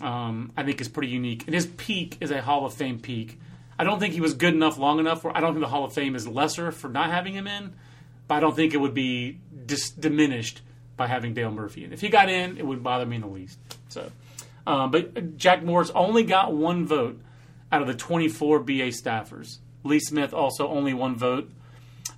um, 0.02 0.52
I 0.58 0.64
think 0.64 0.82
is 0.82 0.88
pretty 0.90 1.10
unique. 1.10 1.46
And 1.48 1.56
his 1.56 1.66
peak 1.66 2.18
is 2.22 2.30
a 2.30 2.42
Hall 2.42 2.66
of 2.66 2.74
Fame 2.74 3.00
peak. 3.00 3.40
I 3.78 3.84
don't 3.84 4.00
think 4.00 4.14
he 4.14 4.22
was 4.22 4.34
good 4.34 4.54
enough, 4.54 4.78
long 4.78 5.00
enough. 5.00 5.24
Where 5.24 5.36
I 5.36 5.42
don't 5.42 5.54
think 5.54 5.64
the 5.64 5.70
Hall 5.70 5.86
of 5.86 5.94
Fame 5.94 6.16
is 6.16 6.28
lesser 6.28 6.72
for 6.72 6.90
not 6.90 7.10
having 7.10 7.34
him 7.34 7.48
in, 7.48 7.74
but 8.28 8.36
I 8.36 8.40
don't 8.40 8.56
think 8.56 8.74
it 8.74 8.78
would 8.78 8.94
be 8.94 9.40
dis- 9.66 9.90
diminished 9.90 10.62
by 10.96 11.08
having 11.08 11.34
Dale 11.34 11.52
Murphy 11.52 11.84
in. 11.84 11.94
If 11.94 12.02
he 12.02 12.10
got 12.10 12.30
in, 12.30 12.58
it 12.58 12.66
wouldn't 12.66 12.84
bother 12.84 13.06
me 13.06 13.16
in 13.16 13.22
the 13.22 13.28
least. 13.28 13.58
So, 13.90 14.12
um, 14.68 14.92
but 14.92 15.38
Jack 15.38 15.64
Morris 15.64 15.92
only 15.96 16.24
got 16.24 16.54
one 16.54 16.86
vote 16.86 17.20
out 17.72 17.82
of 17.82 17.88
the 17.88 17.96
24 17.96 18.60
BA 18.60 18.92
staffers. 18.92 19.58
Lee 19.84 20.00
Smith 20.00 20.34
also 20.34 20.68
only 20.68 20.94
one 20.94 21.16
vote. 21.16 21.52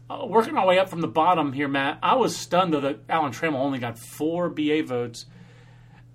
Uh, 0.09 0.25
working 0.27 0.55
our 0.55 0.67
way 0.67 0.77
up 0.77 0.89
from 0.89 1.01
the 1.01 1.07
bottom 1.07 1.53
here, 1.53 1.67
Matt. 1.67 1.97
I 2.03 2.15
was 2.15 2.35
stunned 2.35 2.73
though 2.73 2.81
that 2.81 2.99
Alan 3.09 3.31
Trammell 3.31 3.55
only 3.55 3.79
got 3.79 3.97
four 3.97 4.49
BA 4.49 4.83
votes. 4.83 5.25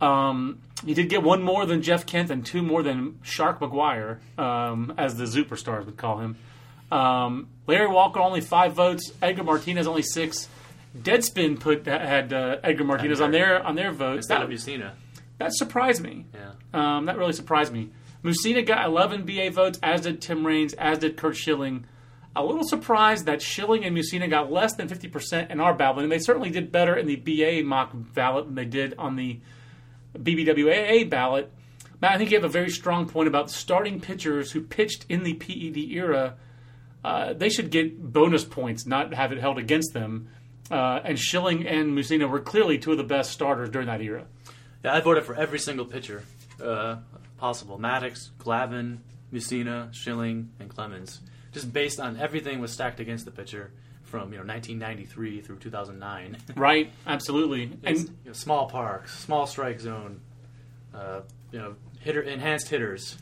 Um, 0.00 0.60
he 0.84 0.94
did 0.94 1.08
get 1.08 1.22
one 1.22 1.42
more 1.42 1.66
than 1.66 1.82
Jeff 1.82 2.06
Kent 2.06 2.30
and 2.30 2.44
two 2.44 2.62
more 2.62 2.82
than 2.82 3.18
Shark 3.22 3.60
McGwire, 3.60 4.18
um, 4.38 4.94
as 4.96 5.16
the 5.16 5.24
superstars 5.24 5.84
would 5.86 5.96
call 5.96 6.18
him. 6.20 6.36
Um, 6.90 7.48
Larry 7.66 7.88
Walker 7.88 8.20
only 8.20 8.40
five 8.40 8.72
votes. 8.72 9.12
Edgar 9.20 9.44
Martinez 9.44 9.86
only 9.86 10.02
six. 10.02 10.48
Deadspin 10.96 11.60
put 11.60 11.86
had 11.86 12.32
uh, 12.32 12.56
Edgar 12.64 12.84
Martinez 12.84 13.20
on 13.20 13.30
their 13.30 13.64
on 13.64 13.76
their 13.76 13.92
votes. 13.92 14.26
That, 14.26 14.42
of 14.42 14.50
that 15.38 15.54
surprised 15.54 16.02
me. 16.02 16.26
Yeah. 16.34 16.52
Um, 16.74 17.06
that 17.06 17.16
really 17.16 17.32
surprised 17.32 17.72
me. 17.72 17.90
Mussina 18.22 18.66
got 18.66 18.84
11 18.86 19.24
BA 19.24 19.50
votes, 19.50 19.78
as 19.82 20.02
did 20.02 20.20
Tim 20.20 20.46
Raines, 20.46 20.74
as 20.74 20.98
did 20.98 21.16
Curt 21.16 21.36
Schilling. 21.36 21.86
A 22.36 22.44
little 22.44 22.64
surprised 22.64 23.26
that 23.26 23.40
Schilling 23.40 23.84
and 23.84 23.96
Mussina 23.96 24.28
got 24.28 24.52
less 24.52 24.74
than 24.74 24.88
50% 24.88 25.50
in 25.50 25.60
our 25.60 25.74
ballot, 25.74 26.02
and 26.02 26.12
they 26.12 26.18
certainly 26.18 26.50
did 26.50 26.70
better 26.70 26.94
in 26.94 27.06
the 27.06 27.16
BA 27.16 27.66
mock 27.66 27.90
ballot 27.94 28.46
than 28.46 28.54
they 28.54 28.66
did 28.66 28.94
on 28.98 29.16
the 29.16 29.40
BBWAA 30.18 31.08
ballot. 31.08 31.52
Matt, 32.00 32.12
I 32.12 32.18
think 32.18 32.30
you 32.30 32.36
have 32.36 32.44
a 32.44 32.48
very 32.48 32.70
strong 32.70 33.08
point 33.08 33.28
about 33.28 33.50
starting 33.50 34.00
pitchers 34.00 34.52
who 34.52 34.62
pitched 34.62 35.04
in 35.08 35.22
the 35.22 35.34
PED 35.34 35.76
era. 35.76 36.36
Uh, 37.04 37.32
they 37.34 37.48
should 37.48 37.70
get 37.70 38.12
bonus 38.12 38.44
points, 38.44 38.86
not 38.86 39.12
have 39.14 39.32
it 39.32 39.38
held 39.38 39.58
against 39.58 39.92
them. 39.92 40.28
Uh, 40.70 41.00
and 41.04 41.18
Schilling 41.18 41.66
and 41.66 41.96
Mussina 41.96 42.28
were 42.28 42.40
clearly 42.40 42.78
two 42.78 42.92
of 42.92 42.98
the 42.98 43.04
best 43.04 43.32
starters 43.32 43.70
during 43.70 43.88
that 43.88 44.00
era. 44.00 44.24
Yeah, 44.84 44.94
I 44.94 45.00
voted 45.00 45.24
for 45.24 45.34
every 45.34 45.58
single 45.58 45.84
pitcher 45.84 46.22
uh, 46.62 46.96
possible: 47.38 47.78
Maddux, 47.78 48.30
Glavine, 48.38 48.98
Mussina, 49.32 49.92
Schilling, 49.92 50.50
and 50.60 50.70
Clemens. 50.70 51.20
Just 51.52 51.72
based 51.72 51.98
on 51.98 52.16
everything 52.18 52.60
was 52.60 52.72
stacked 52.72 53.00
against 53.00 53.24
the 53.24 53.30
pitcher 53.30 53.72
from 54.10 54.32
you 54.32 54.38
know 54.38 54.44
1993 54.44 55.40
through 55.40 55.56
2009. 55.58 56.36
Right? 56.56 56.90
Absolutely. 57.06 57.70
and 57.84 57.98
you 57.98 58.06
know, 58.26 58.32
small 58.32 58.68
parks, 58.68 59.18
small 59.20 59.46
strike 59.46 59.80
zone, 59.80 60.20
uh, 60.94 61.20
you 61.52 61.58
know, 61.58 61.74
hitter 62.00 62.20
enhanced 62.20 62.68
hitters, 62.68 63.16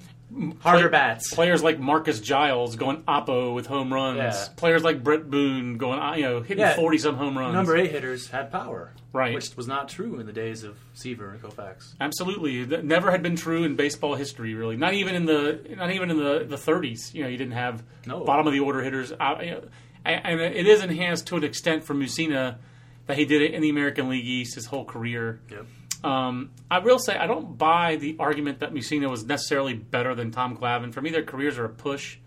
harder 0.60 0.88
bats. 0.88 1.32
players 1.34 1.62
like 1.62 1.78
Marcus 1.78 2.20
Giles 2.20 2.76
going 2.76 3.02
oppo 3.02 3.54
with 3.54 3.66
home 3.66 3.92
runs. 3.92 4.16
Yeah. 4.18 4.46
Players 4.56 4.82
like 4.82 5.02
Bret 5.02 5.28
Boone 5.30 5.76
going, 5.78 5.98
uh, 6.00 6.14
you 6.16 6.22
know, 6.22 6.40
hitting 6.40 6.62
Yeah. 6.62 6.74
forty 6.76 6.98
some 6.98 7.16
home 7.16 7.36
runs. 7.36 7.54
Number 7.54 7.76
eight 7.76 7.90
hitters 7.90 8.28
had 8.28 8.50
power, 8.50 8.92
Right. 9.12 9.34
Which 9.34 9.56
was 9.56 9.66
not 9.66 9.88
true 9.88 10.20
in 10.20 10.26
the 10.26 10.32
days 10.34 10.64
of 10.64 10.76
Seaver 10.92 11.30
and 11.30 11.40
Koufax. 11.42 11.94
Absolutely, 11.98 12.64
that 12.64 12.84
never 12.84 13.10
had 13.10 13.22
been 13.22 13.36
true 13.36 13.64
in 13.64 13.74
baseball 13.74 14.14
history. 14.16 14.52
Really, 14.54 14.76
not 14.76 14.92
even 14.94 15.14
in 15.14 15.24
the 15.24 15.60
not 15.76 15.90
even 15.92 16.10
in 16.10 16.18
the 16.18 16.44
the 16.48 16.56
30s. 16.58 17.14
You 17.14 17.22
know, 17.22 17.28
you 17.28 17.36
didn't 17.38 17.54
have 17.54 17.82
No. 18.06 18.24
bottom 18.24 18.46
of 18.46 18.52
the 18.52 18.60
order 18.60 18.82
hitters. 18.82 19.12
Out, 19.18 19.44
you 19.44 19.52
know, 19.52 19.62
and, 20.04 20.40
it 20.40 20.66
is 20.66 20.82
enhanced 20.82 21.26
to 21.28 21.36
an 21.36 21.44
extent 21.44 21.84
for 21.84 21.94
Mussina 21.94 22.56
that 23.06 23.16
he 23.16 23.24
did 23.24 23.42
it 23.42 23.54
in 23.54 23.62
the 23.62 23.70
American 23.70 24.08
League 24.08 24.26
East 24.26 24.54
his 24.54 24.66
whole 24.66 24.84
career. 24.84 25.40
Yep. 25.50 25.66
Um, 26.04 26.50
I 26.70 26.78
will 26.78 26.98
say 26.98 27.16
I 27.16 27.26
don't 27.26 27.58
buy 27.58 27.96
the 27.96 28.16
argument 28.18 28.60
that 28.60 28.72
Mussina 28.72 29.10
was 29.10 29.24
necessarily 29.24 29.74
better 29.74 30.14
than 30.14 30.30
Tom 30.30 30.56
Glavine. 30.56 30.92
For 30.92 31.00
me, 31.00 31.10
their 31.10 31.24
careers 31.24 31.58
are 31.58 31.64
a 31.64 31.70
push. 31.70 32.18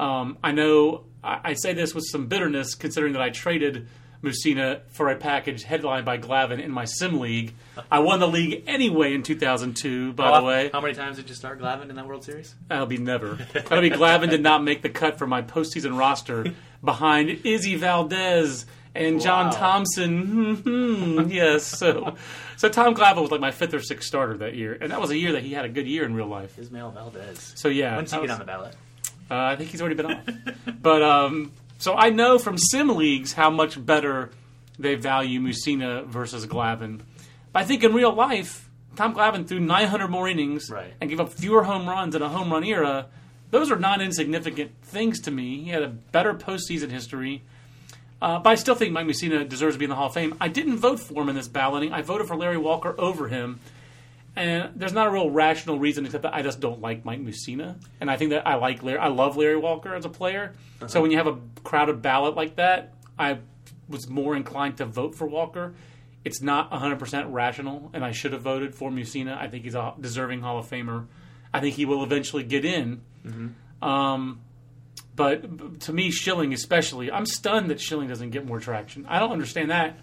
Um, 0.00 0.38
I 0.42 0.52
know 0.52 1.04
I, 1.24 1.40
I 1.44 1.54
say 1.54 1.72
this 1.72 1.94
with 1.94 2.04
some 2.04 2.26
bitterness, 2.26 2.74
considering 2.74 3.12
that 3.14 3.22
I 3.22 3.30
traded 3.30 3.88
Mussina 4.22 4.80
for 4.90 5.08
a 5.10 5.16
package 5.16 5.64
headlined 5.64 6.04
by 6.04 6.18
Glavine 6.18 6.62
in 6.62 6.70
my 6.70 6.84
sim 6.84 7.18
league. 7.18 7.54
I 7.90 7.98
won 8.00 8.20
the 8.20 8.28
league 8.28 8.64
anyway 8.66 9.14
in 9.14 9.22
2002. 9.22 10.12
By 10.12 10.24
How- 10.24 10.40
the 10.40 10.46
way, 10.46 10.70
how 10.72 10.80
many 10.80 10.94
times 10.94 11.16
did 11.16 11.28
you 11.28 11.34
start 11.34 11.60
Glavine 11.60 11.90
in 11.90 11.96
that 11.96 12.06
World 12.06 12.24
Series? 12.24 12.54
that'll 12.68 12.86
be 12.86 12.98
never. 12.98 13.34
That'll 13.52 13.80
be 13.80 13.90
Glavine 13.90 14.30
did 14.30 14.42
not 14.42 14.62
make 14.62 14.82
the 14.82 14.88
cut 14.90 15.18
for 15.18 15.26
my 15.26 15.42
postseason 15.42 15.98
roster 15.98 16.52
behind 16.84 17.40
Izzy 17.44 17.76
Valdez 17.76 18.66
and 18.94 19.20
John 19.20 19.46
Wow. 19.46 19.52
Thompson. 19.52 20.56
Mhm, 20.58 21.32
yes, 21.32 21.64
so 21.66 22.14
so 22.56 22.68
Tom 22.68 22.94
Glavine 22.94 23.22
was 23.22 23.30
like 23.30 23.40
my 23.40 23.50
fifth 23.50 23.74
or 23.74 23.80
sixth 23.80 24.06
starter 24.06 24.36
that 24.38 24.54
year, 24.54 24.76
and 24.80 24.92
that 24.92 25.00
was 25.00 25.10
a 25.10 25.16
year 25.16 25.32
that 25.32 25.42
he 25.42 25.52
had 25.54 25.64
a 25.64 25.68
good 25.68 25.86
year 25.86 26.04
in 26.04 26.14
real 26.14 26.26
life. 26.26 26.58
Ismael 26.58 26.90
Valdes. 26.92 27.52
So 27.56 27.68
yeah, 27.68 27.96
When's 27.96 28.12
he 28.12 28.20
get 28.20 28.30
on 28.30 28.38
the 28.38 28.44
ballot? 28.44 28.74
uh, 29.30 29.34
I 29.36 29.56
think 29.56 29.70
he's 29.70 29.80
already 29.80 29.96
been 29.96 30.06
off. 30.12 30.24
but 30.82 31.02
um, 31.02 31.52
so 31.82 31.94
I 31.96 32.10
know 32.10 32.38
from 32.38 32.56
sim 32.58 32.88
leagues 32.96 33.32
how 33.32 33.50
much 33.50 33.84
better 33.84 34.30
they 34.78 34.94
value 34.94 35.40
Mussina 35.40 36.06
versus 36.06 36.46
Glavine. 36.46 37.00
But 37.52 37.62
I 37.62 37.64
think 37.64 37.82
in 37.82 37.92
real 37.92 38.12
life, 38.12 38.68
Tom 38.94 39.14
Glavine 39.14 39.46
threw 39.48 39.58
900 39.58 40.08
more 40.08 40.28
innings 40.28 40.70
Right. 40.70 40.94
and 41.00 41.10
gave 41.10 41.18
up 41.18 41.32
fewer 41.32 41.64
home 41.64 41.88
runs 41.88 42.14
in 42.14 42.22
a 42.22 42.28
home 42.28 42.52
run 42.52 42.62
era. 42.64 43.06
Those 43.50 43.70
are 43.72 43.78
not 43.78 44.00
insignificant 44.00 44.70
things 44.82 45.20
to 45.22 45.30
me. 45.30 45.62
He 45.64 45.70
had 45.70 45.82
a 45.82 45.88
better 45.88 46.34
postseason 46.34 46.90
history. 46.90 47.42
Uh, 48.20 48.38
but 48.38 48.50
I 48.50 48.54
still 48.54 48.76
think 48.76 48.92
Mike 48.92 49.06
Mussina 49.06 49.48
deserves 49.48 49.74
to 49.74 49.78
be 49.80 49.84
in 49.86 49.90
the 49.90 49.96
Hall 49.96 50.06
of 50.06 50.14
Fame. 50.14 50.36
I 50.40 50.46
didn't 50.46 50.76
vote 50.76 51.00
for 51.00 51.22
him 51.22 51.28
in 51.28 51.34
this 51.34 51.48
balloting. 51.48 51.92
I 51.92 52.02
voted 52.02 52.28
for 52.28 52.36
Larry 52.36 52.56
Walker 52.58 52.94
over 52.96 53.26
him. 53.26 53.58
And 54.34 54.70
there's 54.76 54.94
not 54.94 55.08
a 55.08 55.10
real 55.10 55.28
rational 55.28 55.78
reason 55.78 56.06
except 56.06 56.22
that 56.22 56.34
I 56.34 56.40
just 56.42 56.58
don't 56.58 56.80
like 56.80 57.04
Mike 57.04 57.20
Mussina, 57.20 57.76
and 58.00 58.10
I 58.10 58.16
think 58.16 58.30
that 58.30 58.46
I 58.46 58.54
like 58.54 58.82
Larry. 58.82 58.98
I 58.98 59.08
love 59.08 59.36
Larry 59.36 59.58
Walker 59.58 59.94
as 59.94 60.06
a 60.06 60.08
player. 60.08 60.54
Uh-huh. 60.76 60.88
So 60.88 61.02
when 61.02 61.10
you 61.10 61.18
have 61.18 61.26
a 61.26 61.38
crowded 61.64 62.00
ballot 62.00 62.34
like 62.34 62.56
that, 62.56 62.94
I 63.18 63.38
was 63.88 64.08
more 64.08 64.34
inclined 64.34 64.78
to 64.78 64.86
vote 64.86 65.14
for 65.14 65.26
Walker. 65.26 65.74
It's 66.24 66.40
not 66.40 66.70
100% 66.70 67.32
rational, 67.32 67.90
and 67.92 68.04
I 68.04 68.12
should 68.12 68.32
have 68.32 68.42
voted 68.42 68.74
for 68.74 68.90
Mussina. 68.90 69.36
I 69.36 69.48
think 69.48 69.64
he's 69.64 69.74
a 69.74 69.92
deserving 70.00 70.40
Hall 70.40 70.58
of 70.58 70.68
Famer. 70.68 71.06
I 71.52 71.60
think 71.60 71.74
he 71.74 71.84
will 71.84 72.02
eventually 72.02 72.44
get 72.44 72.64
in. 72.64 73.02
Mm-hmm. 73.26 73.84
Um, 73.86 74.40
but 75.14 75.80
to 75.80 75.92
me, 75.92 76.10
Schilling 76.10 76.54
especially, 76.54 77.10
I'm 77.10 77.26
stunned 77.26 77.70
that 77.70 77.80
Schilling 77.80 78.08
doesn't 78.08 78.30
get 78.30 78.46
more 78.46 78.60
traction. 78.60 79.04
I 79.06 79.18
don't 79.18 79.32
understand 79.32 79.70
that 79.70 79.98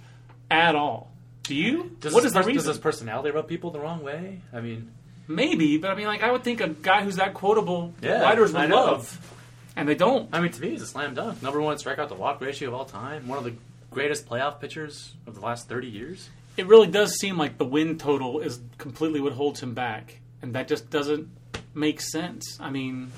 at 0.52 0.76
all. 0.76 1.12
Do 1.44 1.56
you? 1.56 1.96
Does 2.00 2.14
what 2.14 2.24
his 2.24 2.30
is 2.30 2.34
the 2.34 2.40
pers- 2.40 2.48
reason? 2.48 2.58
Does 2.58 2.76
his 2.76 2.78
personality 2.78 3.32
rub 3.32 3.48
people 3.48 3.72
the 3.72 3.80
wrong 3.80 4.04
way? 4.04 4.42
I 4.54 4.62
mean, 4.62 4.92
Maybe, 5.28 5.78
but 5.78 5.92
I 5.92 5.96
mean, 5.96 6.08
like, 6.08 6.24
I 6.24 6.32
would 6.32 6.44
think 6.44 6.60
a 6.60 6.70
guy 6.70 7.04
who's 7.04 7.18
that 7.18 7.36
quotable, 7.36 7.94
Yeah, 8.02 8.24
writers 8.24 8.54
I 8.56 8.62
would 8.62 8.72
love, 8.72 9.36
and 9.76 9.88
they 9.88 9.94
don't. 9.94 10.28
I 10.34 10.42
mean, 10.42 10.52
to 10.52 10.60
me, 10.62 10.72
he's 10.72 10.82
a 10.82 10.88
slam 10.88 11.14
dunk. 11.14 11.44
Number 11.44 11.62
one 11.62 11.78
strikeout 11.78 12.08
to 12.08 12.16
walk 12.16 12.42
ratio 12.42 12.70
of 12.70 12.74
all 12.74 12.86
time. 12.86 13.28
One 13.28 13.38
of 13.38 13.44
the 13.44 13.54
greatest 13.92 14.28
playoff 14.28 14.60
pitchers 14.60 15.14
of 15.28 15.36
the 15.36 15.42
last 15.42 15.70
30 15.70 15.88
years. 15.88 16.30
It 16.58 16.66
really 16.66 16.88
does 16.88 17.14
seem 17.20 17.38
like 17.38 17.60
the 17.60 17.66
win 17.66 18.00
total 18.00 18.40
is 18.40 18.60
completely 18.80 19.20
what 19.22 19.34
holds 19.34 19.62
him 19.62 19.76
back, 19.76 20.20
and 20.42 20.54
that 20.56 20.68
just 20.68 20.90
doesn't 20.90 21.30
make 21.76 22.02
sense. 22.02 22.58
I 22.60 22.72
mean, 22.72 23.12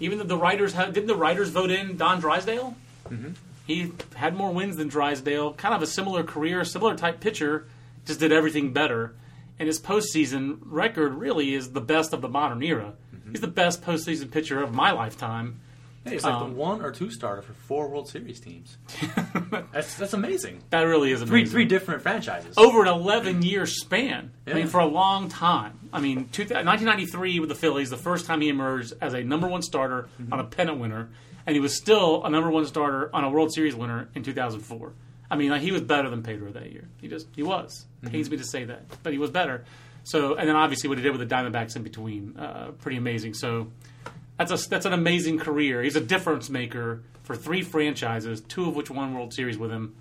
even 0.00 0.18
the, 0.18 0.24
the 0.24 0.36
writers 0.36 0.72
have, 0.72 0.92
didn't 0.92 1.06
the 1.06 1.14
writers 1.16 1.50
vote 1.50 1.70
in 1.70 1.96
Don 1.96 2.18
Drysdale? 2.20 2.74
Mm-hmm. 3.08 3.30
He 3.66 3.92
had 4.14 4.36
more 4.36 4.52
wins 4.52 4.76
than 4.76 4.88
Drysdale. 4.88 5.54
Kind 5.54 5.74
of 5.74 5.82
a 5.82 5.86
similar 5.86 6.22
career, 6.22 6.64
similar 6.64 6.94
type 6.96 7.20
pitcher, 7.20 7.66
just 8.04 8.20
did 8.20 8.32
everything 8.32 8.72
better. 8.72 9.14
And 9.58 9.66
his 9.66 9.80
postseason 9.80 10.58
record 10.64 11.14
really 11.14 11.54
is 11.54 11.72
the 11.72 11.80
best 11.80 12.12
of 12.12 12.20
the 12.20 12.28
modern 12.28 12.62
era. 12.62 12.94
Mm-hmm. 13.14 13.30
He's 13.30 13.40
the 13.40 13.46
best 13.46 13.82
postseason 13.82 14.30
pitcher 14.30 14.62
of 14.62 14.74
my 14.74 14.90
lifetime. 14.90 15.60
Hey, 16.04 16.12
he's 16.12 16.24
like 16.24 16.34
Um, 16.34 16.50
the 16.50 16.56
one 16.56 16.82
or 16.82 16.90
two 16.92 17.10
starter 17.10 17.40
for 17.42 17.54
four 17.54 17.88
World 17.88 18.08
Series 18.08 18.38
teams. 18.40 18.76
that's 19.72 19.94
that's 19.96 20.12
amazing. 20.12 20.62
That 20.70 20.82
really 20.82 21.12
is 21.12 21.22
Three 21.22 21.40
amazing. 21.40 21.52
three 21.52 21.64
different 21.64 22.02
franchises. 22.02 22.54
over 22.58 22.82
an 22.82 22.88
11 22.88 23.42
year 23.42 23.66
span. 23.66 24.30
I 24.46 24.52
mean, 24.54 24.66
for 24.66 24.80
a 24.80 24.86
long 24.86 25.28
time. 25.28 25.78
I 25.92 26.00
mean, 26.00 26.28
two, 26.30 26.42
1993 26.42 27.40
with 27.40 27.48
the 27.48 27.54
Phillies, 27.54 27.88
the 27.90 27.96
first 27.96 28.26
time 28.26 28.40
he 28.40 28.48
emerged 28.48 28.92
as 29.00 29.14
a 29.14 29.22
number 29.22 29.46
one 29.48 29.62
starter 29.62 30.08
Mm-hmm. 30.20 30.32
on 30.32 30.40
a 30.40 30.44
pennant 30.44 30.78
winner, 30.78 31.08
and 31.46 31.54
he 31.54 31.60
was 31.60 31.74
still 31.76 32.24
a 32.24 32.30
number 32.30 32.50
one 32.50 32.66
starter 32.66 33.10
on 33.14 33.24
a 33.24 33.30
World 33.30 33.52
Series 33.54 33.74
winner 33.74 34.08
in 34.14 34.22
2004. 34.22 34.92
I 35.30 35.36
mean, 35.36 35.50
like, 35.50 35.62
he 35.62 35.72
was 35.72 35.80
better 35.82 36.10
than 36.10 36.22
Pedro 36.22 36.52
that 36.52 36.70
year. 36.70 36.86
He 37.00 37.08
just 37.08 37.28
he 37.34 37.42
was. 37.42 37.86
Mm-hmm. 38.02 38.12
Pains 38.12 38.30
me 38.30 38.36
to 38.36 38.44
say 38.44 38.64
that, 38.64 38.82
but 39.02 39.12
he 39.12 39.18
was 39.18 39.30
better. 39.30 39.64
So, 40.06 40.34
and 40.34 40.46
then 40.46 40.54
obviously 40.54 40.88
what 40.90 40.98
he 40.98 41.02
did 41.02 41.16
with 41.16 41.26
the 41.26 41.34
Diamondbacks 41.34 41.76
in 41.76 41.82
between, 41.82 42.36
uh, 42.36 42.72
pretty 42.82 42.98
amazing. 42.98 43.32
So, 43.34 43.68
that's 44.36 44.50
a 44.50 44.68
that's 44.68 44.86
an 44.86 44.92
amazing 44.92 45.38
career. 45.38 45.82
He's 45.82 45.96
a 45.96 46.00
difference 46.00 46.50
maker 46.50 47.02
for 47.22 47.36
three 47.36 47.62
franchises, 47.62 48.40
two 48.40 48.68
of 48.68 48.76
which 48.76 48.90
won 48.90 49.14
World 49.14 49.32
Series 49.32 49.56
with 49.56 49.70
him, 49.70 49.94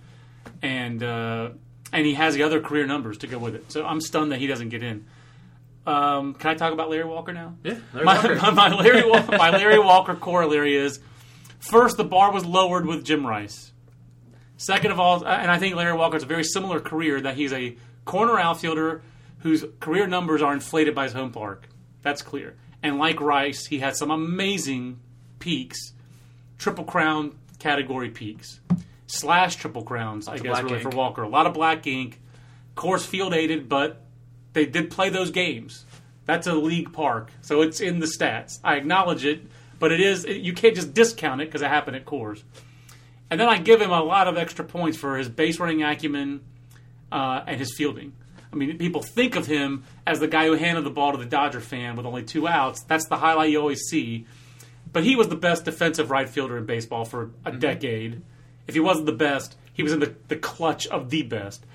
and 0.61 1.01
uh, 1.03 1.49
and 1.91 2.05
he 2.05 2.15
has 2.15 2.33
the 2.35 2.43
other 2.43 2.59
career 2.59 2.85
numbers 2.85 3.17
to 3.19 3.27
go 3.27 3.37
with 3.37 3.55
it. 3.55 3.71
So 3.71 3.85
I'm 3.85 4.01
stunned 4.01 4.31
that 4.31 4.39
he 4.39 4.47
doesn't 4.47 4.69
get 4.69 4.83
in. 4.83 5.05
Um, 5.85 6.33
can 6.33 6.49
I 6.51 6.53
talk 6.55 6.71
about 6.73 6.89
Larry 6.89 7.03
Walker 7.05 7.33
now? 7.33 7.55
Yeah, 7.63 7.77
Larry 7.93 8.05
my, 8.05 8.15
Walker. 8.15 8.35
my, 8.35 8.49
my 8.69 8.73
Larry 8.73 9.09
Wa- 9.09 9.25
my 9.37 9.49
Larry 9.51 9.79
Walker 9.79 10.15
corollary 10.15 10.75
is 10.75 10.99
first 11.59 11.97
the 11.97 12.03
bar 12.05 12.31
was 12.31 12.45
lowered 12.45 12.85
with 12.85 13.03
Jim 13.05 13.25
Rice. 13.25 13.71
Second 14.57 14.91
of 14.91 14.99
all, 14.99 15.25
and 15.25 15.51
I 15.51 15.59
think 15.59 15.75
Larry 15.75 15.97
Walker 15.97 16.15
has 16.15 16.23
a 16.23 16.27
very 16.27 16.43
similar 16.43 16.79
career 16.79 17.19
that 17.19 17.35
he's 17.35 17.51
a 17.51 17.75
corner 18.05 18.39
outfielder 18.39 19.01
whose 19.39 19.65
career 19.81 20.07
numbers 20.07 20.41
are 20.41 20.53
inflated 20.53 20.95
by 20.95 21.03
his 21.03 21.13
home 21.13 21.31
park. 21.31 21.67
That's 22.01 22.21
clear. 22.21 22.55
And 22.83 22.99
like 22.99 23.21
Rice, 23.21 23.65
he 23.65 23.79
had 23.79 23.95
some 23.95 24.11
amazing 24.11 24.99
peaks, 25.39 25.93
triple 26.57 26.83
crown 26.83 27.35
category 27.57 28.09
peaks, 28.09 28.59
slash 29.07 29.55
triple 29.55 29.83
crowns. 29.83 30.27
I 30.27 30.37
guess 30.37 30.61
really 30.61 30.75
ink. 30.75 30.83
for 30.83 30.89
Walker. 30.89 31.23
A 31.23 31.29
lot 31.29 31.47
of 31.47 31.53
black 31.53 31.87
ink, 31.87 32.19
Coors 32.75 33.05
Field 33.05 33.33
aided, 33.33 33.69
but 33.69 34.01
they 34.51 34.65
did 34.65 34.91
play 34.91 35.09
those 35.09 35.31
games. 35.31 35.85
That's 36.25 36.45
a 36.45 36.53
league 36.53 36.93
park, 36.93 37.31
so 37.41 37.61
it's 37.61 37.79
in 37.81 37.99
the 37.99 38.05
stats. 38.05 38.59
I 38.63 38.75
acknowledge 38.75 39.25
it, 39.25 39.41
but 39.79 39.91
it 39.91 39.99
is 39.99 40.25
you 40.25 40.53
can't 40.53 40.75
just 40.75 40.93
discount 40.93 41.41
it 41.41 41.45
because 41.45 41.61
it 41.61 41.69
happened 41.69 41.95
at 41.95 42.05
Coors. 42.05 42.43
And 43.29 43.39
then 43.39 43.49
I 43.49 43.57
give 43.57 43.81
him 43.81 43.91
a 43.91 44.03
lot 44.03 44.27
of 44.27 44.37
extra 44.37 44.63
points 44.63 44.97
for 44.97 45.17
his 45.17 45.27
base 45.27 45.59
running 45.59 45.83
acumen 45.83 46.41
uh, 47.11 47.43
and 47.47 47.59
his 47.59 47.73
fielding. 47.75 48.13
I 48.53 48.55
mean, 48.55 48.77
people 48.77 49.01
think 49.01 49.35
of 49.35 49.47
him 49.47 49.83
as 50.05 50.19
the 50.19 50.27
guy 50.27 50.45
who 50.45 50.53
handed 50.53 50.83
the 50.83 50.91
ball 50.91 51.11
to 51.11 51.17
the 51.17 51.25
Dodger 51.25 51.59
fan 51.59 51.95
with 51.95 52.05
only 52.05 52.23
two 52.23 52.47
outs. 52.47 52.83
That's 52.83 53.07
the 53.07 53.17
highlight 53.17 53.49
you 53.49 53.59
always 53.59 53.81
see. 53.81 54.25
But 54.91 55.03
he 55.03 55.15
was 55.15 55.27
the 55.27 55.35
best 55.35 55.65
defensive 55.65 56.11
right 56.11 56.29
fielder 56.29 56.57
in 56.57 56.65
baseball 56.65 57.03
for 57.03 57.31
a 57.43 57.49
mm-hmm. 57.49 57.59
decade. 57.59 58.21
If 58.67 58.75
he 58.75 58.79
wasn't 58.79 59.07
the 59.07 59.11
best, 59.11 59.57
he 59.73 59.81
was 59.81 59.91
in 59.91 59.99
the, 59.99 60.15
the 60.27 60.35
clutch 60.35 60.85
of 60.87 61.09
the 61.09 61.23
best. 61.23 61.65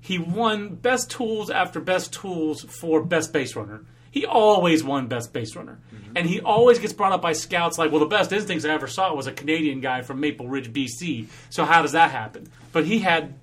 He 0.00 0.18
won 0.18 0.74
best 0.74 1.10
tools 1.10 1.48
after 1.50 1.80
best 1.80 2.12
tools 2.12 2.62
for 2.62 3.02
best 3.02 3.32
base 3.32 3.56
runner. 3.56 3.84
He 4.10 4.26
always 4.26 4.84
won 4.84 5.06
best 5.06 5.32
base 5.32 5.56
runner. 5.56 5.78
Mm-hmm. 5.94 6.12
And 6.16 6.28
he 6.28 6.40
always 6.40 6.78
gets 6.78 6.92
brought 6.92 7.12
up 7.12 7.22
by 7.22 7.32
scouts 7.32 7.78
like, 7.78 7.90
well, 7.90 8.00
the 8.00 8.06
best 8.06 8.32
instincts 8.32 8.64
I 8.64 8.70
ever 8.70 8.86
saw 8.86 9.14
was 9.14 9.26
a 9.26 9.32
Canadian 9.32 9.80
guy 9.80 10.02
from 10.02 10.20
Maple 10.20 10.46
Ridge, 10.46 10.72
BC. 10.72 11.26
So 11.50 11.64
how 11.64 11.82
does 11.82 11.92
that 11.92 12.10
happen? 12.10 12.48
But 12.72 12.84
he 12.84 12.98
had, 12.98 13.34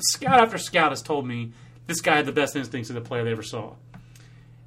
scout 0.00 0.40
after 0.40 0.58
scout 0.58 0.90
has 0.90 1.00
told 1.00 1.26
me 1.26 1.52
this 1.88 2.00
guy 2.00 2.16
had 2.16 2.26
the 2.26 2.32
best 2.32 2.54
instincts 2.54 2.90
of 2.90 2.94
the 2.94 3.00
player 3.00 3.24
they 3.24 3.32
ever 3.32 3.42
saw. 3.42 3.74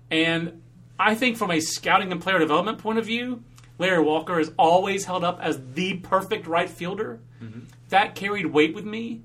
And 0.09 0.61
I 0.99 1.15
think 1.15 1.37
from 1.37 1.51
a 1.51 1.61
scouting 1.61 2.11
and 2.11 2.19
player 2.19 2.39
development 2.39 2.79
point 2.79 2.99
of 2.99 3.05
view, 3.05 3.43
Larry 3.77 4.03
Walker 4.03 4.39
is 4.39 4.51
always 4.57 5.05
held 5.05 5.23
up 5.23 5.39
as 5.41 5.59
the 5.73 5.97
perfect 5.99 6.47
right 6.47 6.69
fielder. 6.69 7.21
Mm-hmm. 7.41 7.61
That 7.89 8.15
carried 8.15 8.47
weight 8.47 8.75
with 8.75 8.85
me. 8.85 9.21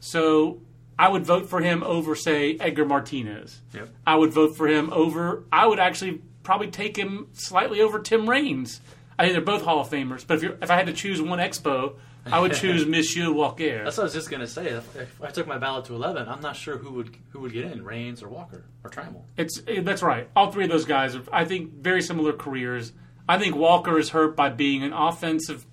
So 0.00 0.60
I 0.98 1.08
would 1.08 1.24
vote 1.24 1.48
for 1.48 1.60
him 1.60 1.82
over, 1.82 2.14
say, 2.14 2.56
Edgar 2.58 2.84
Martinez. 2.84 3.60
Yep. 3.72 3.88
I 4.06 4.16
would 4.16 4.32
vote 4.32 4.56
for 4.56 4.66
him 4.66 4.92
over. 4.92 5.44
I 5.50 5.66
would 5.66 5.78
actually 5.78 6.20
probably 6.42 6.68
take 6.68 6.96
him 6.96 7.28
slightly 7.32 7.80
over 7.80 8.00
Tim 8.00 8.28
Raines. 8.28 8.80
I 9.18 9.24
think 9.24 9.34
they're 9.34 9.42
both 9.42 9.62
Hall 9.62 9.80
of 9.80 9.88
Famers. 9.88 10.26
But 10.26 10.38
if, 10.38 10.42
you're, 10.42 10.58
if 10.60 10.70
I 10.70 10.76
had 10.76 10.86
to 10.86 10.92
choose 10.92 11.22
one 11.22 11.38
expo, 11.38 11.94
I 12.26 12.38
would 12.38 12.54
choose 12.54 12.86
Monsieur 12.86 13.32
Walker. 13.32 13.84
That's 13.84 13.96
what 13.96 14.02
I 14.02 14.04
was 14.04 14.12
just 14.12 14.30
gonna 14.30 14.46
say. 14.46 14.68
If, 14.68 14.96
if 14.96 15.22
I 15.22 15.30
took 15.30 15.46
my 15.46 15.58
ballot 15.58 15.86
to 15.86 15.94
eleven, 15.94 16.28
I'm 16.28 16.40
not 16.40 16.56
sure 16.56 16.76
who 16.76 16.92
would 16.94 17.16
who 17.30 17.40
would 17.40 17.52
get 17.52 17.64
in, 17.72 17.84
Raines 17.84 18.22
or 18.22 18.28
Walker 18.28 18.64
or 18.84 18.90
Trammell. 18.90 19.22
It's 19.36 19.62
eh, 19.66 19.80
that's 19.82 20.02
right. 20.02 20.28
All 20.36 20.50
three 20.52 20.64
of 20.64 20.70
those 20.70 20.84
guys 20.84 21.16
are, 21.16 21.22
I 21.32 21.44
think, 21.44 21.72
very 21.74 22.02
similar 22.02 22.32
careers. 22.32 22.92
I 23.28 23.38
think 23.38 23.54
Walker 23.56 23.98
is 23.98 24.10
hurt 24.10 24.36
by 24.36 24.48
being 24.50 24.82
an 24.82 24.92
offensive. 24.92 25.66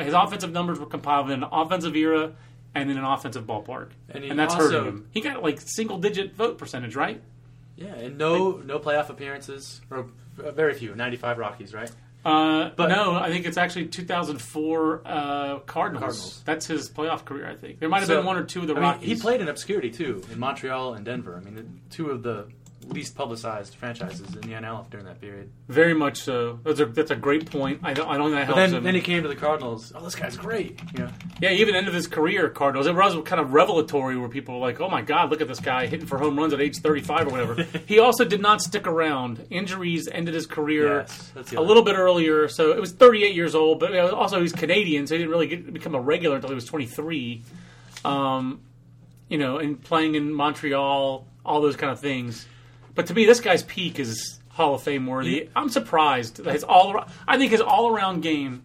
His 0.00 0.14
offensive 0.14 0.52
numbers 0.52 0.78
were 0.78 0.86
compiled 0.86 1.30
in 1.30 1.42
an 1.42 1.48
offensive 1.52 1.94
era 1.96 2.32
and 2.74 2.90
in 2.90 2.96
an 2.96 3.04
offensive 3.04 3.44
ballpark, 3.44 3.90
And 4.08 4.24
he 4.24 4.32
that's 4.32 4.54
also- 4.54 4.70
hurting 4.70 4.88
him. 4.88 5.08
He 5.10 5.20
got 5.20 5.42
like 5.42 5.60
single 5.60 5.98
digit 5.98 6.34
vote 6.34 6.56
percentage, 6.56 6.96
right? 6.96 7.20
Yeah, 7.76 7.94
and 7.94 8.16
no 8.18 8.62
no 8.64 8.78
playoff 8.78 9.08
appearances 9.10 9.80
or 9.90 10.06
uh, 10.42 10.50
very 10.52 10.74
few. 10.74 10.94
Ninety 10.94 11.16
five 11.16 11.38
Rockies, 11.38 11.74
right? 11.74 11.90
Uh, 12.24 12.70
But- 12.76 12.88
no, 12.88 13.14
I 13.14 13.30
think 13.30 13.46
it's 13.46 13.56
actually 13.56 13.86
2004 13.86 15.02
uh, 15.04 15.58
Cardinals. 15.60 16.00
Cardinals. 16.02 16.42
That's 16.44 16.66
his 16.66 16.88
playoff 16.90 17.24
career. 17.24 17.48
I 17.50 17.56
think 17.56 17.80
there 17.80 17.88
might 17.88 17.98
have 18.00 18.06
So, 18.08 18.16
been 18.18 18.26
one 18.26 18.36
or 18.36 18.44
two 18.44 18.60
of 18.60 18.66
the 18.68 18.74
I 18.74 18.76
mean, 18.76 18.82
Rockies. 18.84 19.08
he 19.08 19.14
played 19.16 19.40
in 19.40 19.48
obscurity 19.48 19.90
too 19.90 20.22
in 20.32 20.38
Montreal 20.38 20.94
and 20.94 21.04
Denver. 21.04 21.36
I 21.44 21.50
mean, 21.50 21.80
two 21.90 22.10
of 22.10 22.22
the 22.22 22.46
least 22.88 23.14
publicized 23.14 23.74
franchises 23.74 24.20
in 24.34 24.40
the 24.42 24.48
NL 24.54 24.88
during 24.90 25.06
that 25.06 25.20
period. 25.20 25.50
very 25.68 25.94
much 25.94 26.18
so. 26.22 26.58
That's 26.64 26.80
a 26.80 26.86
that's 26.86 27.10
a 27.10 27.16
great 27.16 27.50
point. 27.50 27.80
I 27.82 27.92
don't 27.94 28.08
I 28.08 28.16
don't 28.16 28.30
think 28.30 28.40
that 28.40 28.46
But 28.48 28.56
helps 28.56 28.70
then, 28.72 28.78
him. 28.78 28.84
then 28.84 28.94
he 28.94 29.00
came 29.00 29.22
to 29.22 29.28
the 29.28 29.36
Cardinals. 29.36 29.92
Oh, 29.94 30.02
this 30.04 30.14
guy's 30.14 30.36
great. 30.36 30.80
You 30.92 31.04
know, 31.04 31.10
Yeah, 31.40 31.50
even 31.52 31.74
end 31.74 31.88
of 31.88 31.94
his 31.94 32.06
career, 32.06 32.48
Cardinals. 32.48 32.86
It 32.86 32.94
was 32.94 33.14
kind 33.24 33.40
of 33.40 33.52
revelatory 33.52 34.16
where 34.16 34.28
people 34.28 34.54
were 34.60 34.66
like, 34.66 34.80
"Oh 34.80 34.88
my 34.88 35.02
God, 35.02 35.30
look 35.30 35.40
at 35.40 35.48
this 35.48 35.60
guy 35.60 35.86
hitting 35.86 36.06
for 36.06 36.18
home 36.18 36.36
runs 36.38 36.52
at 36.52 36.60
age 36.60 36.78
35 36.78 37.26
or 37.26 37.30
whatever." 37.30 37.62
he 37.86 37.98
also 37.98 38.24
did 38.24 38.40
not 38.40 38.60
stick 38.62 38.86
around. 38.86 39.46
Injuries 39.50 40.08
ended 40.10 40.34
his 40.34 40.46
career 40.46 41.06
Yes, 41.08 41.32
a 41.56 41.60
little 41.60 41.82
bit 41.82 41.94
earlier. 41.96 42.48
So 42.48 42.72
it 42.72 42.80
was 42.80 42.92
38 42.92 43.34
years 43.34 43.54
old, 43.54 43.80
but 43.80 43.94
also 44.12 44.40
he's 44.40 44.52
Canadian, 44.52 45.06
so 45.06 45.14
he 45.14 45.18
didn't 45.18 45.30
really 45.30 45.46
get, 45.46 45.72
become 45.72 45.94
a 45.94 46.00
regular 46.00 46.36
until 46.36 46.50
he 46.50 46.54
was 46.54 46.64
23. 46.64 47.42
Um, 48.04 48.60
you 49.28 49.38
know, 49.38 49.58
and 49.58 49.82
playing 49.82 50.14
in 50.14 50.32
Montreal, 50.32 51.26
all 51.44 51.60
those 51.60 51.76
kind 51.76 51.90
of 51.92 52.00
things. 52.00 52.46
But 52.94 53.06
to 53.06 53.14
me, 53.14 53.24
this 53.24 53.40
guy's 53.40 53.62
peak 53.62 53.98
is 53.98 54.40
Hall 54.50 54.74
of 54.74 54.82
Fame 54.82 55.06
worthy. 55.06 55.48
I'm 55.56 55.68
surprised 55.68 56.36
that 56.44 56.52
his 56.52 56.64
all. 56.64 57.04
I 57.26 57.38
think 57.38 57.52
his 57.52 57.60
all 57.60 57.94
around 57.94 58.22
game 58.22 58.64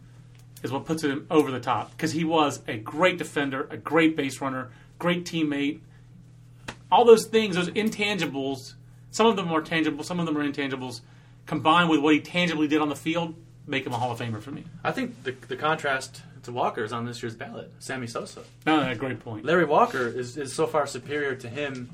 is 0.64 0.72
what 0.72 0.86
puts 0.86 1.04
him 1.04 1.26
over 1.30 1.52
the 1.52 1.60
top 1.60 1.92
because 1.92 2.12
he 2.12 2.24
was 2.24 2.62
a 2.68 2.78
great 2.78 3.18
defender, 3.18 3.68
a 3.70 3.78
great 3.78 4.16
base 4.16 4.42
runner, 4.42 4.70
great 5.00 5.26
teammate. 5.26 5.80
All 6.92 7.06
those 7.06 7.26
things, 7.26 7.56
those 7.56 7.70
intangibles, 7.70 8.74
some 9.12 9.28
of 9.28 9.36
them 9.36 9.52
are 9.52 9.62
tangible, 9.62 10.04
some 10.04 10.20
of 10.20 10.26
them 10.26 10.38
are 10.38 10.44
intangibles, 10.44 11.02
combined 11.46 11.90
with 11.90 12.00
what 12.00 12.14
he 12.14 12.22
tangibly 12.22 12.68
did 12.68 12.82
on 12.82 12.90
the 12.90 12.96
field, 12.96 13.36
make 13.66 13.86
him 13.86 13.94
a 13.94 13.98
Hall 13.98 14.12
of 14.12 14.20
Famer 14.20 14.42
for 14.42 14.52
me. 14.52 14.64
I 14.84 14.92
think 14.92 15.24
the 15.24 15.32
the 15.48 15.56
contrast 15.56 16.22
to 16.44 16.52
Walker 16.52 16.84
is 16.84 16.94
on 16.94 17.06
this 17.06 17.22
year's 17.22 17.36
ballot. 17.36 17.72
Sammy 17.80 18.08
Sosa. 18.08 18.42
No, 18.66 18.82
no, 18.82 18.96
great 18.96 19.20
point. 19.20 19.46
Larry 19.46 19.66
Walker 19.66 20.08
is, 20.08 20.38
is 20.38 20.54
so 20.54 20.66
far 20.66 20.88
superior 20.88 21.36
to 21.36 21.50
him 21.50 21.90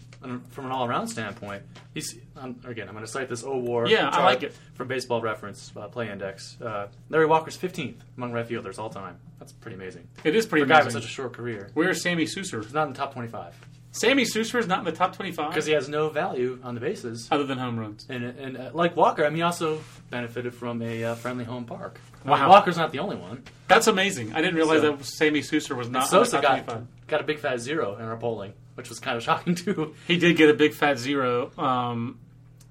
from 0.52 0.66
an 0.66 0.72
all 0.72 0.86
around 0.86 1.08
standpoint. 1.08 1.64
He's 1.94 2.16
um, 2.38 2.60
again. 2.66 2.88
I'm 2.88 2.94
going 2.94 3.06
to 3.06 3.12
cite 3.12 3.30
this 3.30 3.44
O 3.44 3.58
WAR. 3.58 3.88
Yeah, 3.88 4.10
I 4.10 4.24
like 4.24 4.44
it. 4.44 4.56
from 4.76 4.88
Baseball 4.88 5.22
Reference 5.22 5.72
uh, 5.76 5.88
Play 5.88 6.10
Index. 6.10 6.58
Uh, 6.62 6.88
Larry 7.10 7.26
Walker's 7.26 7.58
15th 7.58 7.96
among 8.18 8.32
right 8.32 8.46
fielders 8.46 8.80
all 8.80 8.90
time. 8.90 9.18
That's 9.40 9.52
pretty 9.52 9.76
amazing. 9.76 10.08
It 10.24 10.36
is 10.36 10.46
For 10.46 10.52
pretty 10.52 10.64
a 10.64 10.68
guy 10.68 10.84
with 10.84 10.94
such 10.94 11.06
a 11.06 11.08
short 11.08 11.34
career, 11.34 11.70
Where's 11.74 12.02
Sammy 12.02 12.26
Sosa? 12.26 12.62
he's 12.62 12.74
not 12.74 12.88
in 12.88 12.94
the 12.94 12.98
top 12.98 13.14
25 13.14 13.54
Sammy 13.92 14.26
Sosa 14.26 14.58
is 14.58 14.66
not 14.66 14.80
in 14.80 14.86
the 14.86 14.92
top 14.92 15.16
25 15.16 15.50
because 15.52 15.68
he 15.68 15.74
has 15.74 15.88
no 15.88 16.10
value 16.10 16.60
on 16.64 16.74
the 16.74 16.82
bases. 16.82 17.28
other 17.30 17.44
than 17.46 17.60
home 17.60 17.78
runs. 17.80 18.08
And, 18.10 18.24
and 18.24 18.58
uh, 18.58 18.72
like 18.74 18.96
Walker, 18.96 19.24
I 19.24 19.30
mean, 19.30 19.36
he 19.38 19.42
also 19.44 19.82
benefited 20.10 20.56
from 20.56 20.82
a 20.82 21.04
uh, 21.04 21.16
friendly 21.16 21.44
home 21.46 21.66
park. 21.66 22.00
I 22.26 22.28
mean, 22.30 22.40
Wow. 22.40 22.50
Walker's 22.50 22.76
not 22.76 22.92
the 22.92 22.98
only 22.98 23.18
one. 23.18 23.44
That's 23.68 23.86
amazing. 23.86 24.34
I 24.34 24.42
didn't 24.42 24.56
realize 24.56 24.82
So- 24.82 24.96
that 24.96 25.06
Sammy 25.06 25.44
Sosa 25.44 25.76
was 25.76 25.90
not 25.90 26.08
Sosa 26.08 26.42
got 26.42 26.66
got 27.08 27.22
a 27.22 27.24
big 27.24 27.38
fat 27.38 27.60
zero 27.60 27.96
in 27.98 28.06
our 28.06 28.18
polling, 28.18 28.54
which 28.76 28.90
was 28.90 29.00
kind 29.00 29.18
of 29.18 29.24
shocking 29.30 29.56
too. 29.56 29.96
He 30.08 30.18
did 30.18 30.38
get 30.38 30.50
a 30.50 30.54
big 30.54 30.74
fat 30.74 30.98
zero. 30.98 31.52
Um, 31.58 32.20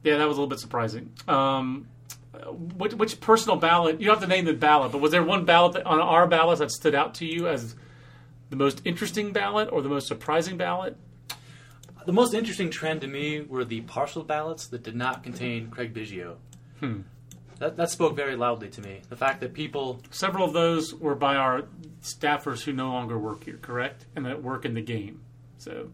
yeah, 0.02 0.18
that 0.18 0.28
was 0.28 0.36
a 0.36 0.40
little 0.40 0.50
bit 0.50 0.58
surprising. 0.58 1.12
Um, 1.28 1.86
which, 2.76 2.94
which 2.94 3.20
personal 3.20 3.56
ballot? 3.56 4.00
You 4.00 4.06
don't 4.06 4.16
have 4.16 4.28
to 4.28 4.28
name 4.28 4.44
the 4.44 4.52
ballot, 4.52 4.92
but 4.92 5.00
was 5.00 5.12
there 5.12 5.22
one 5.22 5.44
ballot 5.44 5.74
that, 5.74 5.86
on 5.86 6.00
our 6.00 6.26
ballots 6.26 6.60
that 6.60 6.70
stood 6.70 6.94
out 6.94 7.14
to 7.16 7.26
you 7.26 7.46
as 7.46 7.74
the 8.50 8.56
most 8.56 8.82
interesting 8.84 9.32
ballot 9.32 9.68
or 9.70 9.82
the 9.82 9.88
most 9.88 10.08
surprising 10.08 10.56
ballot? 10.56 10.96
The 12.04 12.12
most 12.12 12.34
interesting 12.34 12.70
trend 12.70 13.02
to 13.02 13.06
me 13.06 13.40
were 13.40 13.64
the 13.64 13.82
partial 13.82 14.24
ballots 14.24 14.66
that 14.68 14.82
did 14.82 14.96
not 14.96 15.22
contain 15.22 15.70
Craig 15.70 15.94
Biggio. 15.94 16.36
Hmm. 16.80 17.02
that 17.60 17.76
that 17.76 17.90
spoke 17.90 18.16
very 18.16 18.34
loudly 18.34 18.68
to 18.70 18.80
me. 18.80 19.02
The 19.08 19.16
fact 19.16 19.40
that 19.40 19.54
people, 19.54 20.00
Several 20.10 20.44
of 20.44 20.52
those 20.52 20.94
were 20.94 21.14
by 21.14 21.36
our 21.36 21.62
staffers 22.02 22.62
who 22.62 22.72
no 22.72 22.88
longer 22.88 23.16
work 23.16 23.44
here, 23.44 23.58
correct, 23.62 24.06
and 24.16 24.26
that 24.26 24.42
work 24.42 24.64
in 24.64 24.74
the 24.74 24.82
game. 24.82 25.21
So 25.62 25.90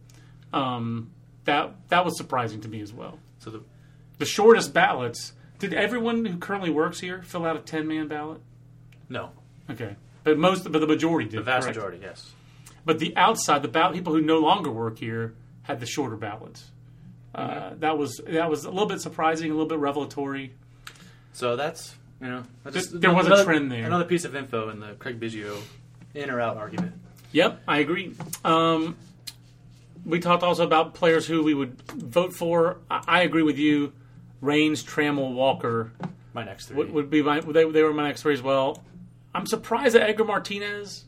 um, 0.53 1.11
that 1.45 1.75
that 1.89 2.05
was 2.05 2.17
surprising 2.17 2.61
to 2.63 2.69
me 2.69 2.81
as 2.81 2.93
well. 2.93 3.19
so 3.39 3.51
the 3.51 3.63
The 4.19 4.25
shortest 4.27 4.73
ballots. 4.75 5.33
Did 5.59 5.75
everyone 5.75 6.25
who 6.25 6.39
currently 6.39 6.71
works 6.71 7.01
here 7.01 7.21
fill 7.23 7.45
out 7.45 7.57
a 7.57 7.61
ten 7.61 7.87
man 7.89 8.07
ballot? 8.09 8.41
no, 9.09 9.31
Okay, 9.71 9.97
but 10.25 10.39
most, 10.39 10.71
but 10.71 10.79
the 10.81 10.87
majority 10.87 11.29
did. 11.29 11.41
the 11.41 11.43
vast 11.43 11.65
correct? 11.65 11.77
majority, 11.77 11.99
yes. 12.03 12.33
But 12.85 12.99
the 13.01 13.15
outside, 13.17 13.63
the 13.63 13.69
ballot 13.69 13.95
people 13.95 14.13
who 14.15 14.21
no 14.23 14.39
longer 14.39 14.71
work 14.71 14.99
here 14.99 15.35
had 15.63 15.81
the 15.81 15.87
shorter 15.87 16.17
ballots. 16.17 16.71
Uh, 17.35 17.75
that 17.81 17.99
was 17.99 18.21
that 18.27 18.49
was 18.49 18.65
a 18.65 18.71
little 18.71 18.87
bit 18.89 19.01
surprising, 19.01 19.51
a 19.51 19.55
little 19.55 19.69
bit 19.69 19.79
revelatory. 19.79 20.55
So 21.33 21.57
that's 21.57 21.95
you 22.21 22.29
know 22.29 22.45
that's 22.65 22.89
There- 22.91 23.01
there 23.01 23.15
was 23.15 23.27
a 23.27 23.45
trend 23.45 23.71
there. 23.71 23.85
Another 23.85 24.05
piece 24.07 24.25
of 24.25 24.35
info 24.37 24.71
in 24.71 24.81
the 24.81 24.95
Craig 24.95 25.19
Biggio 25.21 25.61
in 26.15 26.31
or 26.31 26.41
out 26.41 26.57
argument. 26.57 26.95
Yep, 27.33 27.63
I 27.69 27.79
agree. 27.81 28.15
Um, 28.45 28.97
we 30.05 30.21
talked 30.21 30.43
also 30.43 30.65
about 30.65 30.95
players 30.95 31.27
who 31.27 31.43
we 31.43 31.55
would 31.55 31.81
vote 31.93 32.33
for. 32.33 32.79
I, 32.91 33.05
I 33.07 33.23
agree 33.23 33.43
with 33.43 33.59
you. 33.59 33.93
Raines, 34.41 34.85
Trammell, 34.85 35.35
Walker 35.35 35.93
My 36.33 36.45
next 36.45 36.67
three. 36.67 36.77
would, 36.77 36.93
would 36.93 37.11
be 37.11 37.23
my 37.23 37.41
they, 37.41 37.69
they 37.71 37.83
were 37.83 37.93
my 37.93 38.05
next 38.05 38.23
three 38.23 38.35
as 38.35 38.43
well. 38.43 38.83
I'm 39.35 39.47
surprised 39.47 39.95
that 39.95 40.09
Edgar 40.09 40.25
Martinez, 40.25 41.05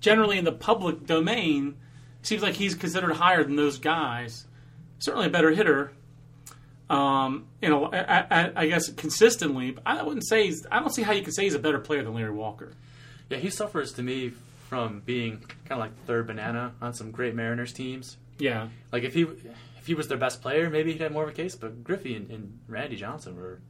generally 0.00 0.38
in 0.38 0.44
the 0.44 0.52
public 0.52 1.06
domain, 1.06 1.76
seems 2.22 2.42
like 2.42 2.54
he's 2.54 2.74
considered 2.74 3.14
higher 3.14 3.44
than 3.44 3.56
those 3.56 3.78
guys. 3.78 4.46
Certainly 4.98 5.26
a 5.26 5.30
better 5.30 5.50
hitter. 5.50 5.92
Um, 6.88 7.46
you 7.60 7.68
know, 7.68 7.86
I, 7.86 8.26
I, 8.30 8.52
I 8.56 8.66
guess 8.68 8.90
consistently. 8.90 9.72
But 9.72 9.82
I 9.86 10.02
wouldn't 10.02 10.26
say 10.26 10.44
he's, 10.46 10.66
I 10.70 10.80
don't 10.80 10.94
see 10.94 11.02
how 11.02 11.12
you 11.12 11.22
can 11.22 11.32
say 11.32 11.44
he's 11.44 11.54
a 11.54 11.58
better 11.58 11.78
player 11.78 12.02
than 12.02 12.14
Larry 12.14 12.30
Walker. 12.30 12.72
yeah, 13.28 13.38
he 13.38 13.50
suffers 13.50 13.92
to 13.94 14.02
me 14.02 14.32
from 14.74 15.02
being 15.04 15.38
kind 15.38 15.72
of 15.72 15.78
like 15.78 15.94
the 15.94 16.02
third 16.06 16.26
banana 16.26 16.72
on 16.82 16.92
some 16.92 17.12
great 17.12 17.32
Mariners 17.32 17.72
teams. 17.72 18.16
Yeah, 18.38 18.68
Like 18.90 19.04
if 19.04 19.14
he 19.14 19.22
if 19.22 19.86
he 19.86 19.94
was 19.94 20.08
their 20.08 20.18
best 20.18 20.42
player, 20.42 20.68
maybe 20.68 20.92
he'd 20.92 21.00
have 21.00 21.12
more 21.12 21.22
of 21.22 21.28
a 21.28 21.32
case. 21.32 21.54
But 21.54 21.84
Griffey 21.84 22.16
and, 22.16 22.28
and 22.28 22.58
Randy 22.66 22.96
Johnson 22.96 23.36
were 23.36 23.60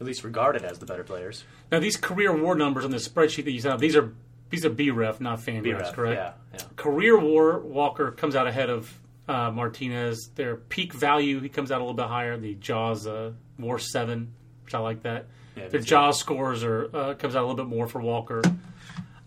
at 0.00 0.06
least 0.06 0.24
regarded 0.24 0.64
as 0.64 0.78
the 0.78 0.86
better 0.86 1.04
players. 1.04 1.44
Now 1.70 1.80
these 1.80 1.98
career 1.98 2.34
war 2.34 2.54
numbers 2.54 2.86
on 2.86 2.90
the 2.90 2.96
spreadsheet 2.96 3.44
that 3.44 3.50
you 3.50 3.60
sent 3.60 3.74
out, 3.74 3.80
these 3.80 3.94
are 3.94 4.14
these 4.48 4.64
are 4.64 4.70
BREF, 4.70 5.20
not 5.20 5.40
FanGraphs, 5.40 5.62
B-Ref, 5.62 5.92
correct? 5.92 6.16
Yeah, 6.18 6.58
yeah. 6.58 6.64
Career 6.76 7.18
war 7.18 7.58
Walker 7.58 8.10
comes 8.12 8.34
out 8.34 8.46
ahead 8.46 8.70
of 8.70 8.90
uh, 9.28 9.50
Martinez. 9.50 10.30
Their 10.34 10.56
peak 10.56 10.94
value, 10.94 11.40
he 11.40 11.50
comes 11.50 11.70
out 11.70 11.82
a 11.82 11.84
little 11.84 11.92
bit 11.92 12.06
higher. 12.06 12.38
The 12.38 12.54
Jaws 12.54 13.06
uh, 13.06 13.32
War 13.58 13.78
Seven, 13.78 14.32
which 14.64 14.74
I 14.74 14.78
like 14.78 15.02
that. 15.02 15.26
Yeah, 15.54 15.68
Their. 15.68 15.80
Jaws 15.82 16.18
scores 16.18 16.64
are 16.64 16.88
uh, 16.96 17.14
comes 17.14 17.36
out 17.36 17.44
a 17.44 17.46
little 17.46 17.62
bit 17.62 17.66
more 17.66 17.86
for 17.86 18.00
Walker. 18.00 18.40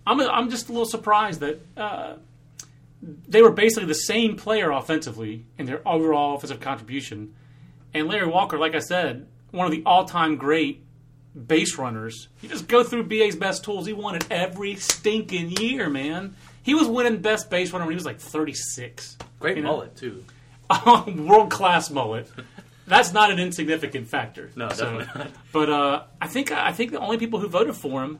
I'm 0.05 0.19
I'm 0.21 0.49
just 0.49 0.69
a 0.69 0.71
little 0.71 0.85
surprised 0.87 1.39
that 1.41 1.59
uh, 1.77 2.13
they 3.01 3.41
were 3.41 3.51
basically 3.51 3.87
the 3.87 3.93
same 3.93 4.35
player 4.35 4.71
offensively 4.71 5.45
in 5.57 5.65
their 5.65 5.87
overall 5.87 6.35
offensive 6.35 6.59
contribution, 6.59 7.33
and 7.93 8.07
Larry 8.07 8.27
Walker, 8.27 8.57
like 8.57 8.75
I 8.75 8.79
said, 8.79 9.27
one 9.51 9.65
of 9.65 9.71
the 9.71 9.83
all-time 9.85 10.37
great 10.37 10.83
base 11.47 11.77
runners. 11.77 12.27
You 12.41 12.49
just 12.49 12.67
go 12.67 12.83
through 12.83 13.03
BA's 13.03 13.35
best 13.35 13.63
tools. 13.63 13.85
He 13.87 13.93
won 13.93 14.15
it 14.15 14.25
every 14.29 14.75
stinking 14.75 15.51
year, 15.51 15.89
man. 15.89 16.35
He 16.63 16.73
was 16.75 16.87
winning 16.87 17.21
best 17.21 17.49
base 17.49 17.71
runner 17.71 17.85
when 17.85 17.93
he 17.93 17.95
was 17.95 18.05
like 18.05 18.19
36. 18.19 19.17
Great 19.39 19.57
You 19.57 19.63
know? 19.63 19.69
mullet 19.71 19.95
too. 19.95 20.23
World 21.07 21.49
class 21.49 21.89
mullet. 21.89 22.29
That's 22.85 23.13
not 23.13 23.31
an 23.31 23.39
insignificant 23.39 24.07
factor. 24.07 24.51
No, 24.55 24.69
definitely 24.69 25.05
not. 25.15 25.31
But 25.51 25.69
uh, 25.69 26.03
I 26.19 26.27
think 26.27 26.51
I 26.51 26.71
think 26.71 26.91
the 26.91 26.99
only 26.99 27.17
people 27.17 27.39
who 27.39 27.47
voted 27.47 27.75
for 27.75 28.03
him 28.03 28.19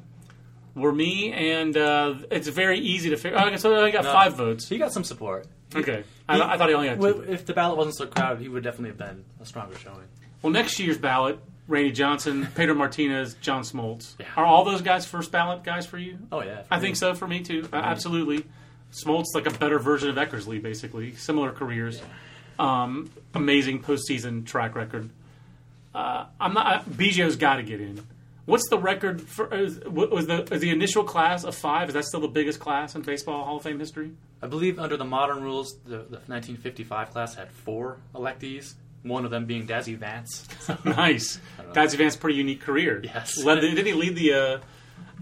were 0.76 0.92
me, 0.92 1.32
and 1.34 1.76
uh, 1.76 2.16
it's 2.30 2.48
very 2.48 2.80
easy 2.80 3.10
to 3.12 3.18
figure. 3.18 3.38
Oh, 3.42 3.56
so 3.58 3.84
I 3.84 3.92
got 3.92 4.04
No. 4.04 4.14
five 4.14 4.36
votes. 4.36 4.68
He 4.70 4.78
got 4.78 4.92
some 4.94 5.04
support. 5.04 5.48
Okay, 5.76 6.04
I, 6.28 6.42
I 6.42 6.58
thought 6.58 6.70
he 6.70 6.76
only 6.76 6.90
had 6.90 6.98
two. 7.00 7.04
Well, 7.04 7.22
If 7.30 7.46
the 7.46 7.54
ballot 7.54 7.78
wasn't 7.78 7.96
so 7.96 8.06
crowded, 8.08 8.42
he 8.42 8.50
would 8.50 8.64
definitely 8.64 8.90
have 8.90 8.98
been 8.98 9.24
a 9.42 9.46
stronger 9.46 9.78
showing. 9.78 10.04
Well, 10.42 10.52
next 10.52 10.80
year's 10.80 10.98
ballot, 10.98 11.40
Randy 11.68 11.92
Johnson, 11.92 12.48
Pedro 12.56 12.76
Martinez, 12.76 13.36
John 13.36 13.64
Smoltz. 13.64 14.16
Yeah. 14.20 14.26
Are 14.36 14.46
all 14.46 14.66
those 14.66 14.82
guys 14.82 15.06
first 15.06 15.32
ballot 15.32 15.64
guys 15.64 15.86
for 15.86 15.98
you? 15.98 16.18
Oh 16.32 16.42
yeah, 16.44 16.64
I 16.70 16.80
think 16.80 16.96
so 16.98 17.14
for 17.14 17.28
me 17.28 17.42
too. 17.42 17.68
Uh, 17.72 17.78
absolutely. 17.78 18.46
Smoltz 18.92 19.28
like 19.34 19.46
a 19.48 19.58
better 19.58 19.80
version 19.80 20.10
of 20.10 20.16
Eckersley, 20.18 20.62
basically. 20.62 21.16
Similar 21.16 21.52
careers. 21.54 22.02
Um, 22.60 23.10
amazing 23.34 23.82
postseason 23.82 24.46
track 24.46 24.76
record. 24.76 25.10
Uh, 25.96 26.26
I'm 26.40 26.54
not. 26.54 26.68
Uh, 26.68 26.84
Biggio's 26.90 27.38
got 27.38 27.56
to 27.58 27.64
get 27.64 27.80
in. 27.82 28.02
What's 28.46 28.68
the 28.70 28.80
record 28.80 29.22
for? 29.22 29.54
Is, 29.54 29.80
was 29.86 30.28
the 30.28 30.44
is 30.54 30.62
the 30.62 30.72
initial 30.72 31.04
class 31.04 31.44
of 31.44 31.56
five? 31.56 31.90
Is 31.90 31.94
that 31.94 32.06
still 32.06 32.22
the 32.22 32.28
biggest 32.28 32.60
class 32.60 32.96
in 32.96 33.02
baseball 33.02 33.46
Hall 33.46 33.58
of 33.58 33.64
Fame 33.64 33.80
history? 33.80 34.12
I 34.42 34.48
believe 34.48 34.80
under 34.80 34.98
the 34.98 35.06
modern 35.06 35.44
rules, 35.44 35.78
the, 35.86 35.98
the 35.98 36.20
1955 36.28 37.12
class 37.12 37.36
had 37.36 37.52
four 37.52 37.98
electees. 38.16 38.74
One 39.04 39.26
of 39.26 39.32
them 39.32 39.46
being 39.46 39.68
Dazzy 39.68 39.98
Vance. 39.98 40.48
nice. 40.86 41.40
Dazzy 41.74 41.98
Vance's 41.98 42.18
pretty 42.18 42.38
unique 42.38 42.62
career. 42.62 43.02
Yes. 43.04 43.44
Led 43.44 43.62
the, 43.62 43.74
did 43.74 43.86
he 43.86 43.94
lead 43.94 44.16
the? 44.16 44.34
Uh, 44.34 44.60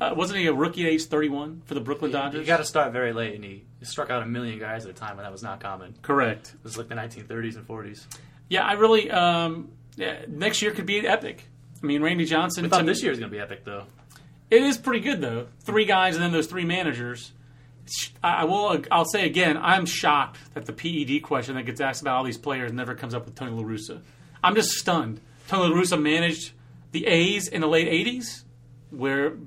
uh, 0.02 0.14
wasn't 0.16 0.40
he 0.40 0.48
a 0.48 0.54
rookie 0.54 0.86
at 0.86 0.92
age 0.94 1.06
31 1.06 1.64
for 1.66 1.74
the 1.74 1.82
Brooklyn 1.82 2.12
Dodgers? 2.12 2.34
You 2.34 2.40
Dodgers? 2.40 2.48
got 2.48 2.58
to 2.58 2.66
start 2.66 2.94
very 2.94 3.12
late, 3.12 3.36
and 3.36 3.44
he 3.44 3.64
struck 3.82 4.10
out 4.10 4.24
a 4.24 4.26
million 4.26 4.58
guys 4.58 4.86
at 4.86 4.92
a 4.92 4.94
time, 4.94 5.12
and 5.18 5.26
that 5.26 5.32
was 5.32 5.44
not 5.44 5.60
common. 5.60 5.94
Correct. 6.02 6.54
It 6.54 6.64
was 6.64 6.78
like 6.78 6.88
the 6.88 6.96
1930s 6.96 7.58
and 7.58 7.68
40s. 7.68 8.06
Yeah, 8.48 8.66
I 8.66 8.74
really. 8.74 9.12
Um, 9.12 9.72
yeah, 9.98 10.20
next 10.28 10.62
year 10.62 10.72
could 10.72 10.86
be 10.86 11.06
epic. 11.06 11.46
I 11.82 11.86
mean, 11.86 12.02
Randy 12.02 12.26
Johnson. 12.26 12.66
I 12.66 12.70
thought 12.70 12.86
this 12.86 13.00
me- 13.00 13.04
year 13.04 13.12
was 13.12 13.20
going 13.20 13.32
to 13.32 13.36
be 13.36 13.42
epic, 13.42 13.64
though. 13.64 13.86
It 14.50 14.64
is 14.64 14.78
pretty 14.78 15.02
good 15.02 15.22
though. 15.22 15.48
Three 15.62 15.86
guys 15.86 16.16
and 16.16 16.24
then 16.24 16.32
those 16.32 16.48
three 16.48 16.66
managers. 16.66 17.32
I 18.24 18.42
I 18.42 18.44
will. 18.46 18.82
I'll 18.92 19.06
say 19.06 19.26
again. 19.26 19.58
I'm 19.58 19.86
shocked 19.86 20.38
that 20.54 20.66
the 20.66 20.74
PED 20.74 21.24
question 21.24 21.56
that 21.56 21.64
gets 21.64 21.82
asked 21.82 22.02
about 22.02 22.18
all 22.18 22.24
these 22.24 22.38
players 22.38 22.74
never 22.74 22.96
comes 22.96 23.14
up 23.14 23.26
with 23.26 23.36
Tony 23.36 23.52
La 23.52 23.64
Russa. 23.64 24.02
I'm 24.44 24.56
just 24.56 24.72
stunned. 24.72 25.22
Tony 25.48 25.74
La 25.74 25.80
Russa 25.80 26.02
managed 26.02 26.54
the 26.92 27.06
A's 27.06 27.48
in 27.48 27.62
the 27.62 27.68
late 27.68 27.88
'80s, 27.88 28.44
where 28.90 29.38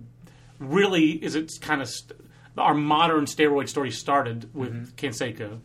really 0.59 1.13
is 1.13 1.35
it 1.35 1.53
kind 1.61 1.83
of 1.83 1.89
st- 1.89 2.21
our 2.57 2.75
modern 2.75 3.25
steroid 3.25 3.69
story 3.69 3.91
started 3.91 4.55
with 4.55 4.73
mm-hmm. 4.73 4.95
Canseco, 4.95 5.59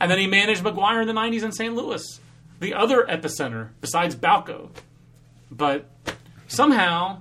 and 0.00 0.10
then 0.10 0.18
he 0.18 0.26
managed 0.26 0.64
McGwire 0.64 1.00
in 1.00 1.06
the 1.06 1.14
'90s 1.14 1.44
in 1.44 1.52
St. 1.52 1.74
Louis, 1.74 2.20
the 2.58 2.74
other 2.74 3.04
epicenter 3.04 3.70
besides 3.80 4.16
Balco. 4.16 4.70
But 5.56 5.90
somehow 6.48 7.20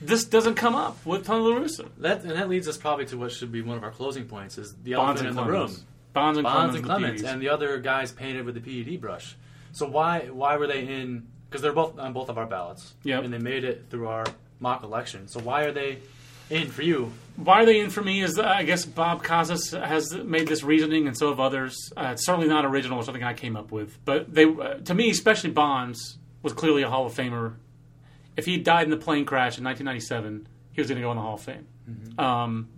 this 0.00 0.24
doesn't 0.24 0.54
come 0.54 0.74
up 0.74 1.04
with 1.06 1.26
Tony 1.26 1.44
La 1.44 1.60
Russa. 1.60 1.88
That, 1.98 2.22
and 2.22 2.32
that 2.32 2.48
leads 2.48 2.68
us 2.68 2.76
probably 2.76 3.06
to 3.06 3.16
what 3.16 3.32
should 3.32 3.52
be 3.52 3.62
one 3.62 3.76
of 3.76 3.84
our 3.84 3.90
closing 3.90 4.24
points: 4.26 4.58
is 4.58 4.74
the 4.82 4.94
Bonds 4.94 5.22
elephant 5.22 5.28
in 5.28 5.44
the 5.44 5.50
room. 5.50 5.76
Bonds 6.12 6.38
and 6.38 6.44
Bonds 6.44 6.44
Clemens, 6.44 6.74
and 6.74 6.84
the 6.84 6.88
Clemens, 6.88 7.22
PEDs. 7.22 7.32
and 7.32 7.42
the 7.42 7.48
other 7.48 7.78
guys 7.78 8.12
painted 8.12 8.44
with 8.44 8.54
the 8.54 8.60
PED 8.60 9.00
brush. 9.00 9.36
So 9.72 9.86
why 9.88 10.28
why 10.30 10.56
were 10.56 10.66
they 10.66 10.86
in? 10.86 11.26
Because 11.48 11.62
they're 11.62 11.72
both 11.72 11.98
on 11.98 12.12
both 12.12 12.28
of 12.28 12.38
our 12.38 12.46
ballots. 12.46 12.94
Yep. 13.04 13.24
And 13.24 13.32
they 13.32 13.38
made 13.38 13.64
it 13.64 13.86
through 13.90 14.08
our 14.08 14.24
mock 14.60 14.82
election. 14.82 15.28
So 15.28 15.40
why 15.40 15.64
are 15.64 15.72
they 15.72 15.98
in 16.50 16.68
for 16.68 16.82
you? 16.82 17.12
Why 17.36 17.62
are 17.62 17.66
they 17.66 17.80
in 17.80 17.90
for 17.90 18.02
me 18.02 18.22
is 18.22 18.38
uh, 18.38 18.44
I 18.44 18.64
guess 18.64 18.84
Bob 18.84 19.22
Costas 19.24 19.70
has 19.70 20.14
made 20.14 20.48
this 20.48 20.62
reasoning, 20.62 21.06
and 21.06 21.16
so 21.16 21.30
have 21.30 21.40
others. 21.40 21.92
Uh, 21.96 22.10
it's 22.12 22.26
certainly 22.26 22.48
not 22.48 22.64
original. 22.64 22.98
or 22.98 23.04
something 23.04 23.22
I 23.22 23.34
came 23.34 23.56
up 23.56 23.72
with, 23.72 23.98
but 24.04 24.32
they, 24.32 24.44
uh, 24.44 24.74
to 24.84 24.94
me, 24.94 25.10
especially 25.10 25.50
Bonds 25.50 26.18
was 26.42 26.52
clearly 26.52 26.82
a 26.82 26.90
Hall 26.90 27.06
of 27.06 27.14
Famer. 27.14 27.54
If 28.36 28.46
he 28.46 28.56
died 28.56 28.84
in 28.84 28.90
the 28.90 28.96
plane 28.96 29.24
crash 29.24 29.58
in 29.58 29.64
1997, 29.64 30.48
he 30.72 30.80
was 30.80 30.88
going 30.88 30.96
to 30.96 31.02
go 31.02 31.10
in 31.10 31.16
the 31.16 31.22
Hall 31.22 31.34
of 31.34 31.42
Fame. 31.42 31.66
Um, 32.18 32.68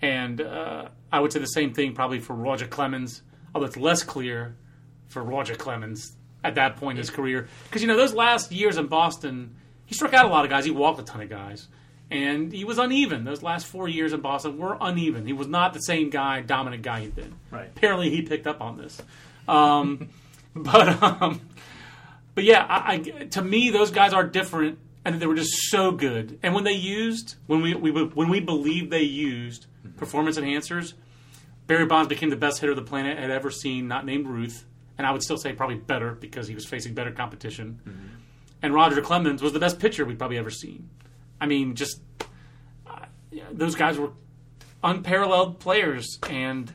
and 0.00 0.40
uh, 0.40 0.88
I 1.10 1.20
would 1.20 1.32
say 1.32 1.40
the 1.40 1.46
same 1.46 1.74
thing 1.74 1.94
probably 1.94 2.20
for 2.20 2.34
Roger 2.34 2.66
Clemens, 2.66 3.22
although 3.54 3.66
it's 3.66 3.76
less 3.76 4.02
clear 4.02 4.56
for 5.08 5.22
Roger 5.22 5.54
Clemens 5.54 6.16
at 6.44 6.54
that 6.56 6.76
point 6.76 6.98
in 6.98 7.02
his 7.02 7.10
career. 7.10 7.48
Because, 7.64 7.82
you 7.82 7.88
know, 7.88 7.96
those 7.96 8.14
last 8.14 8.52
years 8.52 8.76
in 8.76 8.86
Boston, 8.86 9.56
he 9.84 9.94
struck 9.94 10.14
out 10.14 10.24
a 10.24 10.28
lot 10.28 10.44
of 10.44 10.50
guys. 10.50 10.64
He 10.64 10.70
walked 10.70 11.00
a 11.00 11.04
ton 11.04 11.20
of 11.20 11.28
guys. 11.28 11.68
And 12.10 12.52
he 12.52 12.64
was 12.64 12.78
uneven. 12.78 13.24
Those 13.24 13.42
last 13.42 13.66
four 13.66 13.88
years 13.88 14.12
in 14.12 14.20
Boston 14.20 14.58
were 14.58 14.76
uneven. 14.80 15.26
He 15.26 15.32
was 15.32 15.48
not 15.48 15.72
the 15.72 15.80
same 15.80 16.10
guy, 16.10 16.42
dominant 16.42 16.82
guy 16.82 17.00
he'd 17.00 17.14
been. 17.14 17.34
Right. 17.50 17.70
Apparently, 17.74 18.10
he 18.10 18.20
picked 18.20 18.46
up 18.46 18.60
on 18.60 18.76
this. 18.76 19.00
Um, 19.48 20.10
but 20.54 21.02
um, 21.02 21.40
but 22.34 22.44
yeah, 22.44 22.66
I, 22.68 22.94
I, 22.94 22.98
to 22.98 23.42
me, 23.42 23.70
those 23.70 23.90
guys 23.90 24.12
are 24.12 24.24
different, 24.24 24.78
and 25.04 25.20
they 25.20 25.26
were 25.26 25.34
just 25.34 25.52
so 25.70 25.90
good. 25.92 26.38
And 26.42 26.54
when 26.54 26.64
they 26.64 26.72
used, 26.72 27.36
when 27.46 27.62
we, 27.62 27.74
we 27.74 27.90
when 27.90 28.28
we 28.28 28.40
believed 28.40 28.90
they 28.90 29.02
used 29.02 29.66
performance 29.96 30.38
enhancers, 30.38 30.94
Barry 31.66 31.86
Bonds 31.86 32.08
became 32.08 32.30
the 32.30 32.36
best 32.36 32.60
hitter 32.60 32.74
the 32.74 32.82
planet 32.82 33.18
had 33.18 33.30
ever 33.30 33.50
seen, 33.50 33.88
not 33.88 34.04
named 34.04 34.26
Ruth. 34.26 34.64
And 34.98 35.06
I 35.06 35.10
would 35.10 35.22
still 35.22 35.38
say 35.38 35.52
probably 35.52 35.76
better 35.76 36.12
because 36.12 36.46
he 36.46 36.54
was 36.54 36.66
facing 36.66 36.94
better 36.94 37.10
competition. 37.10 37.80
And 38.62 38.74
Roger 38.74 39.00
Clemens 39.00 39.42
was 39.42 39.52
the 39.52 39.58
best 39.58 39.80
pitcher 39.80 40.04
we'd 40.04 40.18
probably 40.18 40.38
ever 40.38 40.50
seen. 40.50 40.88
I 41.40 41.46
mean, 41.46 41.74
just 41.74 42.00
uh, 42.86 43.06
those 43.50 43.74
guys 43.74 43.98
were 43.98 44.10
unparalleled 44.84 45.58
players, 45.58 46.18
and 46.28 46.72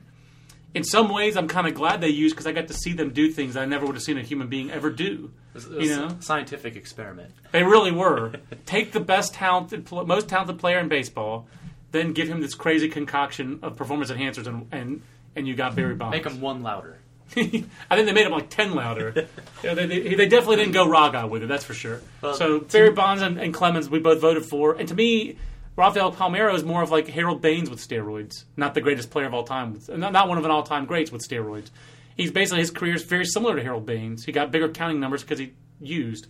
in 0.73 0.84
some 0.84 1.09
ways, 1.09 1.38
I'm 1.38 1.47
kind 1.47 1.67
of 1.67 1.73
glad 1.73 2.01
they 2.01 2.09
used 2.09 2.36
because 2.36 2.47
I 2.47 2.51
got 2.51 2.67
to 2.67 2.73
see 2.73 2.93
them 2.93 3.11
do 3.11 3.32
things 3.32 3.55
I 3.55 3.65
never 3.65 3.86
would 3.86 3.95
have 3.95 4.03
seen 4.03 4.17
a 4.17 4.23
human 4.23 4.47
being 4.47 4.71
ever 4.71 4.89
do. 4.89 5.32
You 5.66 5.95
know? 5.95 6.18
scientific 6.20 6.76
experiment. 6.76 7.32
They 7.51 7.64
really 7.64 7.91
were. 7.91 8.34
Take 8.66 8.91
the 8.91 8.99
best 8.99 9.34
talented, 9.34 9.89
most 9.91 10.30
talented 10.30 10.60
player 10.60 10.80
in 10.80 10.88
baseball, 10.88 11.47
then 11.91 12.14
give 12.14 12.28
him 12.28 12.41
this 12.41 12.53
crazy 12.53 12.89
concoction 12.89 13.60
of 13.62 13.76
performance 13.76 14.12
enhancers, 14.12 14.47
and 14.47 14.68
and, 14.72 15.01
and 15.36 15.47
you 15.47 15.55
got 15.55 15.76
Barry 15.76 15.95
Bonds. 15.95 16.16
Make 16.16 16.26
him 16.26 16.41
one 16.41 16.64
louder. 16.64 16.97
I 17.36 17.41
think 17.41 17.68
they 17.89 18.14
made 18.14 18.26
him 18.26 18.32
like 18.32 18.49
ten 18.49 18.74
louder. 18.74 19.28
Yeah, 19.64 19.74
they, 19.74 19.88
they, 19.88 20.14
they 20.14 20.28
definitely 20.28 20.58
didn't 20.58 20.74
go 20.74 20.88
Raga 20.88 21.26
with 21.26 21.41
it. 21.41 21.47
That's 21.47 21.64
for 21.64 21.74
sure. 21.74 21.99
Well, 22.22 22.36
so 22.36 22.60
Barry 22.60 22.91
Bonds 22.91 23.24
and, 23.24 23.39
and 23.39 23.51
Clemens, 23.51 23.89
we 23.89 23.97
both 23.97 24.22
voted 24.22 24.45
for. 24.45 24.76
And 24.76 24.88
to 24.88 24.93
me, 24.93 25.36
Rafael 25.76 26.12
Palmeiro 26.12 26.53
is 26.53 26.64
more 26.64 26.84
of 26.84 26.91
like 26.91 27.08
Harold 27.08 27.41
Baines 27.41 27.70
with 27.70 27.80
steroids, 27.80 28.43
not 28.55 28.76
the 28.76 28.82
greatest 28.82 29.10
player 29.10 29.26
of 29.26 29.34
all 29.34 29.43
time, 29.43 29.80
not 29.89 30.28
one 30.28 30.38
of 30.38 30.45
an 30.45 30.51
all-time 30.51 30.86
greats 30.86 31.12
with 31.12 31.28
steroids. 31.28 31.70
He's 32.18 32.32
basically 32.32 32.61
his 32.61 32.72
career 32.72 32.95
is 32.95 33.03
very 33.03 33.26
similar 33.26 33.55
to 33.55 33.63
Harold 33.63 33.86
Baines. 33.86 34.26
He 34.26 34.32
got 34.32 34.51
bigger 34.51 34.70
counting 34.70 34.99
numbers 34.99 35.22
because 35.22 35.39
he 35.39 35.53
used. 35.80 36.28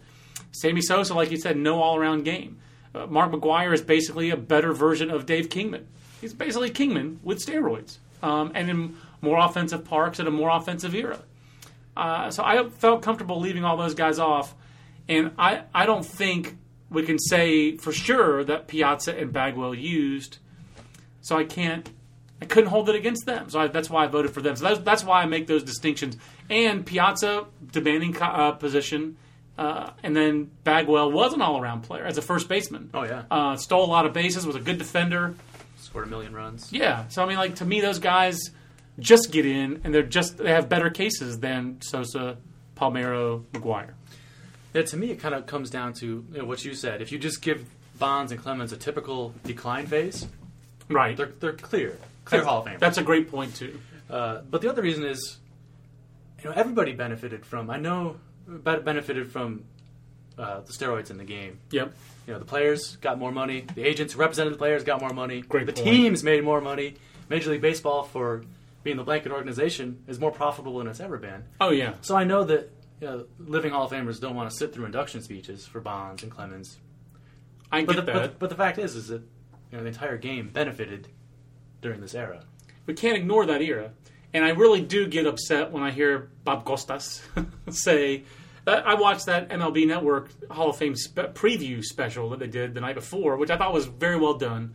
Sammy 0.52 0.82
Sosa, 0.82 1.14
like 1.14 1.32
you 1.32 1.38
said, 1.38 1.58
no 1.58 1.82
all-around 1.82 2.24
game. 2.24 2.60
Uh, 2.94 3.06
Mark 3.08 3.32
McGwire 3.32 3.74
is 3.74 3.82
basically 3.82 4.30
a 4.30 4.38
better 4.38 4.74
version 4.74 5.10
of 5.10 5.26
Dave 5.26 5.50
Kingman. 5.50 5.88
He's 6.20 6.34
basically 6.34 6.70
Kingman 6.70 7.20
with 7.24 7.40
steroids, 7.40 7.98
um, 8.22 8.52
and 8.54 8.70
in 8.70 8.98
more 9.22 9.38
offensive 9.38 9.86
parks 9.86 10.20
at 10.20 10.28
a 10.28 10.32
more 10.32 10.50
offensive 10.50 10.94
era. 10.94 11.20
Uh, 11.96 12.30
so 12.32 12.44
I 12.44 12.70
felt 12.70 13.02
comfortable 13.02 13.40
leaving 13.40 13.64
all 13.64 13.78
those 13.78 13.94
guys 13.94 14.20
off, 14.20 14.56
and 15.08 15.32
I, 15.38 15.64
I 15.74 15.86
don't 15.86 16.06
think 16.06 16.58
we 16.90 17.04
can 17.04 17.20
say 17.20 17.78
for 17.78 17.92
sure 17.92 18.44
that 18.44 18.68
Piazza 18.68 19.18
and 19.18 19.32
Bagwell 19.32 19.76
used. 19.76 20.38
So 21.22 21.38
I 21.38 21.44
can't, 21.44 21.90
I 22.42 22.46
couldn't 22.46 22.70
hold 22.70 22.88
it 22.90 22.96
against 22.96 23.26
them. 23.26 23.50
So 23.50 23.60
I, 23.60 23.68
that's 23.68 23.90
why 23.90 24.04
I 24.04 24.08
voted 24.08 24.32
for 24.32 24.42
them. 24.42 24.56
So 24.56 24.64
that's, 24.66 24.80
that's 24.82 25.04
why 25.04 25.22
I 25.22 25.26
make 25.26 25.48
those 25.48 25.64
distinctions. 25.64 26.18
And 26.50 26.86
Piazza 26.86 27.46
demanding 27.72 28.14
co- 28.14 28.26
uh, 28.26 28.52
position, 28.52 29.18
uh, 29.58 29.92
and 30.04 30.16
then 30.16 30.52
Bagwell 30.64 31.12
was 31.12 31.34
an 31.34 31.42
all-around 31.42 31.82
player 31.82 32.06
as 32.06 32.18
a 32.18 32.22
first 32.22 32.48
baseman. 32.48 32.92
Oh 32.94 33.04
yeah, 33.04 33.24
Uh, 33.32 33.56
stole 33.58 33.84
a 33.86 33.90
lot 33.90 34.06
of 34.06 34.14
bases, 34.14 34.46
was 34.46 34.56
a 34.56 34.60
good 34.60 34.78
defender. 34.78 35.34
scored 35.78 36.06
a 36.06 36.10
million 36.10 36.34
runs. 36.34 36.72
Yeah, 36.72 37.08
so 37.08 37.24
I 37.24 37.26
mean, 37.28 37.38
like 37.38 37.56
to 37.56 37.66
me, 37.66 37.82
those 37.82 37.98
guys 38.00 38.40
just 39.00 39.32
get 39.32 39.46
in, 39.48 39.82
and 39.84 39.94
they're 39.94 40.04
just 40.04 40.38
they 40.38 40.52
have 40.52 40.70
better 40.70 40.90
cases 40.92 41.40
than 41.40 41.82
Sosa, 41.82 42.38
Palmeiro, 42.76 43.44
McGwire. 43.54 43.94
Yeah, 44.74 44.84
to 44.84 44.98
me, 44.98 45.10
it 45.10 45.16
kind 45.20 45.34
of 45.34 45.48
comes 45.48 45.70
down 45.72 45.94
to 45.94 46.06
you 46.32 46.38
know, 46.38 46.46
what 46.46 46.64
you 46.64 46.76
said. 46.76 47.02
If 47.02 47.12
you 47.12 47.18
just 47.18 47.42
give 47.42 47.66
Bonds 47.98 48.32
and 48.32 48.40
Clemens 48.40 48.72
a 48.74 48.78
typical 48.78 49.34
decline 49.44 49.88
phase, 49.88 50.28
Right. 50.90 51.18
they're 51.18 51.32
they're 51.40 51.54
clear, 51.54 51.98
clear 52.28 52.44
Hall 52.44 52.60
of 52.60 52.66
Fame. 52.66 52.78
That's 52.80 52.98
a 52.98 53.04
great 53.04 53.30
point 53.30 53.56
too. 53.56 53.80
Uh, 54.10 54.42
but 54.50 54.62
the 54.62 54.70
other 54.70 54.82
reason 54.82 55.04
is, 55.06 55.38
you 56.44 56.50
know, 56.50 56.56
everybody 56.56 56.94
benefited 56.94 57.46
from. 57.46 57.70
I 57.70 57.78
know 57.78 58.18
be- 58.48 58.78
benefited 58.80 59.32
from 59.32 59.64
uh, 60.38 60.62
the 60.62 60.72
steroids 60.74 61.10
in 61.12 61.18
the 61.18 61.24
game. 61.26 61.60
Yep. 61.72 61.94
You 62.28 62.34
know, 62.34 62.40
the 62.40 62.46
players 62.46 62.98
got 62.98 63.18
more 63.18 63.32
money. 63.32 63.66
The 63.76 63.86
agents 63.86 64.14
who 64.14 64.20
represented 64.20 64.54
the 64.54 64.58
players 64.58 64.84
got 64.84 65.02
more 65.02 65.14
money. 65.14 65.42
Great 65.42 65.66
the 65.66 65.74
point. 65.74 65.86
teams 65.86 66.24
made 66.24 66.44
more 66.44 66.62
money. 66.62 66.96
Major 67.30 67.52
League 67.52 67.62
Baseball, 67.62 68.04
for 68.04 68.44
being 68.84 68.98
the 68.98 69.04
blanket 69.04 69.32
organization, 69.32 70.04
is 70.08 70.20
more 70.20 70.32
profitable 70.32 70.78
than 70.78 70.88
it's 70.88 71.00
ever 71.00 71.18
been. 71.18 71.44
Oh 71.60 71.72
yeah. 71.72 71.94
So 72.02 72.16
I 72.16 72.24
know 72.24 72.44
that 72.46 72.72
you 73.02 73.08
know, 73.08 73.26
living 73.40 73.72
Hall 73.72 73.86
of 73.86 73.92
Famers 73.92 74.20
don't 74.20 74.36
want 74.36 74.50
to 74.50 74.56
sit 74.56 74.74
through 74.74 74.86
induction 74.86 75.22
speeches 75.22 75.66
for 75.66 75.82
Bonds 75.82 76.24
and 76.24 76.32
Clemens. 76.32 76.78
I 77.72 77.84
But 77.84 77.96
get 77.98 78.06
the, 78.06 78.12
that. 78.14 78.22
but, 78.22 78.40
but 78.40 78.50
the 78.50 78.56
fact 78.56 78.78
is, 78.80 78.96
is 78.96 79.08
that 79.10 79.22
you 79.72 79.78
know 79.78 79.82
the 79.84 79.90
entire 79.90 80.18
game 80.18 80.50
benefited 80.50 81.08
during 81.82 82.02
this 82.02 82.16
era. 82.16 82.44
we 82.86 82.94
can't 82.94 83.18
ignore 83.18 83.46
that 83.46 83.62
era. 83.62 83.92
And 84.34 84.44
I 84.44 84.50
really 84.50 84.82
do 84.82 85.08
get 85.08 85.26
upset 85.26 85.72
when 85.72 85.84
I 85.84 85.92
hear 85.92 86.30
Bob 86.44 86.66
Costas 86.66 87.22
say. 87.70 88.24
I 88.68 88.96
watched 88.96 89.28
that 89.28 89.48
MLB 89.48 89.88
Network 89.88 90.30
Hall 90.52 90.70
of 90.70 90.76
Fame 90.76 90.94
spe- 90.98 91.34
preview 91.34 91.82
special 91.82 92.30
that 92.32 92.40
they 92.40 92.48
did 92.48 92.74
the 92.74 92.82
night 92.82 92.96
before, 92.96 93.38
which 93.38 93.50
I 93.50 93.58
thought 93.58 93.74
was 93.74 93.86
very 93.86 94.18
well 94.20 94.34
done, 94.34 94.74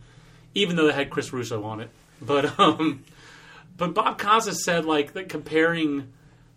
even 0.55 0.75
though 0.75 0.87
they 0.87 0.93
had 0.93 1.11
Chris 1.11 1.31
Russo 1.31 1.63
on 1.63 1.79
it. 1.79 1.89
But 2.21 2.57
um, 2.59 3.03
but 3.77 3.93
Bob 3.93 4.17
Costas 4.17 4.63
said 4.63 4.85
like 4.85 5.13
that 5.13 5.27
comparing 5.29 6.11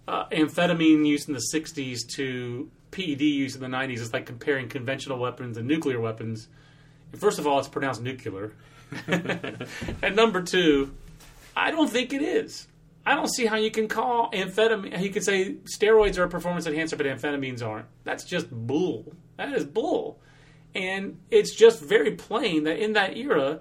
uh, 0.09 0.27
amphetamine 0.29 1.05
use 1.07 1.27
in 1.27 1.35
the 1.35 1.43
'60s 1.53 2.07
to 2.15 2.71
PED 2.93 3.21
use 3.21 3.55
in 3.57 3.61
the 3.61 3.67
'90s 3.67 3.99
is 3.99 4.13
like 4.13 4.25
comparing 4.27 4.69
conventional 4.69 5.19
weapons 5.19 5.57
and 5.59 5.67
nuclear 5.69 6.01
weapons. 6.01 6.49
First 7.15 7.39
of 7.39 7.47
all, 7.47 7.59
it's 7.59 7.69
pronounced 7.69 8.01
nuclear, 8.01 8.53
and 9.07 10.17
number 10.17 10.43
two, 10.43 10.95
I 11.57 11.71
don't 11.71 11.91
think 11.91 12.13
it 12.13 12.23
is. 12.23 12.67
I 13.05 13.15
don't 13.15 13.33
see 13.33 13.47
how 13.47 13.57
you 13.57 13.71
can 13.71 13.87
call 13.87 14.31
amphetamine. 14.33 15.01
You 15.01 15.11
could 15.11 15.25
say 15.25 15.55
steroids 15.79 16.19
are 16.19 16.25
a 16.25 16.29
performance 16.29 16.67
enhancer, 16.67 16.97
but 16.97 17.07
amphetamines 17.07 17.65
aren't. 17.65 17.87
That's 18.03 18.25
just 18.25 18.51
bull. 18.51 19.15
That 19.37 19.53
is 19.53 19.65
bull. 19.65 20.19
And 20.75 21.21
it's 21.31 21.55
just 21.55 21.81
very 21.81 22.13
plain 22.13 22.65
that 22.65 22.79
in 22.79 22.95
that 22.95 23.17
era, 23.17 23.61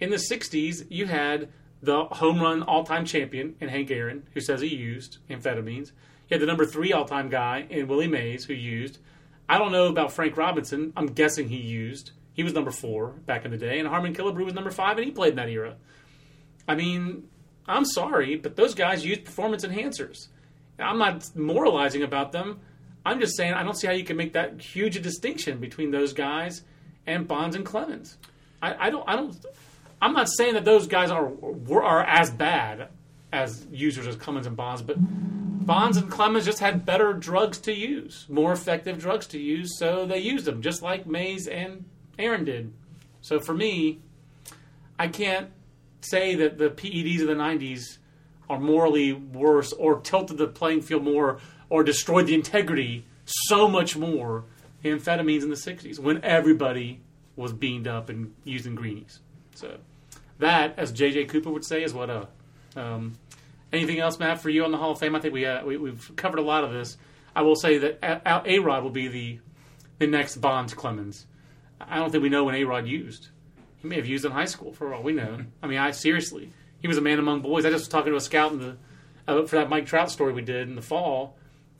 in 0.00 0.10
the 0.10 0.16
'60s, 0.16 0.86
you 0.88 1.06
had 1.06 1.50
the 1.82 2.04
home 2.06 2.40
run 2.40 2.62
all-time 2.62 3.04
champion 3.04 3.54
in 3.60 3.68
Hank 3.68 3.90
Aaron, 3.90 4.26
who 4.34 4.40
says 4.40 4.60
he 4.60 4.74
used 4.74 5.18
amphetamines. 5.28 5.92
You 6.28 6.34
had 6.34 6.40
the 6.40 6.46
number 6.46 6.66
three 6.66 6.92
all-time 6.92 7.28
guy 7.28 7.66
in 7.68 7.86
Willie 7.86 8.08
Mays, 8.08 8.44
who 8.44 8.54
used. 8.54 8.98
I 9.48 9.58
don't 9.58 9.72
know 9.72 9.86
about 9.86 10.12
Frank 10.12 10.36
Robinson. 10.36 10.92
I'm 10.96 11.06
guessing 11.06 11.48
he 11.48 11.56
used. 11.56 12.12
He 12.40 12.44
was 12.44 12.54
number 12.54 12.70
four 12.70 13.08
back 13.26 13.44
in 13.44 13.50
the 13.50 13.58
day, 13.58 13.80
and 13.80 13.86
Harmon 13.86 14.14
Killebrew 14.14 14.46
was 14.46 14.54
number 14.54 14.70
five, 14.70 14.96
and 14.96 15.04
he 15.04 15.10
played 15.10 15.32
in 15.32 15.36
that 15.36 15.50
era. 15.50 15.76
I 16.66 16.74
mean, 16.74 17.28
I'm 17.66 17.84
sorry, 17.84 18.36
but 18.36 18.56
those 18.56 18.74
guys 18.74 19.04
used 19.04 19.26
performance 19.26 19.62
enhancers. 19.62 20.28
I'm 20.78 20.96
not 20.96 21.36
moralizing 21.36 22.02
about 22.02 22.32
them. 22.32 22.60
I'm 23.04 23.20
just 23.20 23.36
saying 23.36 23.52
I 23.52 23.62
don't 23.62 23.76
see 23.76 23.86
how 23.86 23.92
you 23.92 24.04
can 24.04 24.16
make 24.16 24.32
that 24.32 24.58
huge 24.58 24.96
a 24.96 25.00
distinction 25.00 25.58
between 25.58 25.90
those 25.90 26.14
guys 26.14 26.62
and 27.06 27.28
Bonds 27.28 27.56
and 27.56 27.66
Clemens. 27.66 28.16
I, 28.62 28.86
I 28.86 28.88
don't. 28.88 29.06
I 29.06 29.16
don't. 29.16 29.36
I'm 30.00 30.14
not 30.14 30.30
saying 30.30 30.54
that 30.54 30.64
those 30.64 30.86
guys 30.86 31.10
are 31.10 31.30
are 31.74 32.02
as 32.04 32.30
bad 32.30 32.88
as 33.34 33.66
users 33.70 34.06
as 34.06 34.16
Clemens 34.16 34.46
and 34.46 34.56
Bonds, 34.56 34.80
but 34.80 34.96
Bonds 34.98 35.98
and 35.98 36.10
Clemens 36.10 36.46
just 36.46 36.60
had 36.60 36.86
better 36.86 37.12
drugs 37.12 37.58
to 37.58 37.74
use, 37.74 38.24
more 38.30 38.54
effective 38.54 38.98
drugs 38.98 39.26
to 39.26 39.38
use, 39.38 39.76
so 39.78 40.06
they 40.06 40.20
used 40.20 40.46
them 40.46 40.62
just 40.62 40.80
like 40.80 41.06
Mays 41.06 41.46
and 41.46 41.84
Aaron 42.20 42.44
did. 42.44 42.72
So 43.20 43.40
for 43.40 43.54
me, 43.54 44.00
I 44.98 45.08
can't 45.08 45.50
say 46.00 46.34
that 46.36 46.58
the 46.58 46.70
PEDs 46.70 47.22
of 47.22 47.26
the 47.28 47.34
90s 47.34 47.98
are 48.48 48.58
morally 48.58 49.12
worse 49.12 49.72
or 49.72 50.00
tilted 50.00 50.38
the 50.38 50.46
playing 50.46 50.82
field 50.82 51.04
more 51.04 51.38
or 51.68 51.84
destroyed 51.84 52.26
the 52.26 52.34
integrity 52.34 53.04
so 53.24 53.68
much 53.68 53.96
more 53.96 54.44
than 54.82 54.98
amphetamines 54.98 55.42
in 55.42 55.50
the 55.50 55.56
60s 55.56 55.98
when 55.98 56.22
everybody 56.24 57.00
was 57.36 57.52
beamed 57.52 57.86
up 57.86 58.08
and 58.08 58.34
using 58.44 58.74
greenies. 58.74 59.20
So 59.54 59.78
that, 60.38 60.78
as 60.78 60.90
J.J. 60.92 61.26
Cooper 61.26 61.50
would 61.50 61.64
say, 61.64 61.82
is 61.82 61.94
what 61.94 62.10
uh 62.10 62.26
Um, 62.76 63.18
anything 63.72 63.98
else, 63.98 64.18
Matt, 64.18 64.40
for 64.40 64.48
you 64.48 64.64
on 64.64 64.70
the 64.70 64.78
Hall 64.78 64.92
of 64.92 64.98
Fame? 64.98 65.14
I 65.14 65.20
think 65.20 65.34
we, 65.34 65.44
uh, 65.44 65.64
we 65.64 65.76
we've 65.76 66.10
covered 66.16 66.38
a 66.38 66.42
lot 66.42 66.64
of 66.64 66.72
this. 66.72 66.96
I 67.34 67.42
will 67.42 67.56
say 67.56 67.78
that 67.78 68.22
A 68.46 68.58
Rod 68.58 68.82
will 68.82 68.90
be 68.90 69.08
the 69.08 69.38
the 69.98 70.06
next 70.06 70.36
Bonds 70.36 70.72
Clemens. 70.72 71.26
I 71.80 71.96
don't 71.96 72.10
think 72.10 72.22
we 72.22 72.28
know 72.28 72.44
when 72.44 72.54
A 72.54 72.64
Rod 72.64 72.86
used. 72.86 73.28
He 73.78 73.88
may 73.88 73.96
have 73.96 74.06
used 74.06 74.24
in 74.24 74.32
high 74.32 74.44
school 74.44 74.72
for 74.72 74.92
all 74.92 75.02
we 75.02 75.12
know. 75.12 75.38
I 75.62 75.66
mean, 75.66 75.78
I 75.78 75.90
seriously, 75.92 76.50
he 76.80 76.88
was 76.88 76.98
a 76.98 77.00
man 77.00 77.18
among 77.18 77.40
boys. 77.40 77.64
I 77.64 77.70
just 77.70 77.82
was 77.82 77.88
talking 77.88 78.12
to 78.12 78.16
a 78.16 78.20
scout 78.20 78.52
in 78.52 78.58
the 78.60 78.76
uh, 79.26 79.46
for 79.46 79.56
that 79.56 79.68
Mike 79.68 79.86
Trout 79.86 80.10
story 80.10 80.32
we 80.32 80.42
did 80.42 80.68
in 80.68 80.74
the 80.74 80.82
fall, 80.82 81.36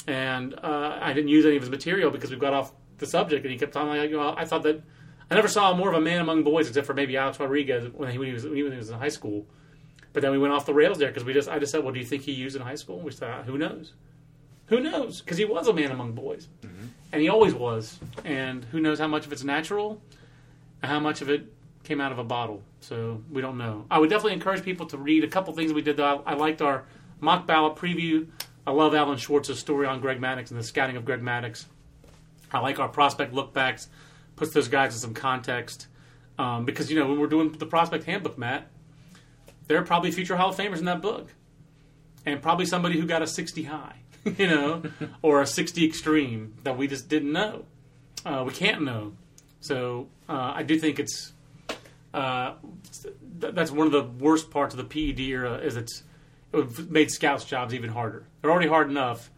and 0.06 0.54
uh, 0.54 0.98
I 1.00 1.12
didn't 1.12 1.28
use 1.28 1.44
any 1.44 1.56
of 1.56 1.62
his 1.62 1.70
material 1.70 2.10
because 2.10 2.30
we 2.30 2.36
got 2.36 2.52
off 2.54 2.72
the 2.98 3.06
subject, 3.06 3.44
and 3.44 3.52
he 3.52 3.58
kept 3.58 3.72
talking 3.72 3.88
like, 3.88 4.10
you 4.10 4.16
know, 4.16 4.34
I 4.36 4.44
thought 4.44 4.62
that 4.62 4.82
I 5.30 5.34
never 5.34 5.48
saw 5.48 5.74
more 5.74 5.90
of 5.90 5.94
a 5.94 6.00
man 6.00 6.20
among 6.20 6.42
boys 6.42 6.68
except 6.68 6.86
for 6.86 6.94
maybe 6.94 7.16
Alex 7.16 7.38
Rodriguez 7.38 7.88
when 7.92 8.10
he, 8.10 8.18
when 8.18 8.28
he 8.28 8.34
was 8.34 8.44
when 8.44 8.56
he 8.56 8.62
was 8.62 8.90
in 8.90 8.98
high 8.98 9.08
school. 9.08 9.46
But 10.12 10.22
then 10.22 10.32
we 10.32 10.38
went 10.38 10.52
off 10.52 10.66
the 10.66 10.74
rails 10.74 10.98
there 10.98 11.08
because 11.08 11.24
we 11.24 11.32
just 11.32 11.48
I 11.48 11.58
just 11.58 11.70
said, 11.70 11.84
well, 11.84 11.92
do 11.92 12.00
you 12.00 12.06
think 12.06 12.22
he 12.22 12.32
used 12.32 12.56
in 12.56 12.62
high 12.62 12.74
school? 12.74 12.96
And 12.96 13.04
we 13.04 13.12
said, 13.12 13.44
who 13.44 13.56
knows? 13.58 13.92
Who 14.66 14.80
knows? 14.80 15.20
Because 15.20 15.38
he 15.38 15.44
was 15.44 15.66
a 15.68 15.72
man 15.72 15.90
among 15.90 16.12
boys, 16.12 16.48
and 17.12 17.22
he 17.22 17.28
always 17.28 17.54
was. 17.54 17.98
And 18.24 18.64
who 18.66 18.80
knows 18.80 18.98
how 18.98 19.08
much 19.08 19.26
of 19.26 19.32
it's 19.32 19.44
natural, 19.44 20.00
and 20.82 20.90
how 20.90 21.00
much 21.00 21.22
of 21.22 21.30
it 21.30 21.52
came 21.84 22.00
out 22.00 22.12
of 22.12 22.18
a 22.18 22.24
bottle. 22.24 22.62
So 22.80 23.22
we 23.30 23.40
don't 23.40 23.58
know. 23.58 23.86
I 23.90 23.98
would 23.98 24.10
definitely 24.10 24.34
encourage 24.34 24.62
people 24.62 24.86
to 24.86 24.98
read 24.98 25.24
a 25.24 25.28
couple 25.28 25.52
things 25.54 25.72
we 25.72 25.82
did. 25.82 25.96
Though 25.96 26.22
I, 26.26 26.32
I 26.32 26.34
liked 26.34 26.62
our 26.62 26.84
mock 27.20 27.46
ballot 27.46 27.76
preview. 27.76 28.28
I 28.66 28.72
love 28.72 28.94
Alan 28.94 29.16
Schwarz's 29.16 29.58
story 29.58 29.86
on 29.86 30.00
Greg 30.00 30.20
Maddux 30.20 30.50
and 30.50 30.58
the 30.58 30.64
scouting 30.64 30.96
of 30.96 31.04
Greg 31.04 31.20
Maddux. 31.22 31.64
I 32.52 32.58
like 32.60 32.78
our 32.78 32.88
prospect 32.88 33.32
lookbacks, 33.32 33.86
puts 34.36 34.52
those 34.52 34.68
guys 34.68 34.94
in 34.94 35.00
some 35.00 35.14
context. 35.14 35.86
Um, 36.38 36.64
because 36.64 36.90
you 36.90 36.98
know 36.98 37.06
when 37.06 37.18
we're 37.18 37.26
doing 37.26 37.52
the 37.52 37.66
prospect 37.66 38.04
handbook, 38.04 38.38
Matt, 38.38 38.68
there 39.66 39.78
are 39.78 39.84
probably 39.84 40.10
future 40.10 40.36
Hall 40.36 40.50
of 40.50 40.56
Famers 40.56 40.78
in 40.78 40.86
that 40.86 41.02
book, 41.02 41.28
and 42.24 42.40
probably 42.40 42.64
somebody 42.64 42.98
who 42.98 43.06
got 43.06 43.22
a 43.22 43.26
60 43.26 43.62
high, 43.64 43.96
you 44.36 44.46
know, 44.46 44.82
or 45.22 45.40
a 45.40 45.46
60 45.46 45.84
extreme 45.84 46.54
that 46.64 46.76
we 46.76 46.86
just 46.86 47.08
didn't 47.08 47.32
know. 47.32 47.64
Uh, 48.24 48.44
we 48.46 48.52
can't 48.52 48.82
know. 48.82 49.12
So 49.60 50.08
uh, 50.28 50.52
I 50.54 50.62
do 50.62 50.78
think 50.78 50.98
it's 50.98 51.32
uh, 52.12 52.54
th- 53.40 53.54
that's 53.54 53.70
one 53.70 53.86
of 53.86 53.92
the 53.92 54.02
worst 54.02 54.50
parts 54.50 54.74
of 54.74 54.78
the 54.78 54.84
PED 54.84 55.20
era 55.20 55.58
is 55.58 55.76
it's 55.76 56.02
it 56.52 56.90
made 56.90 57.10
scouts' 57.10 57.44
jobs 57.44 57.74
even 57.74 57.90
harder. 57.90 58.26
They're 58.40 58.50
already 58.50 58.68
hard 58.68 58.90
enough, 58.90 59.30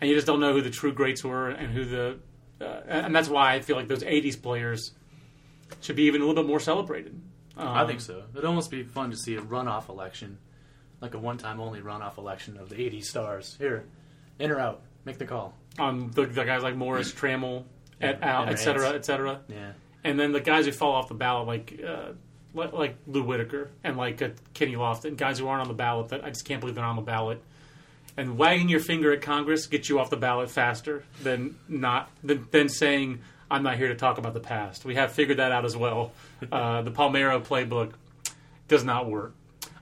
and 0.00 0.08
you 0.08 0.14
just 0.14 0.26
don't 0.26 0.40
know 0.40 0.52
who 0.52 0.62
the 0.62 0.70
true 0.70 0.92
greats 0.92 1.24
were 1.24 1.48
and 1.48 1.72
who 1.72 1.84
the, 1.84 2.18
uh, 2.60 2.80
and 2.86 3.14
that's 3.14 3.28
why 3.28 3.54
I 3.54 3.60
feel 3.60 3.76
like 3.76 3.88
those 3.88 4.04
'80s 4.04 4.40
players 4.40 4.92
should 5.80 5.96
be 5.96 6.04
even 6.04 6.20
a 6.20 6.26
little 6.26 6.42
bit 6.42 6.48
more 6.48 6.60
celebrated. 6.60 7.20
Um, 7.56 7.68
I 7.68 7.86
think 7.86 8.00
so. 8.00 8.22
It'd 8.32 8.44
almost 8.44 8.70
be 8.70 8.82
fun 8.84 9.10
to 9.10 9.16
see 9.16 9.34
a 9.34 9.40
runoff 9.40 9.88
election, 9.88 10.38
like 11.00 11.14
a 11.14 11.18
one-time 11.18 11.60
only 11.60 11.80
runoff 11.80 12.18
election 12.18 12.56
of 12.56 12.68
the 12.68 12.76
'80s 12.76 13.04
stars. 13.04 13.56
Here, 13.58 13.84
in 14.38 14.50
or 14.50 14.58
out, 14.60 14.82
make 15.04 15.18
the 15.18 15.26
call. 15.26 15.54
Um, 15.78 16.10
the, 16.14 16.26
the 16.26 16.44
guys 16.44 16.62
like 16.62 16.76
Morris, 16.76 17.12
Trammell, 17.12 17.64
et 18.00 18.22
al, 18.22 18.48
et 18.48 18.56
cetera, 18.56 18.90
et 18.90 19.04
cetera. 19.04 19.40
Yeah, 19.48 19.72
And 20.04 20.18
then 20.18 20.32
the 20.32 20.40
guys 20.40 20.66
who 20.66 20.72
fall 20.72 20.92
off 20.92 21.08
the 21.08 21.14
ballot, 21.14 21.46
like 21.46 21.80
uh, 21.86 22.12
li- 22.54 22.68
like 22.72 22.96
Lou 23.06 23.22
Whitaker 23.22 23.70
and 23.84 23.96
like 23.96 24.20
uh, 24.20 24.30
Kenny 24.54 24.74
Lofton, 24.74 25.16
guys 25.16 25.38
who 25.38 25.48
aren't 25.48 25.62
on 25.62 25.68
the 25.68 25.74
ballot 25.74 26.08
that 26.10 26.24
I 26.24 26.28
just 26.28 26.44
can't 26.44 26.60
believe 26.60 26.74
they're 26.74 26.84
on 26.84 26.96
the 26.96 27.02
ballot. 27.02 27.42
And 28.16 28.36
wagging 28.36 28.68
your 28.68 28.80
finger 28.80 29.12
at 29.12 29.22
Congress 29.22 29.66
gets 29.66 29.88
you 29.88 29.98
off 29.98 30.10
the 30.10 30.18
ballot 30.18 30.50
faster 30.50 31.04
than 31.22 31.56
not 31.68 32.10
than, 32.22 32.46
than 32.50 32.68
saying 32.68 33.20
I'm 33.50 33.62
not 33.62 33.76
here 33.78 33.88
to 33.88 33.94
talk 33.94 34.18
about 34.18 34.34
the 34.34 34.40
past. 34.40 34.84
We 34.84 34.96
have 34.96 35.12
figured 35.12 35.38
that 35.38 35.50
out 35.52 35.64
as 35.64 35.76
well. 35.76 36.12
Uh, 36.50 36.82
the 36.82 36.90
Palmeiro 36.90 37.42
playbook 37.42 37.92
does 38.68 38.84
not 38.84 39.08
work. 39.08 39.34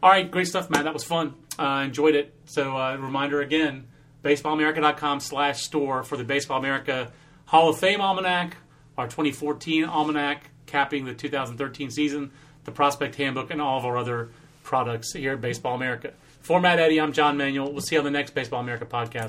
All 0.03 0.11
right, 0.11 0.31
great 0.31 0.47
stuff, 0.47 0.71
Matt. 0.71 0.85
That 0.85 0.93
was 0.95 1.05
fun. 1.05 1.35
Uh, 1.59 1.83
enjoyed 1.85 2.15
it. 2.15 2.33
So, 2.47 2.77
uh, 2.77 2.97
reminder 2.97 3.41
again: 3.41 3.89
baseballamerica.com/slash 4.23 5.62
store 5.62 6.03
for 6.03 6.16
the 6.16 6.25
Baseball 6.25 6.59
America 6.59 7.12
Hall 7.47 7.68
of 7.68 7.79
Fame 7.79 8.01
Almanac, 8.01 8.57
our 8.97 9.07
2014 9.07 9.85
Almanac 9.85 10.51
capping 10.66 11.05
the 11.05 11.14
2013 11.14 11.91
season, 11.91 12.31
the 12.64 12.71
Prospect 12.71 13.16
Handbook, 13.16 13.51
and 13.51 13.61
all 13.61 13.79
of 13.79 13.85
our 13.85 13.97
other 13.97 14.31
products 14.62 15.12
here 15.12 15.33
at 15.33 15.41
Baseball 15.41 15.75
America. 15.75 16.12
For 16.43 16.61
Matt 16.61 16.79
Eddy, 16.79 17.01
I'm 17.01 17.12
John 17.12 17.37
Manuel. 17.37 17.73
We'll 17.73 17.83
see 17.83 17.97
you 17.97 18.01
on 18.01 18.05
the 18.05 18.11
next 18.11 18.35
Baseball 18.35 18.61
America 18.61 18.87
podcast. 18.87 19.29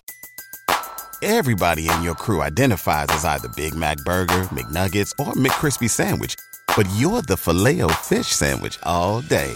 Everybody 1.23 1.87
in 1.87 2.01
your 2.01 2.15
crew 2.15 2.41
identifies 2.41 3.07
as 3.09 3.25
either 3.25 3.49
Big 3.55 3.75
Mac 3.75 3.97
Burger, 4.05 4.43
McNuggets, 4.45 5.13
or 5.19 5.33
McCrispy 5.33 5.89
Sandwich. 5.89 6.35
But 6.75 6.87
you're 6.95 7.21
the 7.21 7.37
filet 7.37 7.81
fish 8.03 8.27
Sandwich 8.27 8.79
all 8.83 9.21
day. 9.21 9.55